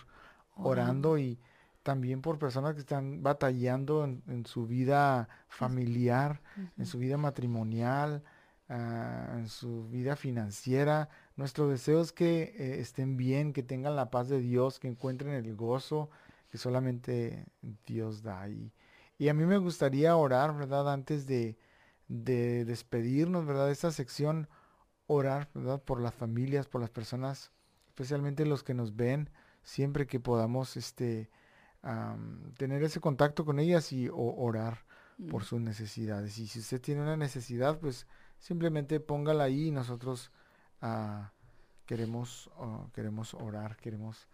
orando 0.56 1.18
y 1.18 1.38
también 1.82 2.22
por 2.22 2.38
personas 2.38 2.74
que 2.74 2.80
están 2.80 3.22
batallando 3.22 4.04
en, 4.04 4.46
su 4.46 4.66
vida 4.66 5.28
familiar, 5.48 6.40
en 6.78 6.86
su 6.86 6.98
vida 6.98 7.16
matrimonial, 7.16 8.22
ah, 8.68 9.34
en 9.36 9.48
su 9.48 9.88
vida 9.88 10.16
financiera. 10.16 11.08
Nuestro 11.36 11.68
deseo 11.68 12.00
es 12.00 12.12
que 12.12 12.54
eh, 12.56 12.80
estén 12.80 13.16
bien, 13.16 13.52
que 13.52 13.62
tengan 13.62 13.96
la 13.96 14.10
paz 14.10 14.28
de 14.28 14.40
Dios, 14.40 14.78
que 14.78 14.88
encuentren 14.88 15.32
el 15.32 15.54
gozo 15.56 16.10
que 16.52 16.58
solamente 16.58 17.46
Dios 17.86 18.22
da. 18.22 18.46
Y, 18.46 18.74
y 19.16 19.28
a 19.28 19.34
mí 19.34 19.46
me 19.46 19.56
gustaría 19.56 20.14
orar, 20.14 20.54
¿verdad? 20.54 20.92
Antes 20.92 21.26
de, 21.26 21.56
de 22.08 22.66
despedirnos, 22.66 23.46
¿verdad? 23.46 23.66
De 23.66 23.72
esta 23.72 23.90
sección, 23.90 24.48
orar, 25.06 25.48
¿verdad? 25.54 25.82
Por 25.82 26.02
las 26.02 26.14
familias, 26.14 26.68
por 26.68 26.82
las 26.82 26.90
personas, 26.90 27.52
especialmente 27.88 28.44
los 28.44 28.62
que 28.62 28.74
nos 28.74 28.96
ven, 28.96 29.30
siempre 29.62 30.06
que 30.06 30.20
podamos, 30.20 30.76
este, 30.76 31.30
tener 32.56 32.82
ese 32.84 33.00
contacto 33.00 33.44
con 33.44 33.58
ellas 33.58 33.92
y 33.92 34.08
orar 34.12 34.84
por 35.30 35.42
mm. 35.42 35.44
sus 35.44 35.60
necesidades. 35.60 36.38
Y 36.38 36.46
si 36.46 36.60
usted 36.60 36.80
tiene 36.80 37.02
una 37.02 37.16
necesidad, 37.16 37.78
pues 37.78 38.06
simplemente 38.38 39.00
póngala 39.00 39.44
ahí 39.44 39.68
y 39.68 39.70
nosotros 39.70 40.30
ah, 40.80 41.32
queremos, 41.86 42.50
oh, 42.56 42.88
queremos 42.94 43.34
orar, 43.34 43.76
queremos 43.76 44.28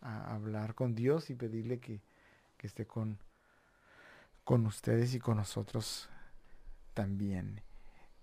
ah, 0.00 0.34
hablar 0.34 0.74
con 0.74 0.94
Dios 0.94 1.30
y 1.30 1.34
pedirle 1.34 1.80
que, 1.80 2.02
esté 2.58 2.84
con, 2.84 3.20
con 4.42 4.66
ustedes 4.66 5.14
y 5.14 5.20
con 5.20 5.36
nosotros 5.36 6.08
también. 6.94 7.62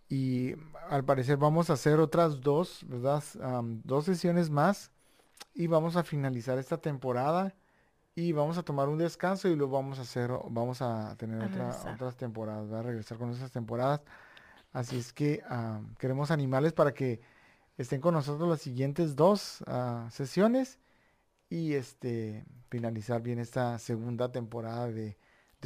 Y 0.09 0.53
al 0.89 1.05
parecer 1.05 1.37
vamos 1.37 1.69
a 1.69 1.73
hacer 1.73 2.01
otras 2.01 2.41
dos, 2.41 2.85
¿verdad? 2.89 3.23
dos 3.85 4.03
sesiones 4.03 4.49
más 4.49 4.91
y 5.53 5.67
vamos 5.67 5.95
a 5.95 6.03
finalizar 6.03 6.57
esta 6.57 6.77
temporada 6.77 7.55
y 8.15 8.31
vamos 8.31 8.57
a 8.57 8.63
tomar 8.63 8.89
un 8.89 8.99
descanso 8.99 9.47
y 9.47 9.55
luego 9.55 9.73
vamos 9.73 9.97
a 9.99 10.03
hacer, 10.03 10.31
vamos 10.49 10.81
a 10.81 11.15
tener 11.17 11.43
otras 11.43 12.15
temporadas, 12.15 12.71
va 12.71 12.79
a 12.79 12.83
regresar 12.83 13.17
con 13.17 13.31
esas 13.31 13.51
temporadas. 13.51 14.01
Así 14.71 14.97
es 14.97 15.13
que 15.13 15.41
ah, 15.49 15.81
queremos 15.97 16.31
animarles 16.31 16.73
para 16.73 16.93
que 16.93 17.21
estén 17.77 18.01
con 18.01 18.13
nosotros 18.13 18.49
las 18.49 18.61
siguientes 18.61 19.15
dos 19.15 19.63
ah, 19.67 20.07
sesiones 20.11 20.79
y 21.49 21.73
este 21.73 22.45
finalizar 22.69 23.21
bien 23.21 23.39
esta 23.39 23.77
segunda 23.77 24.31
temporada 24.31 24.87
de, 24.87 25.17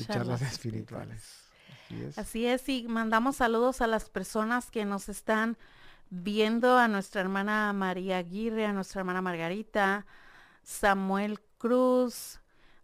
charlas, 0.08 0.42
espirituales. 0.42 1.50
Así 1.86 2.04
es. 2.04 2.18
Así 2.18 2.46
es, 2.46 2.70
y 2.70 2.88
mandamos 2.88 3.38
saludos 3.38 3.82
a 3.82 3.88
las 3.88 4.10
personas 4.10 4.70
que 4.72 4.86
nos 4.86 5.10
están 5.10 5.58
viendo, 6.10 6.78
a 6.78 6.88
nuestra 6.88 7.22
hermana 7.22 7.72
María 7.74 8.18
Aguirre, 8.18 8.66
a 8.66 8.74
nuestra 8.74 9.00
hermana 9.00 9.22
Margarita, 9.22 10.06
Samuel 10.64 11.40
Cruz, 11.58 12.40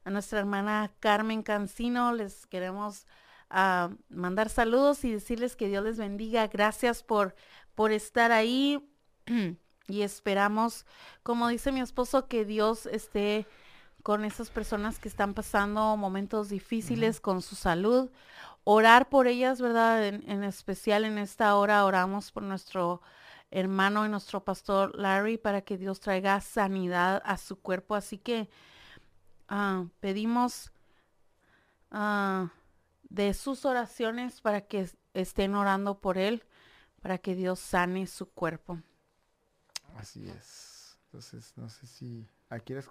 a 0.05 0.09
nuestra 0.09 0.39
hermana 0.39 0.91
Carmen 0.99 1.43
Cancino. 1.43 2.13
Les 2.13 2.45
queremos 2.47 3.05
ah, 3.49 3.89
mandar 4.09 4.49
saludos 4.49 5.03
y 5.03 5.11
decirles 5.11 5.55
que 5.55 5.67
Dios 5.67 5.83
les 5.83 5.97
bendiga. 5.97 6.47
Gracias 6.47 7.03
por, 7.03 7.35
por 7.75 7.91
estar 7.91 8.31
ahí 8.31 8.89
y 9.87 10.01
esperamos, 10.01 10.85
como 11.23 11.47
dice 11.47 11.71
mi 11.71 11.81
esposo, 11.81 12.27
que 12.27 12.45
Dios 12.45 12.85
esté 12.85 13.47
con 14.01 14.25
esas 14.25 14.49
personas 14.49 14.99
que 14.99 15.07
están 15.07 15.33
pasando 15.33 15.95
momentos 15.95 16.49
difíciles 16.49 17.21
con 17.21 17.41
su 17.41 17.55
salud. 17.55 18.09
Orar 18.65 19.09
por 19.09 19.27
ellas, 19.27 19.61
¿verdad? 19.61 20.05
En, 20.05 20.29
en, 20.29 20.43
especial 20.43 21.05
en 21.05 21.17
esta 21.17 21.55
hora 21.55 21.85
oramos 21.85 22.31
por 22.31 22.43
nuestro 22.43 23.01
hermano 23.53 24.03
y 24.05 24.09
nuestro 24.09 24.43
pastor 24.43 24.95
Larry 24.95 25.37
para 25.37 25.61
que 25.61 25.77
Dios 25.77 25.99
traiga 25.99 26.41
sanidad 26.41 27.21
a 27.23 27.37
su 27.37 27.55
cuerpo. 27.59 27.93
Así 27.93 28.17
que 28.17 28.49
ah, 29.47 29.85
pedimos 29.99 30.73
ah, 31.91 32.49
de 33.03 33.33
sus 33.35 33.63
oraciones 33.65 34.41
para 34.41 34.61
que 34.61 34.89
estén 35.13 35.53
orando 35.53 35.99
por 36.01 36.17
él, 36.17 36.43
para 36.99 37.19
que 37.19 37.35
Dios 37.35 37.59
sane 37.59 38.07
su 38.07 38.31
cuerpo. 38.31 38.81
Así 39.97 40.27
es. 40.27 40.97
Entonces, 41.05 41.53
no 41.55 41.69
sé 41.69 41.85
si 41.85 42.27
ah, 42.49 42.59
quieres 42.59 42.89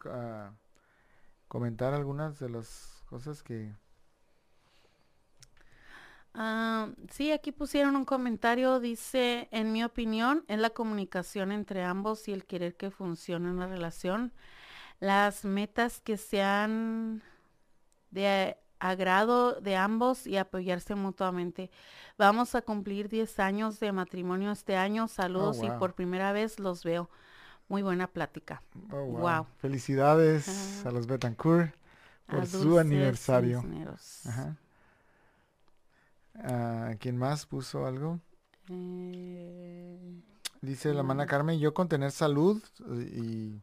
comentar 1.49 1.93
algunas 1.93 2.39
de 2.39 2.49
las 2.49 3.03
cosas 3.07 3.43
que 3.43 3.75
Ah, 6.35 6.89
sí, 7.11 7.31
aquí 7.31 7.53
pusieron 7.53 7.95
un 7.95 8.05
comentario, 8.05 8.81
dice, 8.81 9.49
en 9.51 9.73
mi 9.73 9.85
opinión, 9.85 10.45
es 10.49 10.59
la 10.59 10.71
comunicación 10.71 11.53
entre 11.53 11.85
ambos 11.85 12.27
y 12.29 12.33
el 12.33 12.47
querer 12.47 12.75
que 12.75 12.91
funcione 12.91 13.51
una 13.51 13.67
relación. 13.67 14.33
Las 14.99 15.45
metas 15.45 16.01
que 16.01 16.17
sean 16.17 17.23
de 18.11 18.57
agrado 18.79 19.61
de 19.61 19.77
ambos 19.77 20.27
y 20.27 20.37
apoyarse 20.37 20.95
mutuamente. 20.95 21.71
Vamos 22.19 22.55
a 22.55 22.63
cumplir 22.63 23.09
10 23.09 23.39
años 23.39 23.79
de 23.79 23.93
matrimonio 23.93 24.51
este 24.51 24.77
año. 24.77 25.09
Saludos 25.09 25.59
oh, 25.61 25.67
y 25.67 25.71
por 25.79 25.95
primera 25.95 26.33
vez 26.33 26.59
los 26.59 26.83
veo. 26.83 27.09
Muy 27.69 27.83
buena 27.83 28.07
plática. 28.09 28.63
Oh, 28.91 29.05
wow. 29.05 29.47
Felicidades 29.59 30.85
a 30.85 30.91
los 30.91 31.07
Betancourt 31.07 31.73
por 32.27 32.47
su 32.47 32.79
aniversario. 32.79 33.65
Ajá. 34.27 34.57
Uh, 36.35 36.97
¿Quién 36.99 37.17
más 37.17 37.47
puso 37.47 37.87
algo? 37.87 38.21
Eh, 38.69 40.23
Dice 40.63 40.93
la 40.93 41.01
hermana 41.01 41.27
Carmen, 41.27 41.59
yo 41.59 41.75
con 41.75 41.89
tener 41.89 42.13
salud 42.13 42.63
y 42.89 43.61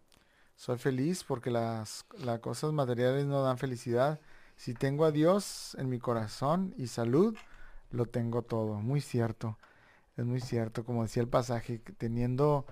soy 0.57 0.77
feliz 0.77 1.23
porque 1.23 1.49
las, 1.49 2.05
las 2.17 2.39
cosas 2.39 2.73
materiales 2.73 3.25
no 3.25 3.41
dan 3.41 3.57
felicidad. 3.57 4.19
Si 4.57 4.73
tengo 4.73 5.05
a 5.05 5.11
Dios 5.11 5.77
en 5.79 5.87
mi 5.87 5.99
corazón 5.99 6.73
y 6.77 6.87
salud, 6.87 7.37
lo 7.91 8.05
tengo 8.05 8.41
todo. 8.41 8.81
Muy 8.81 8.99
cierto, 8.99 9.57
es 10.17 10.25
muy 10.25 10.41
cierto. 10.41 10.83
Como 10.83 11.03
decía 11.03 11.23
el 11.23 11.29
pasaje, 11.29 11.79
teniendo 11.97 12.65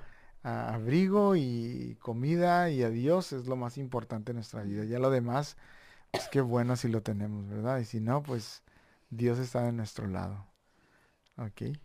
abrigo 0.43 1.37
y 1.37 1.97
comida 2.01 2.69
y 2.69 2.83
a 2.83 2.89
Dios 2.89 3.31
es 3.31 3.47
lo 3.47 3.55
más 3.55 3.77
importante 3.77 4.31
en 4.31 4.35
nuestra 4.35 4.63
vida. 4.63 4.83
Ya 4.83 4.99
lo 4.99 5.09
demás, 5.09 5.55
pues 6.11 6.27
qué 6.29 6.41
bueno 6.41 6.75
si 6.75 6.89
lo 6.89 7.01
tenemos, 7.01 7.47
¿verdad? 7.47 7.79
Y 7.79 7.85
si 7.85 8.01
no, 8.01 8.23
pues 8.23 8.61
Dios 9.09 9.39
está 9.39 9.63
de 9.63 9.71
nuestro 9.71 10.07
lado. 10.07 10.45
Ok. 11.37 11.77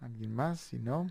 ¿Alguien 0.00 0.34
más? 0.34 0.60
Si 0.60 0.78
no, 0.78 1.10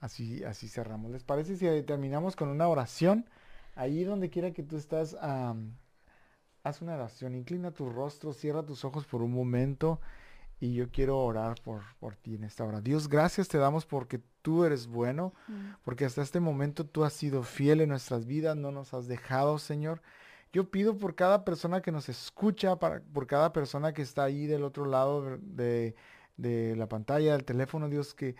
así, 0.00 0.44
así 0.44 0.68
cerramos. 0.68 1.10
¿Les 1.10 1.24
parece 1.24 1.56
si 1.56 1.82
terminamos 1.82 2.36
con 2.36 2.48
una 2.48 2.68
oración? 2.68 3.28
Ahí 3.74 4.04
donde 4.04 4.30
quiera 4.30 4.52
que 4.52 4.62
tú 4.62 4.76
estás, 4.76 5.14
haz 5.14 6.82
una 6.82 6.94
oración. 6.94 7.34
Inclina 7.34 7.70
tu 7.70 7.88
rostro, 7.88 8.32
cierra 8.32 8.64
tus 8.64 8.84
ojos 8.84 9.06
por 9.06 9.22
un 9.22 9.32
momento 9.32 10.00
y 10.60 10.74
yo 10.74 10.90
quiero 10.90 11.18
orar 11.18 11.60
por, 11.62 11.82
por 12.00 12.16
ti 12.16 12.34
en 12.34 12.44
esta 12.44 12.64
hora. 12.64 12.80
Dios, 12.80 13.08
gracias 13.08 13.48
te 13.48 13.58
damos 13.58 13.86
porque 13.86 14.20
tú 14.42 14.64
eres 14.64 14.86
bueno, 14.86 15.32
porque 15.84 16.04
hasta 16.04 16.22
este 16.22 16.40
momento 16.40 16.84
tú 16.84 17.04
has 17.04 17.12
sido 17.12 17.42
fiel 17.42 17.80
en 17.80 17.90
nuestras 17.90 18.26
vidas, 18.26 18.56
no 18.56 18.72
nos 18.72 18.94
has 18.94 19.06
dejado, 19.06 19.58
Señor. 19.58 20.02
Yo 20.52 20.70
pido 20.70 20.96
por 20.96 21.14
cada 21.14 21.44
persona 21.44 21.82
que 21.82 21.92
nos 21.92 22.08
escucha, 22.08 22.78
para, 22.78 23.00
por 23.00 23.26
cada 23.26 23.52
persona 23.52 23.92
que 23.92 24.02
está 24.02 24.24
ahí 24.24 24.46
del 24.46 24.64
otro 24.64 24.86
lado 24.86 25.38
de, 25.40 25.94
de 26.36 26.74
la 26.76 26.88
pantalla, 26.88 27.32
del 27.32 27.44
teléfono, 27.44 27.88
Dios, 27.88 28.14
que 28.14 28.36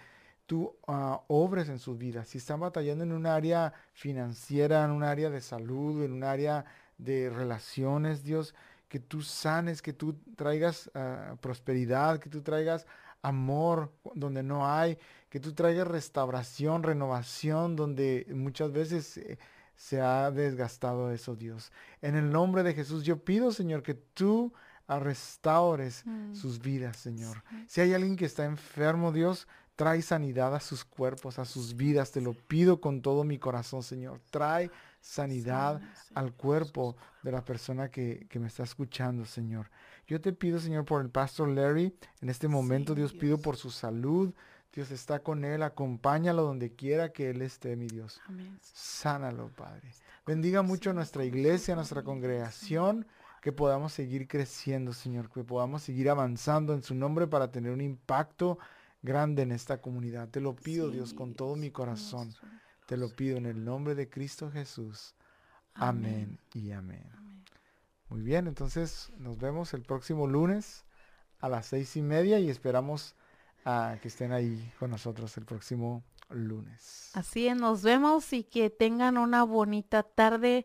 tú 0.48 0.74
ah, 0.86 1.20
obres 1.28 1.68
en 1.68 1.78
sus 1.78 1.98
vidas. 1.98 2.28
Si 2.28 2.38
están 2.38 2.60
batallando 2.60 3.04
en 3.04 3.12
un 3.12 3.26
área 3.26 3.74
financiera, 3.92 4.84
en 4.84 4.90
un 4.90 5.02
área 5.04 5.28
de 5.28 5.42
salud, 5.42 6.02
en 6.02 6.12
un 6.12 6.24
área 6.24 6.64
de 6.96 7.28
relaciones, 7.28 8.24
Dios, 8.24 8.54
que 8.88 8.98
tú 8.98 9.20
sanes, 9.20 9.82
que 9.82 9.92
tú 9.92 10.14
traigas 10.36 10.90
ah, 10.94 11.36
prosperidad, 11.40 12.18
que 12.18 12.30
tú 12.30 12.40
traigas 12.40 12.86
amor 13.20 13.92
donde 14.14 14.42
no 14.42 14.66
hay, 14.66 14.96
que 15.28 15.38
tú 15.38 15.52
traigas 15.52 15.86
restauración, 15.86 16.82
renovación, 16.82 17.76
donde 17.76 18.26
muchas 18.30 18.72
veces 18.72 19.18
eh, 19.18 19.38
se 19.78 20.00
ha 20.02 20.30
desgastado 20.30 21.10
eso, 21.12 21.34
Dios. 21.36 21.72
En 22.02 22.16
el 22.16 22.30
nombre 22.30 22.62
de 22.62 22.74
Jesús, 22.74 23.04
yo 23.04 23.24
pido, 23.24 23.50
Señor, 23.52 23.82
que 23.82 23.94
tú 23.94 24.52
restaures 24.88 26.02
Mm. 26.04 26.34
sus 26.34 26.60
vidas, 26.60 26.96
Señor. 26.96 27.42
Sí. 27.48 27.64
Si 27.68 27.80
hay 27.80 27.94
alguien 27.94 28.16
que 28.16 28.24
está 28.24 28.44
enfermo, 28.44 29.12
Dios, 29.12 29.46
trae 29.76 30.02
sanidad 30.02 30.54
a 30.54 30.60
sus 30.60 30.84
cuerpos, 30.84 31.38
a 31.38 31.44
sus 31.44 31.76
vidas. 31.76 32.10
Te 32.10 32.20
lo 32.20 32.32
pido 32.34 32.80
con 32.80 33.00
todo 33.00 33.22
mi 33.24 33.38
corazón, 33.38 33.82
Señor. 33.82 34.20
Trae 34.30 34.70
sanidad 35.00 35.80
al 36.14 36.32
cuerpo 36.34 36.96
de 37.22 37.30
la 37.32 37.44
persona 37.44 37.88
que, 37.90 38.26
que 38.28 38.40
me 38.40 38.48
está 38.48 38.64
escuchando, 38.64 39.24
Señor. 39.24 39.70
Yo 40.08 40.20
te 40.20 40.32
pido, 40.32 40.58
Señor, 40.58 40.84
por 40.84 41.00
el 41.02 41.10
pastor 41.10 41.48
Larry. 41.48 41.94
En 42.20 42.28
este 42.30 42.48
momento, 42.48 42.94
Sí, 42.94 43.00
Dios, 43.00 43.12
pido 43.12 43.38
por 43.38 43.56
su 43.56 43.70
salud. 43.70 44.34
Dios 44.78 44.92
está 44.92 45.18
con 45.24 45.44
él. 45.44 45.64
Acompáñalo 45.64 46.44
donde 46.44 46.72
quiera 46.72 47.10
que 47.12 47.30
él 47.30 47.42
esté, 47.42 47.74
mi 47.74 47.88
Dios. 47.88 48.20
Amén. 48.28 48.60
Sánalo, 48.62 49.48
Padre. 49.48 49.92
Bendiga 50.24 50.62
mucho 50.62 50.92
nuestra 50.92 51.24
iglesia, 51.24 51.74
nuestra 51.74 52.04
congregación, 52.04 53.04
que 53.42 53.50
podamos 53.50 53.92
seguir 53.92 54.28
creciendo, 54.28 54.92
Señor, 54.92 55.32
que 55.32 55.42
podamos 55.42 55.82
seguir 55.82 56.08
avanzando 56.08 56.74
en 56.74 56.84
su 56.84 56.94
nombre 56.94 57.26
para 57.26 57.50
tener 57.50 57.72
un 57.72 57.80
impacto 57.80 58.60
grande 59.02 59.42
en 59.42 59.50
esta 59.50 59.80
comunidad. 59.80 60.28
Te 60.28 60.40
lo 60.40 60.54
pido, 60.54 60.92
Dios, 60.92 61.12
con 61.12 61.34
todo 61.34 61.56
mi 61.56 61.72
corazón. 61.72 62.32
Te 62.86 62.96
lo 62.96 63.08
pido 63.08 63.36
en 63.36 63.46
el 63.46 63.64
nombre 63.64 63.96
de 63.96 64.08
Cristo 64.08 64.48
Jesús. 64.48 65.16
Amén 65.74 66.38
y 66.54 66.70
amén. 66.70 67.10
Amén. 67.16 67.44
Muy 68.10 68.20
bien, 68.20 68.46
entonces 68.46 69.10
nos 69.18 69.38
vemos 69.38 69.74
el 69.74 69.82
próximo 69.82 70.28
lunes 70.28 70.84
a 71.40 71.48
las 71.48 71.66
seis 71.66 71.96
y 71.96 72.02
media 72.02 72.38
y 72.38 72.48
esperamos 72.48 73.16
a 73.70 73.98
que 74.00 74.08
estén 74.08 74.32
ahí 74.32 74.72
con 74.78 74.90
nosotros 74.90 75.36
el 75.36 75.44
próximo 75.44 76.02
lunes. 76.30 77.10
Así 77.14 77.46
es, 77.48 77.56
nos 77.56 77.82
vemos 77.82 78.32
y 78.32 78.44
que 78.44 78.70
tengan 78.70 79.18
una 79.18 79.42
bonita 79.44 80.02
tarde. 80.02 80.64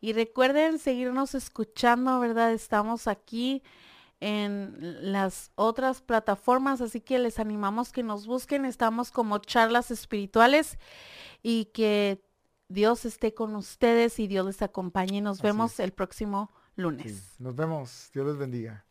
Y 0.00 0.14
recuerden 0.14 0.78
seguirnos 0.78 1.34
escuchando, 1.34 2.18
¿verdad? 2.20 2.52
Estamos 2.52 3.06
aquí 3.06 3.62
en 4.20 4.76
las 5.12 5.50
otras 5.54 6.00
plataformas, 6.02 6.80
así 6.80 7.00
que 7.00 7.18
les 7.18 7.38
animamos 7.38 7.92
que 7.92 8.02
nos 8.02 8.26
busquen. 8.26 8.64
Estamos 8.64 9.10
como 9.10 9.38
charlas 9.38 9.90
espirituales 9.90 10.78
y 11.42 11.66
que 11.66 12.22
Dios 12.68 13.04
esté 13.04 13.34
con 13.34 13.54
ustedes 13.56 14.18
y 14.18 14.26
Dios 14.28 14.46
les 14.46 14.62
acompañe. 14.62 15.20
Nos 15.20 15.38
Así 15.38 15.46
vemos 15.46 15.72
es. 15.74 15.80
el 15.80 15.92
próximo 15.92 16.50
Sí, 16.76 16.82
lunes. 16.82 17.34
nos 17.38 17.54
vemos. 17.56 18.10
Dios 18.14 18.26
les 18.26 18.36
bendiga. 18.38 18.84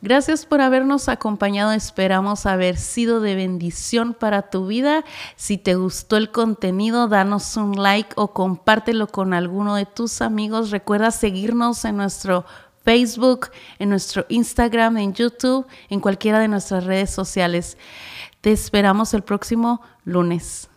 Gracias 0.00 0.46
por 0.46 0.60
habernos 0.60 1.08
acompañado. 1.08 1.72
Esperamos 1.72 2.46
haber 2.46 2.76
sido 2.76 3.20
de 3.20 3.34
bendición 3.34 4.14
para 4.14 4.42
tu 4.42 4.68
vida. 4.68 5.04
Si 5.34 5.58
te 5.58 5.74
gustó 5.74 6.16
el 6.16 6.30
contenido, 6.30 7.08
danos 7.08 7.56
un 7.56 7.82
like 7.82 8.10
o 8.14 8.32
compártelo 8.32 9.08
con 9.08 9.34
alguno 9.34 9.74
de 9.74 9.86
tus 9.86 10.22
amigos. 10.22 10.70
Recuerda 10.70 11.10
seguirnos 11.10 11.84
en 11.84 11.96
nuestro 11.96 12.44
Facebook, 12.84 13.48
en 13.80 13.88
nuestro 13.88 14.24
Instagram, 14.28 14.98
en 14.98 15.14
YouTube, 15.14 15.66
en 15.90 15.98
cualquiera 15.98 16.38
de 16.38 16.46
nuestras 16.46 16.84
redes 16.84 17.10
sociales. 17.10 17.76
Te 18.40 18.52
esperamos 18.52 19.14
el 19.14 19.22
próximo 19.22 19.82
lunes. 20.04 20.70